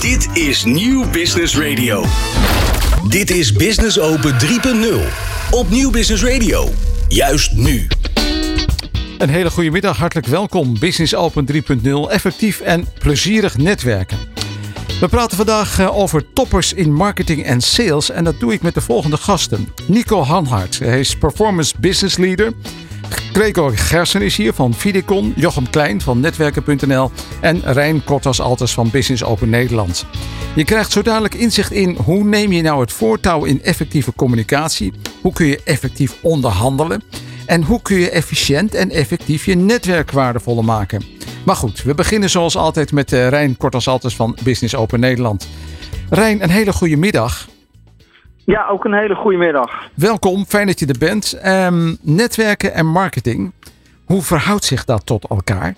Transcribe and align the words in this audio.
Dit 0.00 0.28
is 0.36 0.64
Nieuw 0.64 1.10
Business 1.10 1.56
Radio. 1.56 2.04
Dit 3.08 3.30
is 3.30 3.52
Business 3.52 3.98
Open 4.00 4.32
3.0 4.32 4.38
op 5.50 5.70
Nieuw 5.70 5.90
Business 5.90 6.24
Radio. 6.24 6.68
Juist 7.08 7.52
nu. 7.52 7.86
Een 9.18 9.28
hele 9.28 9.50
goede 9.50 9.70
middag, 9.70 9.96
hartelijk 9.96 10.26
welkom. 10.26 10.78
Business 10.78 11.14
Open 11.14 11.46
3.0, 11.52 12.10
effectief 12.10 12.60
en 12.60 12.86
plezierig 12.98 13.56
netwerken. 13.56 14.18
We 15.00 15.08
praten 15.08 15.36
vandaag 15.36 15.78
eh, 15.78 15.96
over 15.96 16.32
toppers 16.32 16.72
in 16.72 16.92
marketing 16.92 17.44
en 17.44 17.60
sales 17.60 18.10
en 18.10 18.24
dat 18.24 18.40
doe 18.40 18.52
ik 18.52 18.62
met 18.62 18.74
de 18.74 18.80
volgende 18.80 19.16
gasten. 19.16 19.68
Nico 19.86 20.22
Hanhart, 20.22 20.78
hij 20.78 21.00
is 21.00 21.16
Performance 21.16 21.74
Business 21.80 22.16
Leader. 22.16 22.52
Gregor 23.32 23.76
Gersen 23.76 24.22
is 24.22 24.36
hier 24.36 24.52
van 24.52 24.74
Vidicon, 24.74 25.32
Jochem 25.36 25.70
Klein 25.70 26.00
van 26.00 26.20
Netwerken.nl 26.20 27.10
en 27.40 27.60
Rijn 27.64 28.04
Kortas 28.04 28.40
Alters 28.40 28.72
van 28.72 28.90
Business 28.90 29.24
Open 29.24 29.50
Nederland. 29.50 30.06
Je 30.54 30.64
krijgt 30.64 30.92
zo 30.92 31.02
dadelijk 31.02 31.34
inzicht 31.34 31.72
in 31.72 31.96
hoe 32.04 32.24
neem 32.24 32.52
je 32.52 32.62
nou 32.62 32.80
het 32.80 32.92
voortouw 32.92 33.44
in 33.44 33.62
effectieve 33.62 34.12
communicatie, 34.16 34.92
hoe 35.20 35.32
kun 35.32 35.46
je 35.46 35.60
effectief 35.64 36.16
onderhandelen 36.22 37.02
en 37.46 37.62
hoe 37.62 37.82
kun 37.82 37.96
je 37.96 38.10
efficiënt 38.10 38.74
en 38.74 38.90
effectief 38.90 39.44
je 39.44 39.56
netwerk 39.56 40.10
waardevoller 40.10 40.64
maken. 40.64 41.02
Maar 41.44 41.56
goed, 41.56 41.82
we 41.82 41.94
beginnen 41.94 42.30
zoals 42.30 42.56
altijd 42.56 42.92
met 42.92 43.12
uh, 43.12 43.28
Rijn 43.28 43.56
Kortas 43.56 43.88
Alters 43.88 44.16
van 44.16 44.36
Business 44.42 44.74
Open 44.74 45.00
Nederland. 45.00 45.48
Rijn, 46.10 46.42
een 46.42 46.50
hele 46.50 46.72
goede 46.72 46.96
middag. 46.96 47.48
Ja, 48.54 48.66
ook 48.66 48.84
een 48.84 48.94
hele 48.94 49.14
goede 49.14 49.36
middag. 49.36 49.88
Welkom, 49.94 50.44
fijn 50.44 50.66
dat 50.66 50.78
je 50.78 50.86
er 50.86 50.98
bent. 50.98 51.40
Um, 51.46 51.96
netwerken 52.02 52.74
en 52.74 52.86
marketing, 52.86 53.52
hoe 54.04 54.22
verhoudt 54.22 54.64
zich 54.64 54.84
dat 54.84 55.06
tot 55.06 55.28
elkaar? 55.28 55.74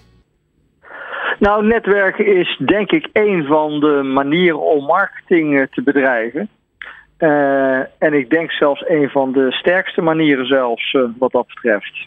Nou, 1.39 1.67
netwerken 1.67 2.27
is 2.27 2.61
denk 2.67 2.91
ik 2.91 3.09
een 3.13 3.45
van 3.45 3.81
de 3.81 4.03
manieren 4.03 4.61
om 4.61 4.85
marketing 4.85 5.59
eh, 5.59 5.67
te 5.71 5.83
bedrijven. 5.83 6.49
Uh, 7.19 7.79
en 7.79 8.13
ik 8.13 8.31
denk 8.31 8.51
zelfs 8.51 8.85
een 8.89 9.09
van 9.09 9.33
de 9.33 9.53
sterkste 9.53 10.01
manieren 10.01 10.47
zelfs 10.47 10.93
uh, 10.93 11.03
wat 11.19 11.33
dat 11.33 11.47
betreft. 11.47 12.07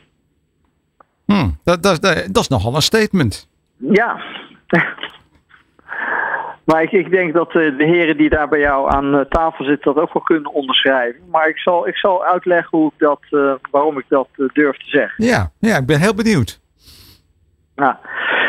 Hmm, 1.25 1.57
dat, 1.63 1.83
dat, 1.83 2.01
dat, 2.01 2.27
dat 2.31 2.43
is 2.43 2.47
nogal 2.47 2.75
een 2.75 2.81
statement. 2.81 3.49
Ja. 3.77 4.21
Maar 6.63 6.83
ik, 6.83 6.91
ik, 6.91 7.11
denk 7.11 7.33
dat 7.33 7.51
de 7.51 7.75
heren 7.77 8.17
die 8.17 8.29
daar 8.29 8.49
bij 8.49 8.59
jou 8.59 8.91
aan 8.91 9.25
tafel 9.29 9.65
zitten 9.65 9.93
dat 9.93 10.03
ook 10.03 10.13
wel 10.13 10.23
kunnen 10.23 10.53
onderschrijven. 10.53 11.21
Maar 11.31 11.47
ik 11.47 11.57
zal, 11.57 11.87
ik 11.87 11.97
zal 11.97 12.25
uitleggen 12.25 12.77
hoe 12.77 12.87
ik 12.87 12.99
dat, 12.99 13.19
uh, 13.29 13.53
waarom 13.71 13.97
ik 13.97 14.05
dat 14.07 14.27
uh, 14.35 14.49
durf 14.53 14.77
te 14.77 14.89
zeggen. 14.89 15.25
Ja, 15.25 15.51
ja, 15.59 15.77
ik 15.77 15.85
ben 15.85 15.99
heel 15.99 16.13
benieuwd. 16.13 16.61
Nou, 17.75 17.95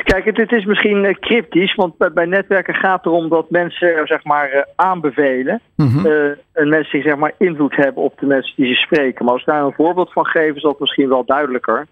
kijk, 0.02 0.24
het, 0.24 0.36
het 0.36 0.52
is 0.52 0.64
misschien 0.64 1.04
uh, 1.04 1.14
cryptisch, 1.14 1.74
want 1.74 1.96
bij, 1.96 2.12
bij, 2.12 2.26
netwerken 2.26 2.74
gaat 2.74 2.96
het 2.96 3.06
erom 3.06 3.28
dat 3.28 3.50
mensen 3.50 4.06
zeg 4.06 4.24
maar 4.24 4.66
aanbevelen. 4.76 5.60
Mm 5.76 5.88
-hmm. 5.88 6.06
en 6.52 6.68
mensen 6.68 6.92
die 7.00 7.08
zeg 7.08 7.16
maar 7.16 7.32
invloed 7.38 7.76
hebben 7.76 8.02
op 8.02 8.18
de 8.18 8.26
mensen 8.26 8.52
die 8.56 8.74
ze 8.74 8.80
spreken. 8.80 9.24
Maar 9.24 9.32
als 9.32 9.42
ik 9.42 9.48
daar 9.48 9.64
een 9.64 9.72
voorbeeld 9.72 10.12
van 10.12 10.26
geef, 10.26 10.54
is 10.54 10.62
dat 10.62 10.80
misschien 10.80 11.08
wel 11.08 11.24
duidelijker. 11.24 11.86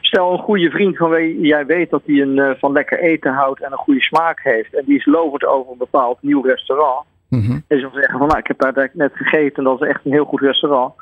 Stel 0.00 0.32
een 0.32 0.38
goede 0.38 0.70
vriend 0.70 0.96
van 0.96 1.10
wie 1.10 1.46
jij 1.46 1.66
weet 1.66 1.90
dat 1.90 2.02
hij 2.06 2.20
een, 2.20 2.36
uh, 2.36 2.50
van 2.58 2.72
lekker 2.72 2.98
eten 2.98 3.32
houdt 3.32 3.62
en 3.62 3.72
een 3.72 3.78
goede 3.78 4.02
smaak 4.02 4.40
heeft. 4.42 4.74
En 4.74 4.84
die 4.86 4.98
is 4.98 5.06
lovend 5.06 5.46
over 5.46 5.72
een 5.72 5.78
bepaald 5.78 6.18
nieuw 6.20 6.42
restaurant. 6.42 7.04
Mm 7.28 7.40
-hmm. 7.40 7.64
En 7.68 7.80
ze 7.80 7.88
zeggen 7.92 8.18
van 8.18 8.26
nou, 8.26 8.38
ik 8.38 8.46
heb 8.46 8.58
daar 8.58 8.90
net 8.92 9.12
gegeten 9.14 9.56
en 9.56 9.64
dat 9.64 9.82
is 9.82 9.88
echt 9.88 10.00
een 10.04 10.12
heel 10.12 10.24
goed 10.24 10.40
restaurant. 10.40 10.94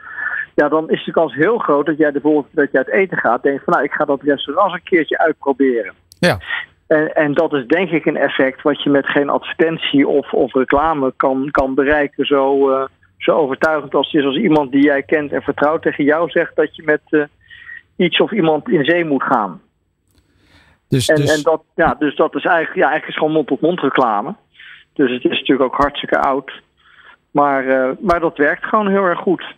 Ja, 0.54 0.68
dan 0.68 0.91
is 0.91 1.04
de 1.04 1.12
kans 1.12 1.34
heel 1.34 1.58
groot 1.58 1.86
dat 1.86 1.98
jij 1.98 2.10
de 2.10 2.20
volgende 2.20 2.48
keer 2.54 2.62
dat 2.62 2.72
je 2.72 2.78
uit 2.78 3.02
eten 3.02 3.18
gaat, 3.18 3.42
denkt 3.42 3.64
van 3.64 3.72
nou, 3.72 3.84
ik 3.84 3.92
ga 3.92 4.04
dat 4.04 4.22
restaurant 4.22 4.66
eens 4.66 4.74
een 4.74 4.88
keertje 4.88 5.19
uitproberen. 5.19 5.92
Ja. 6.19 6.38
En, 6.86 7.14
en, 7.14 7.34
dat 7.34 7.52
is 7.52 7.66
denk 7.66 7.91
ik 7.91 8.06
een 8.06 8.16
effect 8.16 8.62
wat 8.62 8.82
je 8.82 8.91
met 8.91 9.06
geen 9.06 9.28
advertentie 9.28 10.08
of, 10.08 10.32
of 10.32 10.54
reclame 10.54 11.12
kan, 11.16 11.48
kan 11.50 11.74
bereiken. 11.74 12.26
Zo, 12.26 12.70
uh, 12.70 12.84
zo 13.19 13.30
overtuigend 13.36 13.94
als 13.94 14.12
het 14.12 14.20
is 14.20 14.26
als 14.26 14.36
iemand 14.36 14.72
die 14.72 14.82
jij 14.82 15.02
kent 15.02 15.32
en 15.32 15.42
vertrouwt 15.42 15.82
tegen 15.82 16.04
jou 16.04 16.30
zegt 16.30 16.56
dat 16.56 16.76
je 16.76 16.82
met... 16.84 17.00
Uh, 17.10 17.24
iets 17.97 18.21
of 18.21 18.32
iemand 18.32 18.69
in 18.69 18.84
zee 18.84 19.05
moet 19.05 19.22
gaan. 19.22 19.60
Dus, 20.88 21.09
en, 21.09 21.16
dus... 21.16 21.37
en 21.37 21.43
dat, 21.43 21.62
ja, 21.75 21.94
dus 21.99 22.16
dat 22.16 22.34
is 22.34 22.44
eigenlijk, 22.44 22.77
ja, 22.77 22.91
eigenlijk 22.91 23.09
is 23.09 23.16
gewoon 23.19 23.32
mond-tot-mond 23.32 23.81
reclame. 23.81 24.34
Dus 24.93 25.10
het 25.10 25.25
is 25.25 25.38
natuurlijk 25.38 25.72
ook 25.72 25.81
hartstikke 25.81 26.19
oud. 26.19 26.53
Maar, 27.31 27.65
uh, 27.65 27.91
maar 28.00 28.21
dat 28.21 28.37
werkt 28.37 28.65
gewoon 28.65 28.88
heel 28.88 29.04
erg 29.04 29.19
goed. 29.19 29.54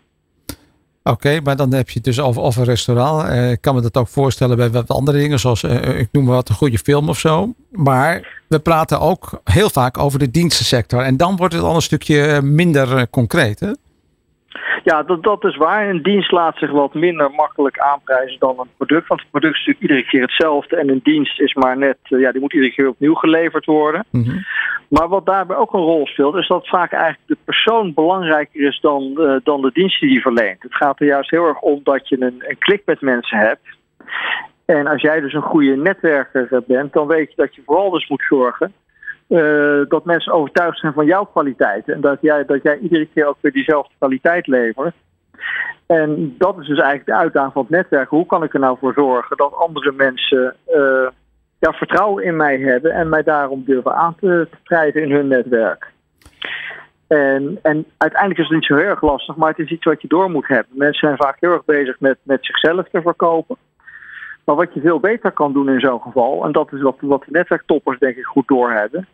Oké, 1.02 1.14
okay, 1.14 1.40
maar 1.44 1.56
dan 1.56 1.72
heb 1.72 1.88
je 1.88 1.94
het 1.94 2.04
dus 2.04 2.20
over, 2.20 2.42
over 2.42 2.60
een 2.60 2.66
restaurant. 2.66 3.28
Uh, 3.28 3.50
ik 3.50 3.60
kan 3.60 3.74
me 3.74 3.80
dat 3.80 3.96
ook 3.96 4.08
voorstellen 4.08 4.56
bij 4.56 4.70
wat 4.70 4.88
andere 4.88 5.18
dingen, 5.18 5.38
zoals 5.38 5.62
uh, 5.62 5.98
ik 5.98 6.08
noem 6.12 6.24
maar 6.24 6.34
wat 6.34 6.48
een 6.48 6.54
goede 6.54 6.78
film 6.78 7.08
of 7.08 7.18
zo. 7.18 7.54
Maar 7.70 8.42
we 8.48 8.58
praten 8.58 9.00
ook 9.00 9.40
heel 9.44 9.70
vaak 9.70 9.98
over 9.98 10.18
de 10.18 10.30
dienstensector. 10.30 11.02
En 11.02 11.16
dan 11.16 11.36
wordt 11.36 11.54
het 11.54 11.62
al 11.62 11.74
een 11.74 11.82
stukje 11.82 12.42
minder 12.42 13.10
concreet, 13.10 13.60
hè? 13.60 13.70
Ja, 14.90 15.02
dat, 15.02 15.22
dat 15.22 15.44
is 15.44 15.56
waar. 15.56 15.88
Een 15.88 16.02
dienst 16.02 16.32
laat 16.32 16.58
zich 16.58 16.70
wat 16.70 16.94
minder 16.94 17.30
makkelijk 17.30 17.78
aanprijzen 17.78 18.38
dan 18.38 18.58
een 18.58 18.68
product. 18.76 19.08
Want 19.08 19.20
het 19.20 19.30
product 19.30 19.54
is 19.54 19.58
natuurlijk 19.58 19.82
iedere 19.82 20.08
keer 20.08 20.22
hetzelfde. 20.22 20.76
En 20.76 20.88
een 20.88 21.00
dienst 21.02 21.40
is 21.40 21.54
maar 21.54 21.78
net, 21.78 21.96
ja, 22.02 22.32
die 22.32 22.40
moet 22.40 22.52
iedere 22.52 22.72
keer 22.72 22.88
opnieuw 22.88 23.14
geleverd 23.14 23.64
worden. 23.64 24.04
Mhm. 24.10 24.22
Mm 24.22 24.30
-hmm. 24.30 24.44
Maar 24.88 25.08
wat 25.08 25.26
daarbij 25.26 25.56
ook 25.56 25.72
een 25.72 25.80
rol 25.80 26.06
speelt, 26.06 26.34
is 26.34 26.48
dat 26.48 26.68
vaak 26.68 26.92
eigenlijk 26.92 27.22
de 27.26 27.36
persoon 27.44 27.94
belangrijker 27.94 28.66
is 28.66 28.80
dan, 28.80 29.14
uh, 29.16 29.36
dan 29.42 29.60
de 29.60 29.70
dienst 29.72 30.00
die 30.00 30.08
die 30.08 30.20
verleent. 30.20 30.62
Het 30.62 30.74
gaat 30.74 31.00
er 31.00 31.06
juist 31.06 31.30
heel 31.30 31.46
erg 31.46 31.60
om 31.60 31.80
dat 31.82 32.08
je 32.08 32.20
een, 32.20 32.44
een 32.48 32.58
klik 32.58 32.82
met 32.84 33.00
mensen 33.00 33.38
hebt. 33.38 33.66
En 34.64 34.86
als 34.86 35.02
jij 35.02 35.20
dus 35.20 35.32
een 35.32 35.42
goede 35.42 35.76
netwerker 35.76 36.62
bent, 36.66 36.92
dan 36.92 37.06
weet 37.06 37.28
je 37.28 37.36
dat 37.36 37.54
je 37.54 37.62
vooral 37.64 37.90
dus 37.90 38.08
moet 38.08 38.24
zorgen 38.28 38.72
uh, 39.28 39.80
dat 39.88 40.04
mensen 40.04 40.32
overtuigd 40.32 40.78
zijn 40.78 40.92
van 40.92 41.06
jouw 41.06 41.24
kwaliteiten. 41.24 41.94
En 41.94 42.00
dat 42.00 42.18
jij, 42.20 42.44
dat 42.44 42.62
jij 42.62 42.78
iedere 42.78 43.08
keer 43.14 43.26
ook 43.26 43.36
weer 43.40 43.52
diezelfde 43.52 43.94
kwaliteit 43.98 44.46
levert. 44.46 44.94
En 45.86 46.34
dat 46.38 46.58
is 46.58 46.66
dus 46.66 46.78
eigenlijk 46.78 47.06
de 47.06 47.14
uitdaging 47.14 47.52
van 47.52 47.62
het 47.62 47.70
netwerk. 47.70 48.08
Hoe 48.08 48.26
kan 48.26 48.42
ik 48.42 48.54
er 48.54 48.60
nou 48.60 48.78
voor 48.80 48.92
zorgen 48.92 49.36
dat 49.36 49.54
andere 49.54 49.92
mensen 49.92 50.56
uh, 50.68 51.08
ja, 51.58 51.72
vertrouwen 51.72 52.24
in 52.24 52.36
mij 52.36 52.58
hebben 52.58 52.92
en 52.92 53.08
mij 53.08 53.22
daarom 53.22 53.62
durven 53.64 53.94
aan 53.94 54.14
te, 54.20 54.48
te 54.64 54.92
in 54.92 55.10
hun 55.10 55.28
netwerk? 55.28 55.94
En, 57.06 57.58
en 57.62 57.86
uiteindelijk 57.96 58.40
is 58.40 58.48
het 58.48 58.54
niet 58.54 58.64
zo 58.66 58.76
heel 58.76 58.88
erg 58.88 59.02
lastig, 59.02 59.36
maar 59.36 59.48
het 59.48 59.58
is 59.58 59.70
iets 59.70 59.84
wat 59.84 60.02
je 60.02 60.08
door 60.08 60.30
moet 60.30 60.48
hebben. 60.48 60.78
Mensen 60.78 61.08
zijn 61.08 61.20
vaak 61.20 61.36
heel 61.40 61.52
erg 61.52 61.64
bezig 61.64 62.00
met, 62.00 62.18
met 62.22 62.44
zichzelf 62.44 62.88
te 62.88 63.02
verkopen. 63.02 63.56
Maar 64.44 64.56
wat 64.56 64.74
je 64.74 64.80
veel 64.80 65.00
beter 65.00 65.32
kan 65.32 65.52
doen 65.52 65.68
in 65.68 65.80
zo'n 65.80 66.00
geval, 66.00 66.44
en 66.44 66.52
dat 66.52 66.72
is 66.72 66.82
wat, 66.82 66.96
wat 67.00 67.20
de 67.20 67.30
netwerktoppers 67.30 67.98
denk 67.98 68.16
ik 68.16 68.24
goed 68.24 68.48
doorhebben, 68.48 69.08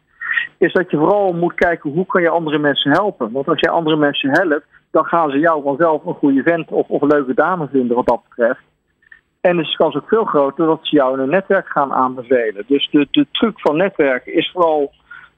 is 0.58 0.72
dat 0.72 0.91
je 0.91 0.97
vooral 0.97 1.32
moet 1.32 1.54
kijken 1.54 1.91
hoe 1.91 2.06
kan 2.06 2.22
je 2.22 2.28
andere 2.28 2.58
mensen 2.58 2.92
helpen. 2.92 3.32
Want 3.32 3.48
als 3.48 3.60
jij 3.60 3.70
andere 3.70 3.97
mensen 3.97 4.30
helpt, 4.30 4.66
dan 4.91 5.04
gaan 5.04 5.30
ze 5.30 5.38
jou 5.38 5.62
vanzelf 5.62 6.04
een 6.04 6.14
goede 6.14 6.42
vent 6.42 6.70
of, 6.70 6.88
of 6.88 7.03
leuke 7.03 7.34
dame 7.34 7.69
vinden 7.69 7.97
wat 7.97 8.06
dat 8.06 8.20
betreft. 8.28 8.60
En 9.41 9.58
is 9.58 9.70
de 9.70 9.76
kans 9.76 9.97
ook 9.97 10.08
veel 10.08 10.25
groter 10.25 10.66
dat 10.66 10.78
ze 10.82 10.97
jou 10.97 11.14
in 11.14 11.22
een 11.22 11.31
netwerk 11.31 11.66
gaan 11.66 11.92
aanbevelen. 11.92 12.64
Dus 12.66 12.88
de, 12.91 13.08
de 13.10 13.26
truc 13.32 13.60
van 13.60 13.76
netwerken 13.76 14.34
is 14.34 14.50
vooral 14.52 14.92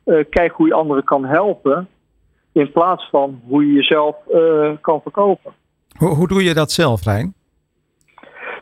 uh, 0.05 0.25
kijken 0.31 0.57
hoe 0.57 0.67
je 0.67 0.75
anderen 0.75 1.05
kan 1.05 1.25
helpen, 1.25 1.89
in 2.53 2.73
plaats 2.73 3.09
van 3.11 3.41
hoe 3.49 3.67
je 3.67 3.73
jezelf 3.73 4.17
uh, 4.31 4.71
kan 4.81 5.01
verkopen. 5.01 5.53
Hoe, 5.99 6.09
hoe 6.09 6.29
doe 6.29 6.43
je 6.45 6.55
dat 6.55 6.73
zelf, 6.73 7.05
Rijn? 7.05 7.35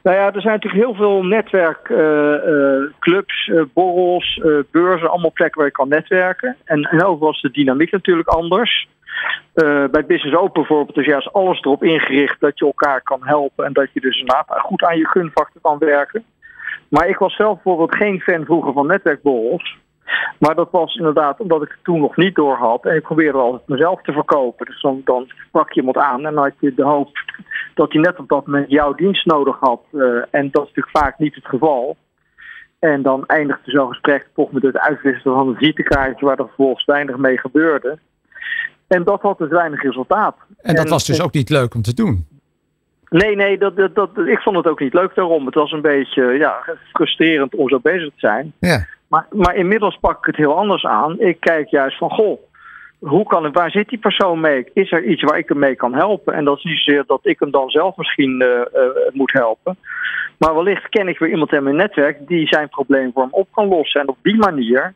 Nou 0.03 0.17
ja, 0.17 0.33
er 0.33 0.41
zijn 0.41 0.55
natuurlijk 0.55 0.85
heel 0.85 0.95
veel 0.95 1.25
netwerkclubs, 1.25 3.47
uh, 3.47 3.57
uh, 3.57 3.63
borrels, 3.73 4.37
uh, 4.37 4.59
beurzen, 4.71 5.11
allemaal 5.11 5.33
plekken 5.33 5.59
waar 5.59 5.69
je 5.69 5.75
kan 5.75 5.89
netwerken. 5.89 6.57
En, 6.65 6.83
en 6.83 7.05
overal 7.05 7.33
is 7.33 7.41
de 7.41 7.51
dynamiek 7.51 7.91
natuurlijk 7.91 8.29
anders. 8.29 8.89
bij 9.91 10.07
Business 10.07 10.37
Open 10.37 10.53
bijvoorbeeld 10.53 10.99
is 10.99 11.07
juist 11.07 11.33
alles 11.33 11.61
erop 11.61 11.85
ingericht 11.85 12.41
dat 12.41 12.59
je 12.59 12.65
elkaar 12.65 13.03
kan 13.03 13.21
helpen 13.23 13.65
en 13.65 13.73
dat 13.73 13.89
je 13.93 14.01
dus 14.01 14.25
goed 14.47 14.85
aan 14.85 14.99
je 14.99 15.09
gunfactor 15.09 15.61
kan 15.61 15.79
werken. 15.79 16.25
Maar 16.89 17.09
ik 17.09 17.19
was 17.19 17.37
zelf 17.37 17.55
bijvoorbeeld 17.55 17.97
geen 17.97 18.21
fan 18.21 18.45
vroeger 18.45 18.73
van 18.73 18.87
netwerkborrels. 18.87 19.77
Maar 20.39 20.55
dat 20.55 20.69
was 20.71 20.95
inderdaad 20.95 21.41
omdat 21.41 21.63
ik 21.63 21.69
het 21.69 21.85
toen 21.85 22.01
nog 22.01 22.17
niet 22.17 22.35
door 22.35 22.57
had. 22.57 22.85
En 22.85 22.97
ik 22.97 23.03
probeerde 23.03 23.39
altijd 23.39 23.69
mezelf 23.69 24.03
te 24.03 24.13
verkopen. 24.13 24.67
Dus 24.67 24.81
dan, 24.81 25.01
dan 25.05 25.33
sprak 25.47 25.73
je 25.73 25.81
iemand 25.81 25.97
aan 25.97 26.27
en 26.27 26.35
dan 26.35 26.43
had 26.43 26.53
je 26.59 26.75
de 26.75 26.85
hoop 26.85 27.09
dat 27.75 27.93
hij 27.93 28.01
net 28.01 28.19
op 28.19 28.29
dat 28.29 28.47
moment 28.47 28.71
jouw 28.71 28.95
dienst 28.95 29.27
nodig 29.27 29.57
had. 29.61 29.83
Uh, 29.93 30.23
en 30.31 30.51
dat 30.51 30.63
is 30.63 30.73
natuurlijk 30.75 30.97
vaak 30.99 31.19
niet 31.19 31.35
het 31.35 31.47
geval. 31.47 31.97
En 32.79 33.03
dan 33.03 33.27
eindigde 33.27 33.71
zo'n 33.71 33.89
gesprek 33.89 34.29
toch 34.35 34.53
met 34.53 34.63
het 34.63 34.79
uitwisselen 34.79 35.37
van 35.37 35.49
een 35.49 35.57
visitekaartje 35.57 36.27
waar 36.27 36.39
er 36.39 36.47
vervolgens 36.47 36.85
weinig 36.85 37.17
mee 37.17 37.39
gebeurde. 37.39 37.99
En 38.87 39.05
dat 39.05 39.21
had 39.21 39.39
dus 39.39 39.49
weinig 39.49 39.83
resultaat. 39.83 40.37
En 40.61 40.75
dat 40.75 40.85
en, 40.85 40.91
was 40.91 41.07
dus 41.07 41.19
en, 41.19 41.25
ook 41.25 41.33
niet 41.33 41.51
leuk 41.51 41.75
om 41.75 41.83
te 41.83 41.95
doen? 41.95 42.27
Nee, 43.09 43.37
nee, 43.37 43.59
dat, 43.59 43.77
dat, 43.77 43.95
dat, 43.95 44.11
ik 44.27 44.39
vond 44.39 44.57
het 44.57 44.67
ook 44.67 44.81
niet 44.81 44.95
leuk 44.95 45.15
daarom. 45.15 45.47
Het 45.47 45.55
was 45.55 45.73
een 45.73 45.81
beetje 45.81 46.23
ja, 46.23 46.77
frustrerend 46.93 47.55
om 47.55 47.69
zo 47.69 47.81
bezig 47.81 48.09
te 48.09 48.19
zijn. 48.19 48.53
Ja. 48.59 48.87
Maar, 49.13 49.27
maar 49.31 49.55
inmiddels 49.55 49.99
pak 50.01 50.19
ik 50.19 50.25
het 50.25 50.37
heel 50.37 50.57
anders 50.57 50.85
aan. 50.85 51.21
Ik 51.21 51.41
kijk 51.41 51.69
juist 51.69 51.99
van, 51.99 52.11
goh, 52.11 52.41
hoe 52.99 53.27
kan 53.27 53.45
het, 53.45 53.55
waar 53.55 53.71
zit 53.71 53.89
die 53.89 53.99
persoon 53.99 54.41
mee? 54.41 54.71
Is 54.73 54.93
er 54.93 55.05
iets 55.05 55.23
waar 55.23 55.39
ik 55.39 55.49
hem 55.49 55.59
mee 55.59 55.75
kan 55.75 55.95
helpen? 55.95 56.35
En 56.35 56.45
dat 56.45 56.57
is 56.57 56.65
niet 56.65 56.79
zozeer 56.79 57.05
dat 57.07 57.21
ik 57.23 57.41
hem 57.41 57.51
dan 57.51 57.71
zelf 57.71 57.97
misschien 57.97 58.43
uh, 58.43 58.49
uh, 58.49 58.65
moet 59.13 59.33
helpen. 59.33 59.77
Maar 60.39 60.55
wellicht 60.55 60.89
ken 60.89 61.09
ik 61.09 61.19
weer 61.19 61.31
iemand 61.31 61.53
in 61.53 61.63
mijn 61.63 61.77
netwerk 61.77 62.29
die 62.29 62.47
zijn 62.47 62.69
probleem 62.69 63.11
voor 63.13 63.23
hem 63.23 63.33
op 63.33 63.49
kan 63.53 63.69
lossen. 63.69 64.01
En 64.01 64.09
op 64.09 64.19
die 64.23 64.37
manier 64.37 64.95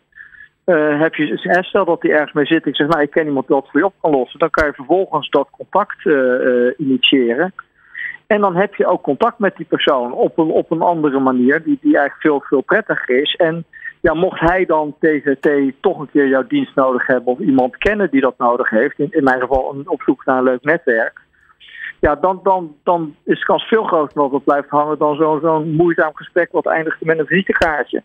Uh, 0.67 1.01
heb 1.01 1.15
je, 1.15 1.61
stel 1.61 1.85
dat 1.85 2.03
hij 2.03 2.11
ergens 2.11 2.33
mee 2.33 2.47
zit. 2.47 2.67
Ik 2.67 2.77
zeg, 2.77 2.87
nou, 2.87 3.03
ik 3.03 3.11
ken 3.11 3.27
iemand 3.27 3.49
dat 3.49 3.69
voor 3.71 3.81
je 3.81 3.87
op 3.87 3.95
kan 4.01 4.11
lossen. 4.11 4.39
Dan 4.39 4.51
kan 4.51 4.67
je 4.67 4.73
vervolgens 4.73 5.29
dat 5.31 5.49
contact 5.51 6.05
initiëren. 6.77 7.55
En 8.27 8.41
dan 8.41 8.57
heb 8.57 8.75
je 8.75 8.87
ook 8.87 9.03
contact 9.03 9.39
met 9.39 9.57
die 9.57 9.67
persoon 9.67 10.13
op 10.13 10.39
een, 10.39 10.51
op 10.51 10.71
een 10.71 10.81
andere 10.81 11.21
manier, 11.21 11.63
die, 11.63 11.79
die 11.81 11.97
eigenlijk 11.97 12.21
veel, 12.21 12.41
veel 12.41 12.61
prettiger 12.61 13.21
is. 13.21 13.35
En 13.35 13.65
ja, 14.01 14.15
mocht 14.15 14.41
hij 14.41 14.65
dan 14.65 14.95
tegen 15.01 15.41
T 15.41 15.49
toch 15.81 15.99
een 15.99 16.11
keer 16.11 16.29
jouw 16.29 16.47
dienst 16.47 16.75
nodig 16.75 17.07
hebben 17.07 17.33
of 17.33 17.39
iemand 17.39 17.77
kennen 17.77 18.11
die 18.11 18.21
dat 18.21 18.39
nodig 18.39 18.71
heeft, 18.71 18.99
in, 18.99 19.09
in 19.11 19.25
mijn 19.25 19.41
geval 19.41 19.75
een, 19.75 19.89
op 19.89 20.03
zoek 20.03 20.25
naar 20.25 20.39
een 20.39 20.45
leuk 20.45 20.65
netwerk, 20.65 21.21
ja, 22.01 22.15
dan, 22.15 22.41
dan, 22.43 22.75
dan 22.83 23.15
is 23.25 23.39
de 23.39 23.45
kans 23.45 23.65
veel 23.65 23.85
groter 23.85 24.15
dat 24.15 24.33
het 24.33 24.45
blijft 24.45 24.69
hangen 24.69 24.99
dan 24.99 25.17
zo'n 25.17 25.41
zo'n 25.41 25.71
moeizaam 25.71 26.11
gesprek 26.15 26.53
wat 26.53 26.67
eindigt 26.67 27.05
met 27.05 27.19
een 27.19 27.27
visitekaartje. 27.27 28.03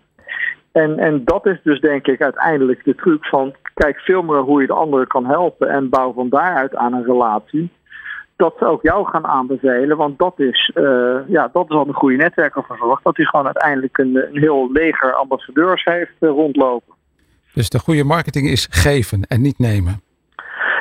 En, 0.71 0.99
en 0.99 1.23
dat 1.25 1.45
is 1.45 1.59
dus 1.63 1.79
denk 1.79 2.07
ik 2.07 2.21
uiteindelijk 2.21 2.83
de 2.83 2.95
truc 2.95 3.25
van 3.25 3.55
kijk 3.73 3.99
veel 3.99 4.21
meer 4.21 4.39
hoe 4.39 4.61
je 4.61 4.67
de 4.67 4.73
andere 4.73 5.07
kan 5.07 5.25
helpen 5.25 5.69
en 5.69 5.89
bouw 5.89 6.13
van 6.13 6.29
daaruit 6.29 6.75
aan 6.75 6.93
een 6.93 7.05
relatie 7.05 7.71
dat 8.41 8.55
ze 8.59 8.65
ook 8.65 8.81
jou 8.81 9.07
gaan 9.07 9.25
aanbevelen. 9.25 9.97
Want 9.97 10.19
dat 10.19 10.39
is, 10.39 10.71
uh, 10.75 11.17
ja, 11.27 11.49
dat 11.53 11.69
is 11.69 11.75
al 11.75 11.87
een 11.87 11.93
goede 11.93 12.15
netwerker 12.15 12.63
voor 12.67 12.77
zorgt. 12.77 13.03
Dat 13.03 13.17
hij 13.17 13.25
gewoon 13.25 13.45
uiteindelijk 13.45 13.97
een, 13.97 14.15
een 14.15 14.39
heel 14.39 14.71
leger 14.71 15.13
ambassadeurs 15.13 15.83
heeft 15.83 16.11
uh, 16.19 16.29
rondlopen. 16.29 16.93
Dus 17.53 17.69
de 17.69 17.79
goede 17.79 18.03
marketing 18.03 18.47
is 18.47 18.67
geven 18.71 19.21
en 19.27 19.41
niet 19.41 19.59
nemen. 19.59 20.01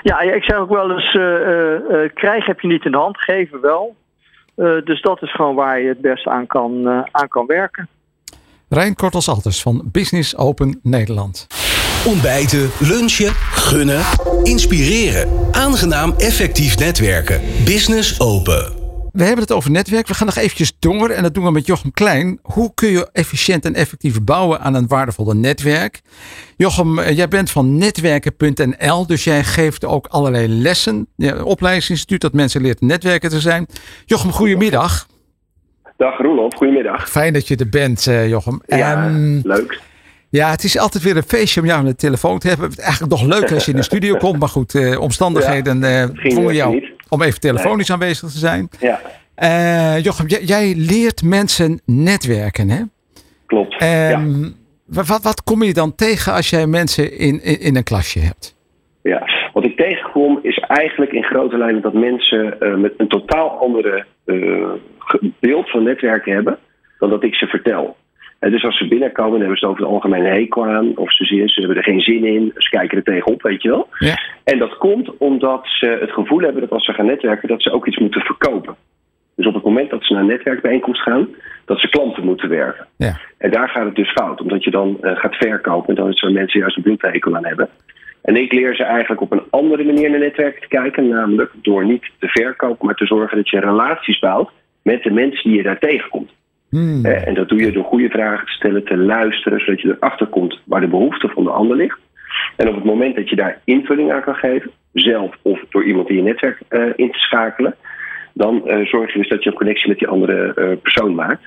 Ja, 0.03 0.21
ik 0.21 0.45
zeg 0.45 0.57
ook 0.59 0.69
wel 0.69 0.91
eens: 0.91 1.15
uh, 1.15 2.09
krijgen 2.15 2.47
heb 2.47 2.61
je 2.61 2.69
niet 2.69 2.85
in 2.85 2.91
de 2.91 2.99
hand, 2.99 3.19
geven 3.19 3.61
wel. 3.61 3.97
dus 4.85 5.03
dat 5.03 5.23
is 5.23 5.33
gewoon 5.33 5.55
waar 5.55 5.81
je 5.81 5.89
het 5.89 6.01
best 6.01 6.27
aan 6.27 6.47
kan, 6.47 6.89
aan 7.11 7.29
kan 7.29 7.47
werken. 7.47 7.89
Rijn 8.69 8.95
Kortels-Alters 8.95 9.63
van 9.63 9.89
Business 9.93 10.37
Open 10.37 10.81
Nederland. 10.83 11.47
Ontbijten, 12.07 12.71
lunchen, 12.79 13.33
gunnen, 13.35 14.03
inspireren. 14.43 15.29
Aangenaam 15.53 16.15
effectief 16.19 16.79
netwerken. 16.79 17.41
Business 17.65 18.21
open. 18.21 18.73
We 19.13 19.23
hebben 19.25 19.43
het 19.43 19.53
over 19.53 19.71
netwerk. 19.71 20.07
We 20.07 20.15
gaan 20.15 20.27
nog 20.27 20.37
eventjes 20.37 20.79
door 20.79 21.09
en 21.09 21.23
dat 21.23 21.35
doen 21.35 21.45
we 21.45 21.51
met 21.51 21.67
Jochem 21.67 21.93
Klein. 21.93 22.39
Hoe 22.43 22.75
kun 22.75 22.89
je 22.89 23.09
efficiënt 23.13 23.65
en 23.65 23.75
effectief 23.75 24.25
bouwen 24.25 24.61
aan 24.61 24.75
een 24.75 24.87
waardevolle 24.89 25.35
netwerk? 25.35 26.01
Jochem, 26.57 26.99
eh, 26.99 27.17
jij 27.17 27.29
bent 27.29 27.51
van 27.51 27.79
netwerken.nl, 27.79 29.07
dus 29.07 29.25
jij 29.25 29.45
geeft 29.45 29.85
ook 29.85 30.07
allerlei 30.07 30.49
lessen. 30.49 31.07
Ja, 31.17 31.43
opleidingsinstituut 31.43 32.21
dat 32.21 32.33
mensen 32.33 32.63
leert 32.63 32.81
netwerken 32.81 33.31
te 33.31 33.41
zijn. 33.41 33.67
Jochem, 34.05 34.31
goedemiddag. 34.31 35.07
Dag 35.97 36.19
Roelof, 36.19 36.55
goedemiddag. 36.55 37.11
Fijn 37.11 37.33
dat 37.33 37.49
je 37.49 37.57
er 37.57 37.69
bent, 37.69 38.07
eh, 38.07 38.29
Jochem. 38.29 38.61
Ja, 38.67 39.11
leuk. 39.43 39.89
Ja, 40.31 40.51
het 40.51 40.65
is 40.65 40.79
altijd 40.79 41.05
weer 41.05 41.17
een 41.17 41.23
feestje 41.23 41.61
om 41.61 41.67
jou 41.67 41.79
aan 41.79 41.85
de 41.85 41.95
telefoon 41.95 42.39
te 42.39 42.49
hebben. 42.49 42.71
Eigenlijk 42.77 43.13
nog 43.13 43.23
leuk 43.23 43.53
als 43.53 43.65
je 43.65 43.71
in 43.71 43.77
de 43.77 43.83
studio 43.83 44.17
komt. 44.17 44.39
Maar 44.39 44.49
goed, 44.49 44.75
uh, 44.75 45.01
omstandigheden 45.01 45.83
uh, 45.83 46.05
voor 46.35 46.53
jou 46.53 46.89
om 47.09 47.23
even 47.23 47.41
telefonisch 47.41 47.93
aanwezig 47.93 48.31
te 48.31 48.39
zijn. 48.39 48.69
Ja. 48.81 49.01
Uh, 49.43 50.05
Jochem, 50.05 50.27
jij 50.27 50.75
leert 50.77 51.23
mensen 51.23 51.81
netwerken, 51.87 52.69
hè? 52.69 52.83
Klopt. 53.47 53.83
Um, 53.83 53.89
ja. 54.89 55.03
wat, 55.05 55.23
wat 55.23 55.43
kom 55.43 55.63
je 55.63 55.73
dan 55.73 55.95
tegen 55.95 56.33
als 56.33 56.51
jij 56.51 56.67
mensen 56.67 57.19
in, 57.19 57.43
in, 57.43 57.61
in, 57.61 57.77
een 57.77 57.85
klasje 57.85 58.19
hebt? 58.19 58.57
Ja, 59.03 59.29
wat 59.53 59.65
ik 59.65 59.77
tegenkom 59.77 60.39
is 60.43 60.59
eigenlijk 60.59 61.13
in 61.13 61.23
grote 61.23 61.59
lijnen 61.59 61.83
dat 61.83 61.93
mensen 61.93 62.57
met 62.81 62.93
een 62.97 63.09
totaal 63.09 63.49
andere 63.49 64.05
beeld 65.41 65.71
van 65.71 65.83
netwerken 65.83 66.33
hebben 66.33 66.59
dan 66.99 67.11
dat 67.11 67.23
ik 67.23 67.35
ze 67.35 67.47
vertel. 67.47 67.97
En 68.41 68.51
dus 68.51 68.65
als 68.65 68.79
ze 68.79 68.89
binnenkomen, 68.89 69.31
dan 69.31 69.41
hebben 69.41 69.59
ze 69.59 69.67
het 69.67 69.75
over 69.75 69.85
het 69.85 69.93
algemeen 69.93 70.25
hekel 70.25 70.67
aan. 70.67 70.97
Of 70.97 71.13
ze, 71.13 71.25
zien, 71.25 71.49
ze 71.49 71.61
hebben 71.61 71.79
er 71.79 71.85
geen 71.85 72.01
zin 72.01 72.25
in. 72.25 72.53
Ze 72.57 72.69
kijken 72.69 72.97
er 72.97 73.05
tegenop, 73.05 73.43
weet 73.43 73.63
je 73.63 73.69
wel. 73.69 73.89
Ja. 73.99 74.15
En 74.45 74.59
dat 74.59 74.77
komt 74.77 75.17
omdat 75.17 75.61
ze 75.65 75.99
het 76.01 76.11
gevoel 76.11 76.41
hebben 76.41 76.61
dat 76.61 76.71
als 76.71 76.85
ze 76.85 76.93
gaan 76.93 77.07
netwerken, 77.07 77.49
dat 77.49 77.63
ze 77.63 77.73
ook 77.73 77.87
iets 77.87 77.99
moeten 77.99 78.21
verkopen. 78.21 78.77
Dus 79.37 79.47
op 79.47 79.55
het 79.55 79.65
moment 79.65 79.91
dat 79.91 80.05
ze 80.05 80.13
naar 80.13 80.23
een 80.23 80.29
netwerkbijeenkomst 80.29 81.03
gaan, 81.03 81.29
dat 81.65 81.81
ze 81.81 81.89
klanten 81.89 82.25
moeten 82.25 82.49
werven. 82.49 82.87
Ja. 82.97 83.21
En 83.39 83.51
daar 83.51 83.69
gaat 83.69 83.85
het 83.85 83.95
dus 83.95 84.13
fout, 84.13 84.41
omdat 84.41 84.65
je 84.65 84.71
dan 84.71 84.99
uh, 85.01 85.17
gaat 85.17 85.35
verkopen 85.35 85.89
en 85.89 86.03
dan 86.03 86.13
zullen 86.13 86.35
mensen 86.35 86.61
juist 86.61 86.77
een 86.77 86.83
bloedhekel 86.83 87.37
aan 87.37 87.47
hebben. 87.47 87.69
En 88.23 88.37
ik 88.37 88.53
leer 88.53 88.75
ze 88.75 88.85
eigenlijk 88.85 89.21
op 89.21 89.33
een 89.33 89.43
andere 89.51 89.85
manier 89.85 90.11
naar 90.11 90.19
netwerken 90.19 90.61
te 90.61 90.69
kijken, 90.69 91.09
namelijk 91.09 91.53
door 91.63 91.85
niet 91.85 92.11
te 92.19 92.29
verkopen, 92.29 92.87
maar 92.87 92.95
te 92.95 93.07
zorgen 93.07 93.37
dat 93.37 93.49
je 93.49 93.61
relaties 93.61 94.19
bouwt 94.19 94.51
met 94.83 95.03
de 95.03 95.11
mensen 95.11 95.49
die 95.49 95.57
je 95.57 95.63
daar 95.63 95.79
tegenkomt. 95.79 96.31
Hmm. 96.71 97.05
En 97.05 97.35
dat 97.35 97.49
doe 97.49 97.61
je 97.61 97.73
door 97.73 97.85
goede 97.85 98.09
vragen 98.09 98.47
te 98.47 98.53
stellen, 98.53 98.85
te 98.85 98.97
luisteren, 98.97 99.61
zodat 99.61 99.81
je 99.81 99.97
erachter 100.01 100.27
komt 100.27 100.61
waar 100.65 100.81
de 100.81 100.87
behoefte 100.87 101.29
van 101.29 101.45
de 101.45 101.51
ander 101.51 101.77
ligt. 101.77 101.99
En 102.57 102.69
op 102.69 102.75
het 102.75 102.85
moment 102.85 103.17
dat 103.17 103.29
je 103.29 103.37
daar 103.37 103.61
invulling 103.65 104.13
aan 104.13 104.23
kan 104.23 104.35
geven, 104.35 104.71
zelf 104.93 105.37
of 105.43 105.65
door 105.69 105.85
iemand 105.85 106.09
in 106.09 106.17
je 106.17 106.23
netwerk 106.23 106.59
uh, 106.71 106.85
in 106.97 107.13
te 107.13 107.19
schakelen, 107.19 107.75
dan 108.35 108.63
uh, 108.65 108.87
zorg 108.87 109.13
je 109.13 109.19
dus 109.19 109.29
dat 109.29 109.43
je 109.43 109.51
een 109.51 109.57
connectie 109.57 109.89
met 109.89 109.99
die 109.99 110.09
andere 110.09 110.77
persoon 110.83 111.15
maakt. 111.15 111.43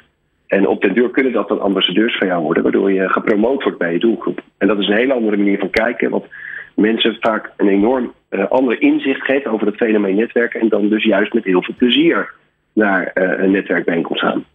En 0.47 0.67
op 0.67 0.81
den 0.81 0.93
duur 0.93 1.09
kunnen 1.09 1.33
dat 1.33 1.47
dan 1.47 1.61
ambassadeurs 1.61 2.17
van 2.17 2.27
jou 2.27 2.43
worden, 2.43 2.63
waardoor 2.63 2.91
je 2.91 3.09
gepromoot 3.09 3.63
wordt 3.63 3.77
bij 3.77 3.93
je 3.93 3.99
doelgroep. 3.99 4.41
En 4.57 4.67
dat 4.67 4.79
is 4.79 4.87
een 4.87 4.95
hele 4.95 5.13
andere 5.13 5.37
manier 5.37 5.59
van 5.59 5.69
kijken, 5.69 6.09
wat 6.09 6.27
mensen 6.75 7.17
vaak 7.19 7.51
een 7.57 7.67
enorm 7.67 8.13
ander 8.49 8.81
inzicht 8.81 9.21
geeft 9.21 9.47
over 9.47 9.67
het 9.67 9.75
fenomeen 9.75 10.15
netwerken 10.15 10.59
en 10.59 10.69
dan 10.69 10.89
dus 10.89 11.03
juist 11.03 11.33
met 11.33 11.43
heel 11.43 11.63
veel 11.63 11.75
plezier 11.77 12.33
naar 12.73 13.11
een 13.13 13.51
netwerkbijeenkomst 13.51 14.21
gaan. 14.21 14.45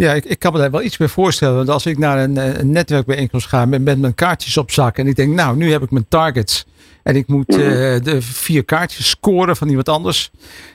Ja, 0.00 0.12
ik, 0.12 0.24
ik 0.24 0.38
kan 0.38 0.52
me 0.52 0.58
daar 0.58 0.70
wel 0.70 0.82
iets 0.82 0.98
meer 0.98 1.08
voorstellen. 1.08 1.56
Want 1.56 1.68
als 1.68 1.86
ik 1.86 1.98
naar 1.98 2.18
een, 2.18 2.36
eh, 2.36 2.58
een 2.58 2.70
netwerkbijeenkomst 2.70 3.46
ga 3.46 3.64
met, 3.64 3.84
met 3.84 3.98
mijn 3.98 4.14
kaartjes 4.14 4.56
op 4.56 4.70
zak. 4.70 4.98
En 4.98 5.06
ik 5.06 5.16
denk, 5.16 5.34
nou, 5.34 5.56
nu 5.56 5.70
heb 5.70 5.82
ik 5.82 5.90
mijn 5.90 6.08
targets. 6.08 6.66
En 7.02 7.16
ik 7.16 7.26
moet 7.26 7.52
uh, 7.52 7.58
de 7.58 8.16
vier 8.20 8.64
kaartjes 8.64 9.08
scoren 9.10 9.56
van 9.56 9.68
iemand 9.68 9.88
anders. 9.88 10.30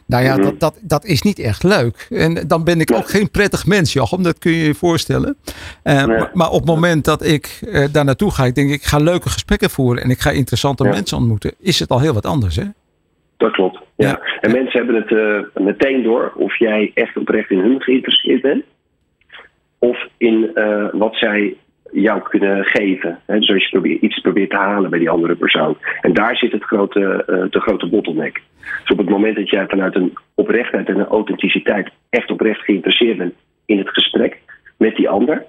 Nou 0.07 0.24
ja, 0.24 0.38
dat, 0.38 0.60
dat, 0.60 0.80
dat 0.81 1.06
is 1.06 1.22
niet 1.22 1.39
echt 1.39 1.63
leuk. 1.63 2.07
En 2.10 2.48
dan 2.48 2.63
ben 2.63 2.80
ik 2.80 2.92
ook 2.94 3.10
geen 3.10 3.31
prettig 3.31 3.66
mens, 3.66 3.94
Jochem. 3.94 4.24
Dat 4.24 4.38
kun 4.38 4.51
je 4.51 4.66
je 4.66 4.74
voorstellen. 4.74 5.38
Uh, 5.83 6.06
maar, 6.06 6.30
maar, 6.33 6.50
op 6.50 6.60
het 6.60 6.69
moment 6.69 7.06
dat 7.06 7.25
ik 7.25 7.60
uh, 7.68 7.86
daar 7.92 8.06
naartoe 8.06 8.31
ga. 8.31 8.45
Ik 8.45 8.56
denk, 8.56 8.72
ik 8.72 8.83
ga 8.83 8.98
leuke 8.98 9.30
gesprekken 9.30 9.69
voeren. 9.69 10.04
En 10.04 10.10
ik 10.10 10.19
ga 10.19 10.30
interessante 10.30 10.83
ja. 10.83 10.89
mensen 10.89 11.18
ontmoeten. 11.18 11.54
Is 11.60 11.80
het 11.80 11.89
al 11.89 12.00
heel 12.00 12.13
wat 12.13 12.25
anders, 12.25 12.56
hè? 12.56 12.66
Dat 13.38 13.51
klopt. 13.51 13.80
Ja. 13.95 14.07
ja. 14.07 14.19
En 14.42 14.51
mensen 14.51 14.86
hebben 14.86 14.95
het 14.95 15.63
meteen 15.63 16.04
door. 16.04 16.33
Of 16.36 16.60
jij 16.60 16.92
echt 16.94 17.18
oprecht 17.18 17.50
in 17.50 17.60
hun 17.60 17.81
geïnteresseerd 17.81 18.42
bent 18.42 18.63
of 19.80 20.07
in 20.18 20.51
uh, 20.56 20.88
wat 20.92 21.16
zij 21.16 21.56
jou 21.92 22.22
kunnen 22.22 22.66
geven. 22.66 23.19
Hè? 23.25 23.39
Dus 23.39 23.50
als 23.50 23.63
je 23.63 23.69
probeert, 23.69 24.01
iets 24.01 24.19
probeert 24.19 24.50
te 24.50 24.56
halen 24.56 24.89
bij 24.89 25.00
die 25.00 25.10
andere 25.10 25.36
persoon. 25.36 25.77
En 26.01 26.13
daar 26.13 26.36
zit 26.36 26.51
het 26.51 26.63
grote, 26.63 27.00
uh, 27.00 27.44
de 27.50 27.60
grote 27.60 27.88
bottleneck. 27.88 28.41
Dus 28.82 28.91
op 28.91 28.98
het 28.98 29.10
moment 29.10 29.36
dat 29.36 29.50
jij 29.50 29.67
vanuit 29.67 29.96
een 29.96 30.13
oprechtheid 30.34 30.88
en 30.88 31.00
een 31.00 31.05
authenticiteit 31.05 31.89
echt 32.10 32.32
oprecht 32.32 32.62
geïnteresseerd 32.62 33.17
bent 33.17 33.34
in 33.65 33.77
het 33.77 33.89
gesprek 33.89 34.38
met 34.77 34.96
die 34.96 35.10
ander, 35.10 35.44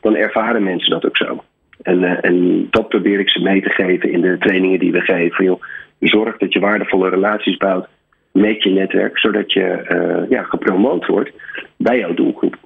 dan 0.00 0.16
ervaren 0.16 0.62
mensen 0.62 0.90
dat 0.90 1.06
ook 1.06 1.16
zo. 1.16 1.44
En, 1.82 2.02
uh, 2.02 2.24
en 2.24 2.66
dat 2.70 2.88
probeer 2.88 3.18
ik 3.18 3.28
ze 3.28 3.42
mee 3.42 3.62
te 3.62 3.70
geven 3.70 4.10
in 4.10 4.20
de 4.20 4.38
trainingen 4.38 4.78
die 4.78 4.92
we 4.92 5.00
geven. 5.00 5.44
Joh, 5.44 5.62
zorg 6.00 6.36
dat 6.36 6.52
je 6.52 6.60
waardevolle 6.60 7.08
relaties 7.08 7.56
bouwt 7.56 7.88
met 8.32 8.62
je 8.62 8.70
netwerk, 8.70 9.18
zodat 9.18 9.52
je 9.52 10.26
ja, 10.28 10.42
gepromoot 10.42 11.06
wordt 11.06 11.30
bij 11.76 11.98
jouw 11.98 12.14
doelgroep. 12.14 12.56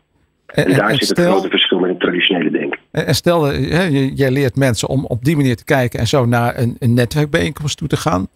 En, 0.57 0.65
en 0.65 0.77
daar 0.77 0.89
en 0.89 0.97
zit 0.97 1.09
stel, 1.09 1.25
het 1.25 1.33
grote 1.33 1.49
verschil 1.49 1.79
met 1.79 1.91
het 1.91 2.01
traditionele 2.01 2.51
denken. 2.51 2.79
En 2.91 3.15
stel, 3.15 3.45
hè, 3.45 3.83
jij 4.15 4.31
leert 4.31 4.57
mensen 4.57 4.89
om 4.89 5.05
op 5.05 5.25
die 5.25 5.37
manier 5.37 5.57
te 5.57 5.65
kijken 5.65 6.01
en 6.01 6.07
zo 6.07 6.25
naar 6.25 6.59
een, 6.59 6.77
een 6.79 6.95
netwerkbijeenkomst 6.95 7.79
toe 7.79 7.89
te 7.89 7.97
gaan. 7.97 8.27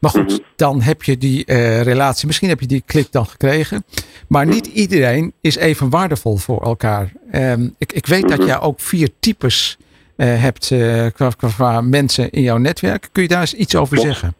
Maar 0.00 0.10
goed, 0.10 0.22
mm 0.22 0.28
-hmm. 0.28 0.44
dan 0.56 0.80
heb 0.80 1.02
je 1.02 1.16
die 1.16 1.44
uh, 1.46 1.82
relatie, 1.82 2.26
misschien 2.26 2.48
heb 2.48 2.60
je 2.60 2.66
die 2.66 2.82
klik 2.86 3.12
dan 3.12 3.26
gekregen. 3.26 3.84
Maar 4.28 4.46
niet 4.46 4.66
mm 4.66 4.72
-hmm. 4.72 4.80
iedereen 4.80 5.32
is 5.40 5.56
even 5.56 5.90
waardevol 5.90 6.36
voor 6.36 6.62
elkaar. 6.62 7.12
Um, 7.32 7.74
ik, 7.78 7.92
ik 7.92 8.06
weet 8.06 8.22
mm 8.22 8.28
-hmm. 8.28 8.38
dat 8.38 8.46
jij 8.46 8.60
ook 8.60 8.80
vier 8.80 9.08
types 9.20 9.78
uh, 10.16 10.42
hebt 10.42 10.70
uh, 10.70 11.06
qua, 11.14 11.28
qua, 11.56 11.80
mensen 11.80 12.30
in 12.30 12.42
jouw 12.42 12.58
netwerk. 12.58 13.08
Kun 13.12 13.22
je 13.22 13.28
daar 13.28 13.40
eens 13.40 13.54
iets 13.54 13.76
over 13.76 13.98
zeggen? 13.98 14.34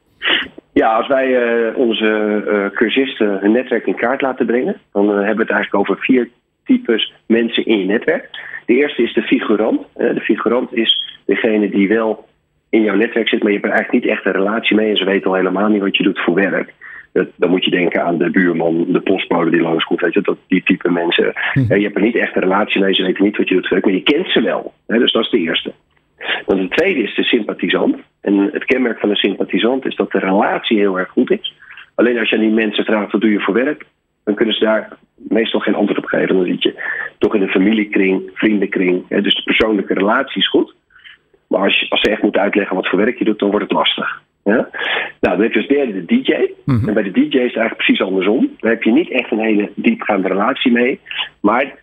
Ja, 0.73 0.97
als 0.97 1.09
wij 1.09 1.27
uh, 1.29 1.77
onze 1.77 2.43
uh, 2.47 2.77
cursisten 2.79 3.39
hun 3.41 3.53
netwerk 3.53 3.87
in 3.87 3.97
kaart 3.97 4.21
laten 4.21 4.47
brengen, 4.47 4.77
dan 4.93 5.05
uh, 5.05 5.11
hebben 5.11 5.37
we 5.37 5.43
het 5.43 5.51
eigenlijk 5.51 5.75
over 5.75 6.05
vier 6.05 6.29
types 6.71 7.13
mensen 7.27 7.67
in 7.67 7.79
je 7.79 7.85
netwerk. 7.85 8.29
De 8.67 8.75
eerste 8.75 9.03
is 9.03 9.13
de 9.13 9.23
figurant. 9.23 9.87
De 9.95 10.21
figurant 10.21 10.75
is 10.75 11.19
degene 11.27 11.71
die 11.71 11.89
wel 11.89 12.29
in 12.71 12.83
jouw 12.83 12.97
netwerk 12.97 13.29
zit, 13.29 13.43
maar 13.43 13.53
je 13.53 13.59
hebt 13.59 13.71
er 13.71 13.77
eigenlijk 13.77 14.05
niet 14.05 14.13
echt 14.13 14.27
een 14.27 14.43
relatie 14.43 14.77
mee 14.77 14.91
en 14.91 14.97
ze 14.97 15.05
weten 15.05 15.31
al 15.31 15.37
helemaal 15.37 15.69
niet 15.69 15.83
wat 15.83 15.97
je 15.97 16.03
doet 16.03 16.21
voor 16.21 16.35
werk. 16.35 16.73
Dan 17.37 17.51
moet 17.51 17.65
je 17.65 17.71
denken 17.71 18.05
aan 18.05 18.19
de 18.19 18.31
buurman, 18.31 18.87
de 18.89 19.01
postbode 19.01 19.51
die 19.51 19.61
langskomt, 19.61 20.01
weet 20.01 20.15
je, 20.15 20.21
dat, 20.21 20.37
die 20.49 20.63
type 20.63 20.91
mensen. 20.91 21.33
Hm. 21.53 21.75
Je 21.75 21.83
hebt 21.83 21.97
er 21.97 22.03
niet 22.03 22.17
echt 22.17 22.37
een 22.37 22.43
relatie 22.43 22.81
mee, 22.81 22.95
ze 22.95 23.03
weten 23.03 23.25
niet 23.25 23.37
wat 23.37 23.49
je 23.49 23.55
doet 23.55 23.69
voor 23.69 23.77
werk, 23.77 23.85
maar 23.85 23.95
je 23.95 24.03
kent 24.03 24.31
ze 24.31 24.43
wel. 24.43 24.73
Dus 24.87 25.13
dat 25.13 25.23
is 25.23 25.31
de 25.31 25.39
eerste. 25.39 25.73
Dan 26.47 26.57
de 26.57 26.69
tweede 26.69 27.03
is 27.03 27.15
de 27.15 27.25
sympathisant. 27.25 27.97
En 28.21 28.39
het 28.53 28.65
kenmerk 28.65 28.99
van 28.99 29.11
een 29.11 29.17
sympathisant 29.17 29.87
is 29.87 29.97
dat 29.97 30.11
de 30.11 30.19
relatie 30.19 30.79
heel 30.79 30.99
erg 30.99 31.09
goed 31.09 31.31
is. 31.31 31.55
Alleen 31.95 32.19
als 32.19 32.31
je 32.31 32.37
aan 32.37 32.43
die 32.43 32.51
mensen 32.51 32.85
vraagt, 32.85 33.13
wat 33.13 33.21
doe 33.21 33.31
je 33.31 33.41
voor 33.41 33.55
werk? 33.55 33.87
Dan 34.31 34.39
kunnen 34.39 34.59
ze 34.59 34.65
daar 34.65 34.89
meestal 35.29 35.61
geen 35.61 35.75
antwoord 35.75 35.99
op 35.99 36.05
geven. 36.05 36.37
Dan 36.37 36.47
zit 36.47 36.63
je 36.63 36.83
toch 37.19 37.35
in 37.35 37.43
een 37.43 37.49
familiekring, 37.49 38.31
vriendenkring. 38.35 39.05
Hè, 39.09 39.21
dus 39.23 39.35
de 39.35 39.43
persoonlijke 39.43 39.95
relatie 39.95 40.41
is 40.41 40.49
goed. 40.49 40.75
Maar 41.47 41.61
als, 41.61 41.81
je, 41.81 41.87
als 41.89 42.01
ze 42.01 42.11
echt 42.11 42.23
moeten 42.23 42.41
uitleggen 42.41 42.77
wat 42.77 42.89
voor 42.89 42.99
werk 42.99 43.19
je 43.19 43.25
doet, 43.25 43.39
dan 43.39 43.51
wordt 43.51 43.65
het 43.65 43.75
lastig. 43.75 44.23
Ja? 44.45 44.69
Nou, 45.21 45.37
dan 45.37 45.41
heb 45.41 45.53
je 45.53 45.59
als 45.59 45.69
derde 45.69 45.93
de 45.93 46.05
DJ. 46.05 46.53
Mhm. 46.65 46.89
En 46.89 46.95
bij 46.95 47.03
de 47.03 47.11
DJ 47.11 47.21
is 47.21 47.31
het 47.33 47.41
eigenlijk 47.41 47.77
precies 47.77 48.01
andersom. 48.01 48.51
Daar 48.59 48.71
heb 48.71 48.83
je 48.83 48.93
niet 48.93 49.11
echt 49.11 49.31
een 49.31 49.39
hele 49.39 49.71
diepgaande 49.75 50.29
relatie 50.29 50.73
mee. 50.73 51.01
Maar 51.41 51.75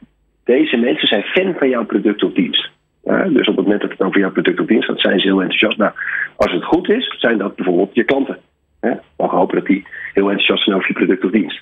deze 0.44 0.78
mensen 0.78 1.08
zijn 1.08 1.24
fan 1.24 1.56
van 1.58 1.70
jouw 1.70 1.86
product 1.86 2.24
of 2.24 2.34
dienst. 2.34 2.70
Ja, 3.04 3.24
dus 3.24 3.48
op 3.48 3.56
het 3.56 3.66
moment 3.66 3.82
dat 3.82 3.92
het 3.92 4.02
over 4.02 4.20
jouw 4.20 4.32
product 4.32 4.60
of 4.60 4.66
dienst 4.66 4.88
gaat, 4.88 5.00
zijn 5.00 5.20
ze 5.20 5.28
heel 5.28 5.42
enthousiast. 5.42 5.78
Nou, 5.78 5.92
als 6.36 6.52
het 6.52 6.64
goed 6.64 6.90
is, 6.90 7.16
zijn 7.20 7.38
dat 7.38 7.56
bijvoorbeeld 7.56 7.96
je 7.96 8.04
klanten. 8.04 8.38
Ja, 8.82 9.00
mogen 9.18 9.38
hopen 9.38 9.56
dat 9.56 9.66
die 9.66 9.88
heel 10.14 10.30
enthousiast 10.30 10.64
zijn 10.64 10.76
over 10.76 10.88
je 10.88 10.94
product 10.94 11.24
of 11.24 11.32
dienst. 11.32 11.62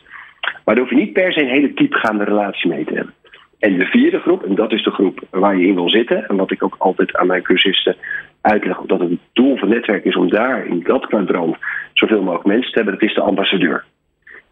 Maar 0.65 0.75
daar 0.75 0.83
hoef 0.83 0.89
je 0.89 0.99
niet 0.99 1.13
per 1.13 1.33
se 1.33 1.41
een 1.41 1.49
hele 1.49 1.73
diepgaande 1.73 2.23
relatie 2.23 2.69
mee 2.69 2.85
te 2.85 2.93
hebben. 2.93 3.13
En 3.59 3.77
de 3.77 3.85
vierde 3.85 4.19
groep, 4.19 4.43
en 4.43 4.55
dat 4.55 4.71
is 4.71 4.83
de 4.83 4.91
groep 4.91 5.19
waar 5.29 5.57
je 5.57 5.67
in 5.67 5.75
wil 5.75 5.89
zitten, 5.89 6.27
en 6.27 6.35
wat 6.35 6.51
ik 6.51 6.63
ook 6.63 6.75
altijd 6.77 7.15
aan 7.15 7.27
mijn 7.27 7.43
cursisten 7.43 7.95
uitleg, 8.41 8.77
dat 8.85 8.99
het 8.99 9.19
doel 9.33 9.57
van 9.57 9.69
netwerk 9.69 10.05
is 10.05 10.15
om 10.15 10.29
daar 10.29 10.65
in 10.65 10.83
dat 10.83 11.05
kwadrant 11.05 11.57
zoveel 11.93 12.21
mogelijk 12.21 12.45
mensen 12.45 12.71
te 12.71 12.77
hebben, 12.77 12.93
dat 12.93 13.09
is 13.09 13.15
de 13.15 13.21
ambassadeur. 13.21 13.83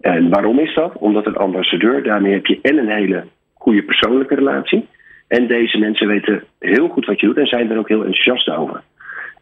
En 0.01 0.29
waarom 0.29 0.59
is 0.59 0.73
dat? 0.73 0.97
Omdat 0.97 1.25
een 1.25 1.35
ambassadeur, 1.35 2.03
daarmee 2.03 2.33
heb 2.33 2.45
je 2.45 2.59
en 2.61 2.77
een 2.77 2.89
hele 2.89 3.23
goede 3.53 3.83
persoonlijke 3.83 4.35
relatie. 4.35 4.87
En 5.27 5.47
deze 5.47 5.77
mensen 5.77 6.07
weten 6.07 6.43
heel 6.59 6.87
goed 6.87 7.05
wat 7.05 7.19
je 7.19 7.27
doet 7.27 7.37
en 7.37 7.47
zijn 7.47 7.71
er 7.71 7.77
ook 7.77 7.87
heel 7.87 8.05
enthousiast 8.05 8.49
over. 8.49 8.81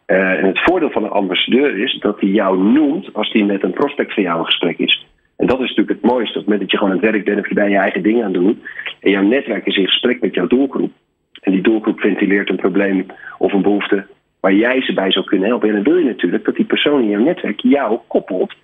Uh, 0.06 0.30
en 0.30 0.44
het 0.44 0.62
voordeel 0.62 0.90
van 0.90 1.04
een 1.04 1.10
ambassadeur 1.10 1.78
is 1.78 1.98
dat 2.00 2.20
hij 2.20 2.28
jou 2.28 2.62
noemt 2.62 3.14
als 3.14 3.32
hij 3.32 3.42
met 3.42 3.62
een 3.62 3.72
prospect 3.72 4.14
van 4.14 4.22
jou 4.22 4.38
in 4.38 4.44
gesprek 4.44 4.78
is. 4.78 5.06
En 5.42 5.48
dat 5.48 5.60
is 5.60 5.68
natuurlijk 5.68 6.00
het 6.00 6.10
mooiste. 6.10 6.38
Op 6.38 6.44
het 6.44 6.44
moment 6.44 6.60
dat 6.60 6.70
je 6.70 6.76
gewoon 6.76 6.92
aan 6.92 7.00
het 7.00 7.10
werk 7.10 7.24
bent 7.24 7.38
of 7.38 7.48
je 7.48 7.54
bij 7.54 7.70
je 7.70 7.76
eigen 7.76 8.02
dingen 8.02 8.24
aan 8.24 8.32
doen. 8.32 8.62
En 9.00 9.10
jouw 9.10 9.22
netwerk 9.22 9.66
is 9.66 9.76
in 9.76 9.86
gesprek 9.86 10.20
met 10.20 10.34
jouw 10.34 10.46
doelgroep. 10.46 10.92
En 11.40 11.52
die 11.52 11.62
doelgroep 11.62 12.00
ventileert 12.00 12.48
een 12.48 12.56
probleem 12.56 13.06
of 13.38 13.52
een 13.52 13.62
behoefte 13.62 14.06
waar 14.40 14.54
jij 14.54 14.82
ze 14.82 14.92
bij 14.92 15.12
zou 15.12 15.24
kunnen 15.24 15.48
helpen. 15.48 15.68
En 15.68 15.74
dan 15.74 15.84
wil 15.84 15.96
je 15.96 16.04
natuurlijk 16.04 16.44
dat 16.44 16.56
die 16.56 16.64
persoon 16.64 17.02
in 17.02 17.08
jouw 17.08 17.22
netwerk 17.22 17.60
jou 17.60 17.98
koppelt 18.06 18.54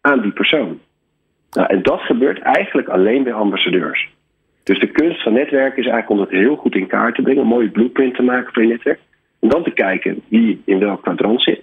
aan 0.00 0.20
die 0.20 0.32
persoon. 0.32 0.78
Nou, 1.50 1.68
en 1.68 1.82
dat 1.82 2.00
gebeurt 2.00 2.38
eigenlijk 2.38 2.88
alleen 2.88 3.22
bij 3.22 3.32
ambassadeurs. 3.32 4.08
Dus 4.62 4.80
de 4.80 4.90
kunst 4.90 5.22
van 5.22 5.32
netwerken 5.32 5.82
is 5.82 5.90
eigenlijk 5.90 6.10
om 6.10 6.18
dat 6.18 6.40
heel 6.40 6.56
goed 6.56 6.74
in 6.74 6.86
kaart 6.86 7.14
te 7.14 7.22
brengen, 7.22 7.42
een 7.42 7.48
mooie 7.48 7.70
blueprint 7.70 8.14
te 8.14 8.22
maken 8.22 8.52
voor 8.52 8.62
je 8.62 8.68
netwerk. 8.68 9.00
En 9.40 9.48
dan 9.48 9.62
te 9.62 9.70
kijken 9.70 10.22
wie 10.28 10.62
in 10.64 10.78
welk 10.78 11.02
kwadrant 11.02 11.42
zit. 11.42 11.62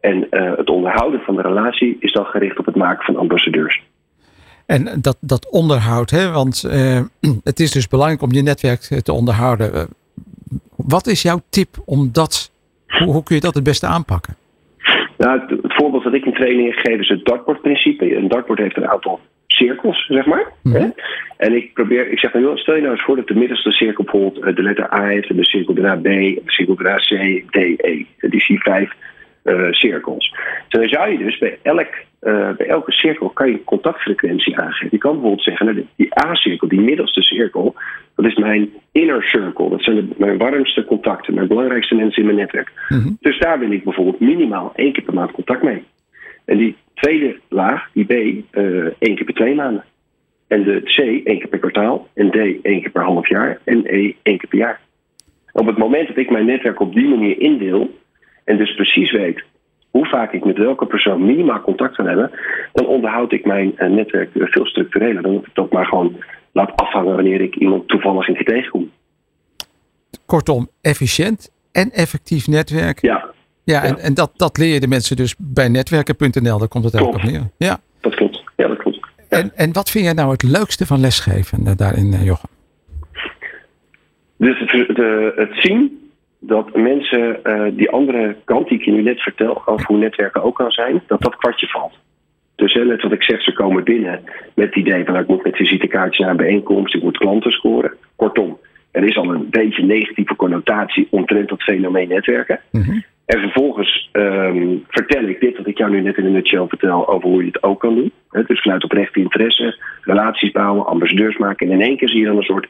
En 0.00 0.26
uh, 0.30 0.56
het 0.56 0.70
onderhouden 0.70 1.20
van 1.20 1.36
de 1.36 1.42
relatie 1.42 1.96
is 2.00 2.12
dan 2.12 2.24
gericht 2.24 2.58
op 2.58 2.66
het 2.66 2.76
maken 2.76 3.04
van 3.04 3.16
ambassadeurs. 3.16 3.82
En 4.66 4.88
dat, 5.00 5.16
dat 5.20 5.50
onderhoud, 5.50 6.10
hè? 6.10 6.30
want 6.30 6.64
uh, 6.66 7.00
het 7.50 7.60
is 7.60 7.70
dus 7.70 7.88
belangrijk 7.88 8.22
om 8.22 8.32
je 8.32 8.42
netwerk 8.42 8.80
te 8.80 9.12
onderhouden. 9.12 9.74
Uh, 9.74 9.82
wat 10.76 11.06
is 11.06 11.22
jouw 11.22 11.40
tip 11.50 11.68
om 11.84 12.08
dat, 12.12 12.52
hoe, 12.86 13.12
hoe 13.12 13.22
kun 13.22 13.34
je 13.34 13.40
dat 13.40 13.54
het 13.54 13.64
beste 13.64 13.86
aanpakken? 13.86 14.36
Nou, 15.18 15.40
het, 15.40 15.50
het 15.62 15.74
voorbeeld 15.74 16.04
dat 16.04 16.14
ik 16.14 16.24
in 16.24 16.34
trainingen 16.34 16.72
geef 16.72 17.00
is 17.00 17.08
het 17.08 17.24
dartboardprincipe. 17.24 18.16
Een 18.16 18.28
dartboard 18.28 18.58
heeft 18.58 18.76
een 18.76 18.88
aantal 18.88 19.20
cirkels, 19.46 20.06
zeg 20.06 20.26
maar. 20.26 20.52
Mhm. 20.62 20.76
Hè? 20.76 20.88
En 21.36 21.54
ik 21.54 21.72
probeer, 21.72 22.10
ik 22.10 22.18
zeg, 22.18 22.32
nou, 22.32 22.58
stel 22.58 22.74
je 22.74 22.80
nou 22.80 22.92
eens 22.92 23.04
voor 23.04 23.16
dat 23.16 23.26
de 23.26 23.34
middelste 23.34 23.70
cirkel 23.70 24.04
bijvoorbeeld 24.04 24.56
de 24.56 24.62
letter 24.62 24.94
A 24.94 25.06
heeft, 25.06 25.30
en 25.30 25.36
de 25.36 25.44
cirkel 25.44 25.74
daarna 25.74 25.96
B, 25.96 26.06
en 26.06 26.40
de 26.44 26.52
cirkel 26.52 26.74
daarna 26.74 26.96
C, 26.96 27.42
D, 27.50 27.56
E. 27.56 28.04
Die 28.18 28.40
zie 28.40 28.62
vijf 28.62 28.90
uh, 28.90 29.11
cirkels. 29.70 30.34
Dan 30.68 30.88
zou 30.88 31.10
je 31.10 31.18
dus 31.18 31.38
bij, 31.38 31.58
elk, 31.62 31.88
uh, 32.22 32.50
bij 32.56 32.66
elke 32.66 32.92
cirkel 32.92 33.28
kan 33.28 33.50
je 33.50 33.64
contactfrequentie 33.64 34.58
aangeven. 34.58 34.88
Je 34.90 34.98
kan 34.98 35.12
bijvoorbeeld 35.12 35.42
zeggen, 35.42 35.66
nou, 35.66 35.86
die 35.96 36.24
A-cirkel, 36.24 36.68
die 36.68 36.80
middelste 36.80 37.22
cirkel, 37.22 37.74
dat 38.16 38.26
is 38.26 38.34
mijn 38.34 38.70
inner 38.92 39.22
circle. 39.22 39.68
Dat 39.68 39.82
zijn 39.82 39.96
de, 39.96 40.06
mijn 40.16 40.38
warmste 40.38 40.84
contacten, 40.84 41.34
mijn 41.34 41.48
belangrijkste 41.48 41.94
mensen 41.94 42.20
in 42.20 42.26
mijn 42.26 42.38
netwerk. 42.38 42.72
Mm-hmm. 42.88 43.16
Dus 43.20 43.38
daar 43.38 43.58
wil 43.58 43.70
ik 43.70 43.84
bijvoorbeeld 43.84 44.20
minimaal 44.20 44.72
één 44.76 44.92
keer 44.92 45.04
per 45.04 45.14
maand 45.14 45.30
contact 45.30 45.62
mee. 45.62 45.82
En 46.44 46.56
die 46.56 46.76
tweede 46.94 47.36
laag, 47.48 47.88
die 47.92 48.04
B, 48.04 48.10
uh, 48.10 48.84
één 48.98 49.14
keer 49.14 49.24
per 49.24 49.34
twee 49.34 49.54
maanden. 49.54 49.84
En 50.48 50.62
de 50.62 50.80
C 50.80 50.98
één 50.98 51.38
keer 51.38 51.48
per 51.48 51.58
kwartaal. 51.58 52.08
En 52.14 52.30
D 52.30 52.34
één 52.34 52.80
keer 52.80 52.90
per 52.90 53.02
half 53.02 53.28
jaar. 53.28 53.58
En 53.64 53.82
E 53.86 54.14
één 54.22 54.38
keer 54.38 54.48
per 54.48 54.58
jaar. 54.58 54.80
Op 55.52 55.66
het 55.66 55.76
moment 55.76 56.08
dat 56.08 56.16
ik 56.16 56.30
mijn 56.30 56.46
netwerk 56.46 56.80
op 56.80 56.94
die 56.94 57.08
manier 57.08 57.40
indeel. 57.40 58.00
En 58.44 58.56
dus 58.56 58.74
precies 58.74 59.12
weet 59.12 59.42
hoe 59.90 60.06
vaak 60.06 60.32
ik 60.32 60.44
met 60.44 60.56
welke 60.56 60.86
persoon 60.86 61.26
minimaal 61.26 61.60
contact 61.60 61.96
kan 61.96 62.06
hebben. 62.06 62.30
Dan 62.72 62.86
onderhoud 62.86 63.32
ik 63.32 63.44
mijn 63.44 63.72
uh, 63.78 63.88
netwerk 63.88 64.30
veel 64.34 64.66
structureler. 64.66 65.22
Dan 65.22 65.32
moet 65.32 65.46
ik 65.46 65.54
dat 65.54 65.72
maar 65.72 65.86
gewoon 65.86 66.16
laat 66.52 66.76
afhangen 66.76 67.14
wanneer 67.14 67.40
ik 67.40 67.54
iemand 67.54 67.88
toevallig 67.88 68.26
keer 68.26 68.44
tegenkom. 68.44 68.90
Kortom, 70.26 70.68
efficiënt 70.80 71.50
en 71.72 71.90
effectief 71.90 72.46
netwerk. 72.46 73.00
Ja. 73.00 73.30
Ja, 73.64 73.82
en, 73.82 73.98
en 73.98 74.14
dat, 74.14 74.32
dat 74.36 74.58
leer 74.58 74.74
je 74.74 74.80
de 74.80 74.88
mensen 74.88 75.16
dus 75.16 75.34
bij 75.38 75.68
netwerken.nl. 75.68 76.58
Daar 76.58 76.68
komt 76.68 76.84
het 76.84 76.94
eigenlijk 76.94 77.24
op 77.24 77.30
neer. 77.30 77.50
Ja. 77.56 77.80
Dat 78.00 78.14
klopt. 78.14 78.44
Ja, 78.56 78.68
dat 78.68 78.78
klopt. 78.78 78.98
Ja. 79.28 79.38
En, 79.38 79.52
en 79.56 79.72
wat 79.72 79.90
vind 79.90 80.04
jij 80.04 80.12
nou 80.12 80.30
het 80.30 80.42
leukste 80.42 80.86
van 80.86 81.00
lesgeven 81.00 81.60
uh, 81.66 81.72
daarin, 81.76 82.12
uh, 82.12 82.24
Jochem? 82.24 82.50
Dus 84.36 84.58
het, 84.58 84.96
de, 84.96 85.32
het 85.36 85.50
zien 85.52 86.10
dat 86.44 86.76
mensen 86.76 87.40
uh, 87.44 87.64
die 87.72 87.90
andere 87.90 88.36
kant 88.44 88.68
die 88.68 88.78
ik 88.78 88.84
je 88.84 88.90
nu 88.90 89.02
net 89.02 89.20
vertel, 89.20 89.62
over 89.66 89.86
hoe 89.86 89.98
netwerken 89.98 90.42
ook 90.42 90.56
kan 90.56 90.70
zijn, 90.70 91.02
dat 91.06 91.20
dat 91.20 91.36
kwartje 91.36 91.66
valt. 91.66 91.98
Dus 92.54 92.72
hè, 92.72 92.84
net 92.84 93.02
wat 93.02 93.12
ik 93.12 93.22
zeg, 93.22 93.42
ze 93.42 93.52
komen 93.52 93.84
binnen 93.84 94.20
met 94.54 94.66
het 94.66 94.76
idee 94.76 95.04
van 95.04 95.12
nou, 95.12 95.24
ik 95.24 95.30
moet 95.30 95.44
met 95.44 95.56
visitekaartjes 95.56 96.18
naar 96.18 96.30
een 96.30 96.36
bijeenkomst, 96.36 96.94
ik 96.94 97.02
moet 97.02 97.18
klanten 97.18 97.50
scoren. 97.50 97.94
Kortom, 98.16 98.58
er 98.90 99.04
is 99.04 99.16
al 99.16 99.34
een 99.34 99.50
beetje 99.50 99.84
negatieve 99.84 100.36
connotatie 100.36 101.06
omtrent 101.10 101.48
dat 101.48 101.62
fenomeen 101.62 102.08
netwerken. 102.08 102.60
Mm-hmm. 102.70 103.04
En 103.26 103.40
vervolgens 103.40 104.08
um, 104.12 104.84
vertel 104.88 105.22
ik 105.22 105.40
dit 105.40 105.56
wat 105.56 105.66
ik 105.66 105.78
jou 105.78 105.90
nu 105.90 106.00
net 106.00 106.16
in 106.16 106.24
een 106.24 106.32
nutshell 106.32 106.66
vertel 106.68 107.08
over 107.08 107.28
hoe 107.28 107.40
je 107.40 107.46
het 107.46 107.62
ook 107.62 107.80
kan 107.80 107.94
doen. 107.94 108.12
He, 108.30 108.42
dus 108.44 108.60
vanuit 108.60 108.84
oprechte 108.84 109.20
interesse, 109.20 109.78
relaties 110.00 110.50
bouwen, 110.50 110.86
ambassadeurs 110.86 111.36
maken. 111.36 111.66
En 111.66 111.72
in 111.72 111.86
één 111.86 111.96
keer 111.96 112.08
zie 112.08 112.20
je 112.20 112.26
dan 112.26 112.36
een 112.36 112.42
soort 112.42 112.68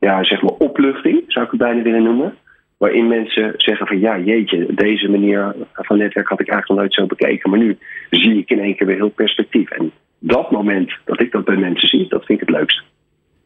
ja, 0.00 0.24
zeg 0.24 0.42
maar 0.42 0.54
opluchting, 0.58 1.24
zou 1.26 1.44
ik 1.44 1.50
het 1.50 1.60
bijna 1.60 1.82
willen 1.82 2.02
noemen. 2.02 2.36
Waarin 2.82 3.08
mensen 3.08 3.54
zeggen 3.56 3.86
van 3.86 4.00
ja, 4.00 4.18
jeetje, 4.18 4.66
deze 4.74 5.08
manier 5.08 5.54
van 5.72 5.98
netwerk 5.98 6.28
had 6.28 6.40
ik 6.40 6.48
eigenlijk 6.48 6.68
nog 6.68 6.78
nooit 6.78 6.94
zo 6.94 7.06
bekeken. 7.06 7.50
Maar 7.50 7.58
nu 7.58 7.78
zie 8.10 8.38
ik 8.38 8.50
in 8.50 8.60
één 8.60 8.76
keer 8.76 8.86
weer 8.86 8.96
heel 8.96 9.08
perspectief. 9.08 9.70
En 9.70 9.92
dat 10.18 10.50
moment 10.50 10.92
dat 11.04 11.20
ik 11.20 11.32
dat 11.32 11.44
bij 11.44 11.56
mensen 11.56 11.88
zie, 11.88 12.08
dat 12.08 12.24
vind 12.24 12.40
ik 12.40 12.48
het 12.48 12.56
leukst. 12.56 12.82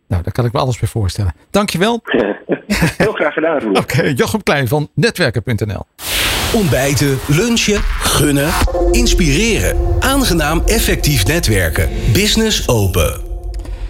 Nou, 0.09 0.23
daar 0.23 0.33
kan 0.33 0.45
ik 0.45 0.53
me 0.53 0.59
alles 0.59 0.79
bij 0.79 0.89
voorstellen. 0.89 1.33
Dankjewel. 1.51 2.01
heel 3.05 3.13
graag 3.13 3.35
gedaan. 3.35 3.69
Oké, 3.69 3.79
okay, 3.79 4.13
Jochem 4.13 4.43
Klein 4.43 4.69
van 4.69 4.89
netwerken.nl. 4.95 5.83
Ontbijten, 6.55 7.19
lunchen, 7.29 7.81
gunnen, 8.01 8.51
inspireren. 8.91 9.77
Aangenaam 10.01 10.63
effectief 10.67 11.27
netwerken. 11.27 11.89
Business 12.13 12.69
open. 12.69 13.26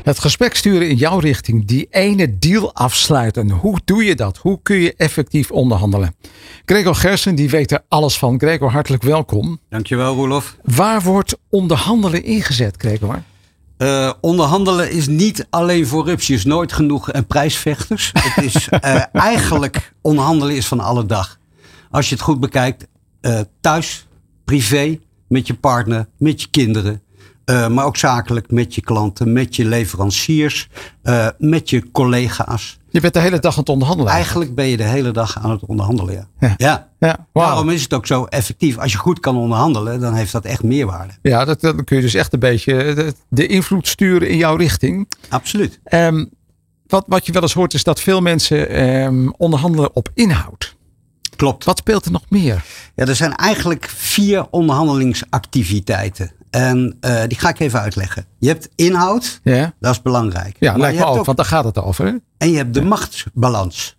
Het 0.07 0.19
gesprek 0.19 0.55
sturen 0.55 0.89
in 0.89 0.97
jouw 0.97 1.19
richting, 1.19 1.65
die 1.65 1.87
ene 1.91 2.39
deal 2.39 2.75
afsluiten. 2.75 3.51
Hoe 3.51 3.79
doe 3.85 4.05
je 4.05 4.15
dat? 4.15 4.37
Hoe 4.37 4.59
kun 4.63 4.77
je 4.77 4.95
effectief 4.97 5.51
onderhandelen? 5.51 6.15
Gregor 6.65 6.95
Gersen, 6.95 7.35
die 7.35 7.51
weet 7.51 7.73
er 7.73 7.85
alles 7.89 8.19
van. 8.19 8.39
Gregor, 8.39 8.71
hartelijk 8.71 9.03
welkom. 9.03 9.61
Dankjewel, 9.69 10.15
Roelof. 10.15 10.57
Waar 10.63 11.03
wordt 11.03 11.39
onderhandelen 11.51 12.25
ingezet, 12.25 12.75
Gregor? 12.79 13.23
Uh, 13.79 14.13
onderhandelen 14.21 14.91
is 14.91 15.07
niet 15.07 15.47
alleen 15.51 15.87
voor 15.87 16.05
rupsjes, 16.05 16.45
nooit 16.45 16.73
genoeg 16.73 17.11
en 17.11 17.27
prijsvechters. 17.27 18.11
Het 18.13 18.45
is 18.45 18.69
uh, 18.71 19.03
eigenlijk 19.33 19.93
onderhandelen 20.01 20.57
is 20.57 20.67
van 20.67 20.81
alle 20.81 21.07
dag. 21.07 21.39
Als 21.91 22.09
je 22.09 22.15
het 22.15 22.25
goed 22.25 22.41
bekijkt, 22.41 22.87
uh, 23.21 23.41
thuis, 23.61 24.07
privé, 24.45 24.99
met 25.29 25.47
je 25.47 25.55
partner, 25.55 26.09
met 26.19 26.41
je 26.41 26.49
kinderen. 26.51 27.01
Uh, 27.50 27.69
maar 27.69 27.85
ook 27.85 27.97
zakelijk 27.97 28.50
met 28.50 28.75
je 28.75 28.81
klanten, 28.81 29.33
met 29.33 29.57
je 29.57 29.65
leveranciers, 29.65 30.69
uh, 31.03 31.29
met 31.38 31.71
je 31.71 31.91
collega's. 31.91 32.79
Je 32.91 33.00
bent 33.00 33.15
de 33.15 33.21
hele 33.21 33.38
dag 33.38 33.53
aan 33.53 33.59
het 33.59 33.69
onderhandelen. 33.69 34.12
Eigenlijk 34.12 34.55
ben 34.55 34.67
je 34.67 34.76
de 34.76 34.85
hele 34.85 35.11
dag 35.11 35.38
aan 35.38 35.50
het 35.50 35.65
onderhandelen, 35.67 36.15
ja. 36.15 36.29
Ja. 36.38 36.55
ja. 36.57 36.91
ja. 36.99 37.26
Wow. 37.33 37.45
Daarom 37.45 37.71
is 37.71 37.83
het 37.83 37.95
ook 37.95 38.07
zo 38.07 38.25
effectief. 38.25 38.79
Als 38.79 38.93
je 38.93 38.99
goed 38.99 39.21
kan 39.21 39.37
onderhandelen, 39.37 40.00
dan 40.00 40.15
heeft 40.15 40.33
dat 40.33 40.45
echt 40.45 40.62
meerwaarde. 40.62 41.12
Ja, 41.23 41.45
dat, 41.45 41.61
dan 41.61 41.85
kun 41.85 41.97
je 41.97 42.03
dus 42.03 42.15
echt 42.15 42.33
een 42.33 42.38
beetje 42.38 42.95
de, 42.95 43.15
de 43.29 43.47
invloed 43.47 43.88
sturen 43.88 44.29
in 44.29 44.37
jouw 44.37 44.57
richting. 44.57 45.09
Absoluut. 45.29 45.81
Um, 45.91 46.31
wat, 46.87 47.05
wat 47.07 47.26
je 47.26 47.33
wel 47.33 47.43
eens 47.43 47.55
hoort 47.55 47.75
is 47.75 47.85
dat 47.85 48.00
veel 48.00 48.21
mensen 48.21 48.88
um, 48.88 49.33
onderhandelen 49.37 49.97
op 49.97 50.09
inhoud. 50.15 50.76
Klopt. 51.37 51.65
Wat 51.65 51.79
speelt 51.79 52.05
er 52.05 52.12
nog 52.12 52.25
meer? 52.29 52.65
Ja, 52.95 53.07
er 53.07 53.17
zijn 53.17 53.35
eigenlijk 53.35 53.88
vier 53.88 54.47
onderhandelingsactiviteiten. 54.50 56.33
En 56.57 56.97
uh, 57.01 57.23
die 57.27 57.39
ga 57.39 57.49
ik 57.49 57.59
even 57.59 57.81
uitleggen. 57.81 58.27
Je 58.39 58.49
hebt 58.49 58.69
inhoud, 58.75 59.41
ja. 59.43 59.75
dat 59.81 59.93
is 59.93 60.03
belangrijk. 60.03 60.57
Ja, 60.59 60.77
lijkt 60.77 60.99
me 60.99 61.05
ook, 61.05 61.17
ook, 61.17 61.25
want 61.25 61.37
daar 61.37 61.47
gaat 61.47 61.65
het 61.65 61.79
over. 61.79 62.21
En 62.39 62.51
je 62.51 62.57
hebt 62.57 62.75
de 62.75 62.83
machtsbalans. 62.83 63.97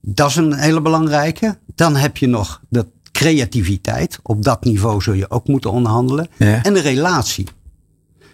Dat 0.00 0.28
is 0.28 0.36
een 0.36 0.54
hele 0.54 0.80
belangrijke. 0.80 1.58
Dan 1.74 1.96
heb 1.96 2.16
je 2.16 2.26
nog 2.26 2.60
de 2.68 2.86
creativiteit. 3.12 4.18
Op 4.22 4.42
dat 4.42 4.64
niveau 4.64 5.02
zul 5.02 5.12
je 5.12 5.30
ook 5.30 5.46
moeten 5.46 5.70
onderhandelen. 5.70 6.28
Ja. 6.36 6.62
En 6.62 6.74
de 6.74 6.80
relatie. 6.80 7.46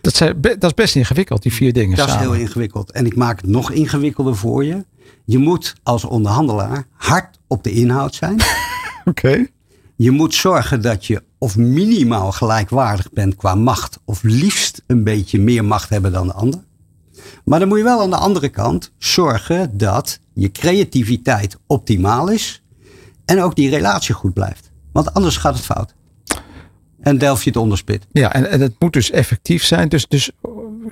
Dat, 0.01 0.15
zijn, 0.15 0.41
dat 0.41 0.65
is 0.65 0.75
best 0.75 0.97
ingewikkeld, 0.97 1.43
die 1.43 1.53
vier 1.53 1.73
dingen 1.73 1.97
Dat 1.97 2.09
samen. 2.09 2.25
is 2.25 2.31
heel 2.31 2.41
ingewikkeld. 2.41 2.93
En 2.93 3.07
ik 3.07 3.17
maak 3.17 3.41
het 3.41 3.51
nog 3.51 3.71
ingewikkelder 3.71 4.37
voor 4.37 4.65
je. 4.65 4.85
Je 5.25 5.39
moet 5.39 5.75
als 5.83 6.05
onderhandelaar 6.05 6.87
hard 6.93 7.39
op 7.47 7.65
de 7.65 7.71
inhoud 7.71 8.15
zijn. 8.15 8.41
Oké. 9.05 9.47
Je 10.03 10.11
moet 10.11 10.35
zorgen 10.35 10.83
dat 10.83 11.07
je 11.07 11.23
of 11.39 11.57
minimaal 11.57 12.33
gelijkwaardig 12.33 13.13
bent 13.13 13.37
qua 13.37 13.55
macht. 13.55 13.99
Of 14.05 14.23
liefst 14.23 14.83
een 14.87 15.05
beetje 15.05 15.41
meer 15.41 15.65
macht 15.65 15.89
hebben 15.89 16.13
dan 16.13 16.27
de 16.27 16.33
ander. 16.33 16.61
Maar 17.45 17.59
dan 17.59 17.69
moet 17.69 17.79
je 17.79 17.85
wel 17.85 18.01
aan 18.01 18.11
de 18.11 18.17
andere 18.17 18.49
kant 18.49 18.93
zorgen 18.99 19.79
dat 19.79 20.19
je 20.35 20.51
creativiteit 20.51 21.57
optimaal 21.67 22.29
is. 22.29 22.63
En 23.25 23.43
ook 23.43 23.57
die 23.57 23.71
relatie 23.71 24.15
goed 24.15 24.35
blijft. 24.35 24.71
Want 24.93 25.15
anders 25.15 25.37
gaat 25.37 25.55
het 25.55 25.65
fout. 25.65 25.95
En 27.01 27.19
delf 27.19 27.45
je 27.45 27.51
het 27.51 27.59
onderspit. 27.59 28.07
Ja, 28.13 28.33
en, 28.33 28.51
en 28.51 28.61
het 28.61 28.75
moet 28.79 28.93
dus 28.93 29.11
effectief 29.11 29.65
zijn. 29.65 29.89
Dus, 29.89 30.09
dus 30.09 30.31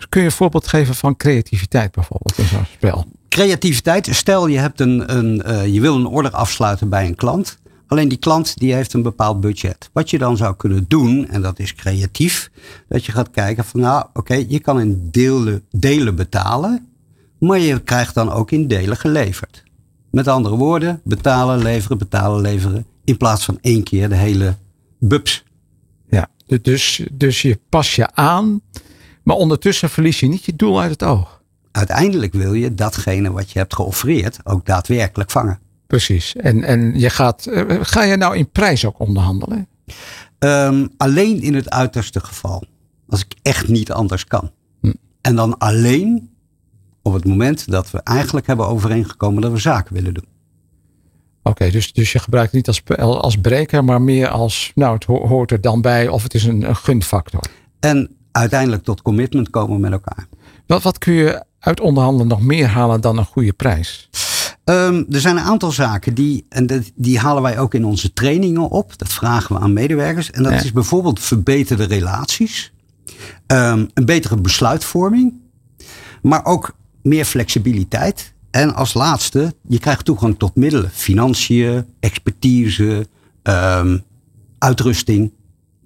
kun 0.09 0.21
je 0.21 0.27
een 0.27 0.33
voorbeeld 0.33 0.67
geven 0.67 0.95
van 0.95 1.17
creativiteit 1.17 1.93
bijvoorbeeld 1.93 2.39
in 2.39 2.47
zo'n 2.47 2.67
spel? 2.73 3.07
Creativiteit. 3.29 4.09
Stel 4.11 4.47
je, 4.47 4.59
hebt 4.59 4.81
een, 4.81 5.17
een, 5.17 5.43
uh, 5.47 5.67
je 5.67 5.81
wil 5.81 5.97
een 5.97 6.07
order 6.07 6.33
afsluiten 6.33 6.89
bij 6.89 7.07
een 7.07 7.15
klant. 7.15 7.59
Alleen 7.91 8.09
die 8.09 8.19
klant 8.19 8.59
die 8.59 8.75
heeft 8.75 8.93
een 8.93 9.03
bepaald 9.03 9.41
budget. 9.41 9.91
Wat 9.93 10.11
je 10.11 10.19
dan 10.19 10.37
zou 10.37 10.57
kunnen 10.57 10.85
doen, 10.89 11.29
en 11.29 11.43
dat 11.43 11.59
is 11.59 11.75
creatief, 11.75 12.51
dat 12.89 13.05
je 13.05 13.13
gaat 13.13 13.31
kijken 13.31 13.65
van 13.65 13.81
nou 13.81 14.05
oké, 14.05 14.19
okay, 14.19 14.47
je 14.49 14.61
kan 14.61 14.81
in 14.81 15.09
delen, 15.11 15.65
delen 15.71 16.15
betalen, 16.15 16.89
maar 17.39 17.59
je 17.59 17.81
krijgt 17.81 18.15
dan 18.15 18.31
ook 18.31 18.51
in 18.51 18.69
delen 18.69 18.97
geleverd. 18.97 19.63
Met 20.11 20.29
andere 20.29 20.57
woorden, 20.57 21.01
betalen, 21.05 21.63
leveren, 21.63 21.99
betalen, 21.99 22.41
leveren, 22.41 22.87
in 23.05 23.17
plaats 23.17 23.45
van 23.45 23.59
één 23.61 23.83
keer 23.83 24.09
de 24.09 24.17
hele 24.17 24.55
bubs. 24.99 25.45
Ja, 26.09 26.29
dus, 26.63 27.07
dus 27.13 27.43
je 27.43 27.59
pas 27.69 27.95
je 27.95 28.15
aan, 28.15 28.61
maar 29.23 29.37
ondertussen 29.37 29.91
verlies 29.91 30.21
je 30.21 30.27
niet 30.27 30.45
je 30.45 30.57
doel 30.57 30.81
uit 30.81 30.91
het 30.91 31.03
oog. 31.03 31.43
Uiteindelijk 31.71 32.33
wil 32.33 32.53
je 32.53 32.75
datgene 32.75 33.33
wat 33.33 33.51
je 33.51 33.59
hebt 33.59 33.75
geoffreerd 33.75 34.39
ook 34.45 34.67
daadwerkelijk 34.67 35.31
vangen. 35.31 35.61
Precies. 35.91 36.37
En, 36.37 36.65
en 36.65 36.99
je 36.99 37.11
gaat, 37.11 37.47
uh, 37.47 37.79
ga 37.81 38.03
je 38.03 38.17
nou 38.17 38.37
in 38.37 38.51
prijs 38.51 38.85
ook 38.85 38.99
onderhandelen? 38.99 39.69
Um, 40.39 40.89
alleen 40.97 41.41
in 41.41 41.55
het 41.55 41.71
uiterste 41.71 42.21
geval. 42.21 42.65
Als 43.09 43.21
ik 43.21 43.35
echt 43.43 43.69
niet 43.69 43.93
anders 43.93 44.25
kan. 44.25 44.51
Hm. 44.81 44.93
En 45.21 45.37
dan 45.37 45.59
alleen 45.59 46.31
op 47.03 47.13
het 47.13 47.25
moment 47.25 47.71
dat 47.71 47.91
we 47.91 48.01
eigenlijk 48.03 48.47
hebben 48.47 48.67
overeengekomen 48.67 49.43
dat 49.43 49.53
we 49.53 49.59
zaken 49.59 49.95
willen 49.95 50.15
doen. 50.15 50.27
Oké, 51.43 51.51
okay, 51.51 51.71
dus, 51.71 51.93
dus 51.93 52.13
je 52.13 52.19
gebruikt 52.19 52.53
het 52.53 52.67
niet 52.67 52.99
als, 52.99 52.99
als 52.99 53.37
breker, 53.37 53.85
maar 53.85 54.03
meer 54.03 54.29
als, 54.29 54.73
nou, 54.75 54.95
het 54.95 55.05
hoort 55.05 55.51
er 55.51 55.61
dan 55.61 55.81
bij 55.81 56.09
of 56.09 56.23
het 56.23 56.35
is 56.35 56.45
een, 56.45 56.69
een 56.69 56.77
gunfactor. 56.77 57.43
En 57.81 58.17
uiteindelijk 58.33 58.85
tot 58.85 59.03
commitment 59.03 59.51
komen 59.51 59.81
met 59.81 59.93
elkaar. 59.93 60.27
Wat, 60.67 60.83
wat 60.83 60.99
kun 60.99 61.13
je 61.13 61.45
uit 61.59 61.81
onderhandelen 61.81 62.27
nog 62.27 62.41
meer 62.41 62.67
halen 62.67 63.01
dan 63.01 63.19
een 63.19 63.25
goede 63.25 63.53
prijs? 63.53 64.09
Um, 64.71 65.07
er 65.11 65.21
zijn 65.21 65.37
een 65.37 65.43
aantal 65.43 65.71
zaken 65.71 66.15
die, 66.15 66.47
en 66.49 66.67
dat, 66.67 66.91
die 66.95 67.19
halen 67.19 67.43
wij 67.43 67.59
ook 67.59 67.75
in 67.75 67.85
onze 67.85 68.13
trainingen 68.13 68.69
op. 68.69 68.99
Dat 68.99 69.13
vragen 69.13 69.55
we 69.55 69.61
aan 69.61 69.73
medewerkers. 69.73 70.31
En 70.31 70.43
dat 70.43 70.53
ja. 70.53 70.63
is 70.63 70.73
bijvoorbeeld 70.73 71.21
verbeterde 71.21 71.85
relaties, 71.85 72.73
um, 73.47 73.91
een 73.95 74.05
betere 74.05 74.37
besluitvorming, 74.37 75.35
maar 76.23 76.45
ook 76.45 76.77
meer 77.03 77.25
flexibiliteit. 77.25 78.35
En 78.51 78.75
als 78.75 78.95
laatste, 78.95 79.55
je 79.69 79.79
krijgt 79.79 80.05
toegang 80.05 80.39
tot 80.39 80.57
middelen, 80.57 80.91
financiën, 80.91 81.85
expertise, 82.01 83.07
um, 83.43 84.03
uitrusting, 84.59 85.33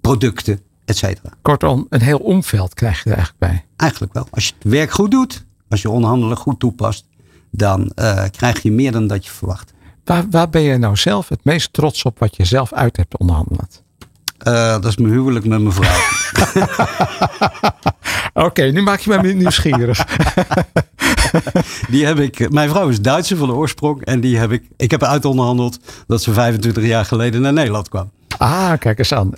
producten, 0.01 0.59
et 0.85 0.97
cetera. 0.97 1.29
Kortom, 1.41 1.85
een 1.89 2.01
heel 2.01 2.19
omveld 2.19 2.73
krijg 2.73 3.03
je 3.03 3.09
er 3.09 3.15
eigenlijk 3.15 3.39
bij. 3.39 3.65
Eigenlijk 3.75 4.13
wel. 4.13 4.27
Als 4.31 4.47
je 4.47 4.53
het 4.59 4.71
werk 4.71 4.91
goed 4.91 5.11
doet, 5.11 5.45
als 5.69 5.81
je 5.81 5.89
onderhandelen 5.89 6.37
goed 6.37 6.59
toepast, 6.59 7.05
dan 7.57 7.91
uh, 7.95 8.23
krijg 8.31 8.61
je 8.61 8.71
meer 8.71 8.91
dan 8.91 9.07
dat 9.07 9.25
je 9.25 9.31
verwacht. 9.31 9.73
Waar, 10.03 10.25
waar 10.29 10.49
ben 10.49 10.61
je 10.61 10.77
nou 10.77 10.95
zelf 10.95 11.29
het 11.29 11.39
meest 11.43 11.73
trots 11.73 12.03
op 12.03 12.19
wat 12.19 12.35
je 12.35 12.45
zelf 12.45 12.73
uit 12.73 12.97
hebt 12.97 13.17
onderhandeld? 13.17 13.83
Uh, 14.47 14.53
dat 14.71 14.85
is 14.85 14.97
mijn 14.97 15.13
huwelijk 15.13 15.45
met 15.45 15.61
mijn 15.61 15.73
vrouw. 15.73 15.99
Oké, 18.33 18.45
okay, 18.45 18.69
nu 18.69 18.81
maak 18.81 18.99
je 18.99 19.09
mij 19.09 19.33
nieuwsgierig. 19.33 20.05
die 21.89 22.05
heb 22.05 22.19
ik, 22.19 22.51
mijn 22.51 22.69
vrouw 22.69 22.89
is 22.89 23.01
Duitse 23.01 23.37
van 23.37 23.47
de 23.47 23.53
oorsprong. 23.53 24.05
En 24.05 24.19
die 24.19 24.37
heb 24.37 24.51
ik, 24.51 24.63
ik 24.77 24.91
heb 24.91 25.03
uitonderhandeld 25.03 25.79
dat 26.07 26.21
ze 26.21 26.33
25 26.33 26.83
jaar 26.83 27.05
geleden 27.05 27.41
naar 27.41 27.53
Nederland 27.53 27.89
kwam. 27.89 28.11
Ah, 28.37 28.73
kijk 28.79 28.97
eens 28.97 29.13
aan. 29.13 29.31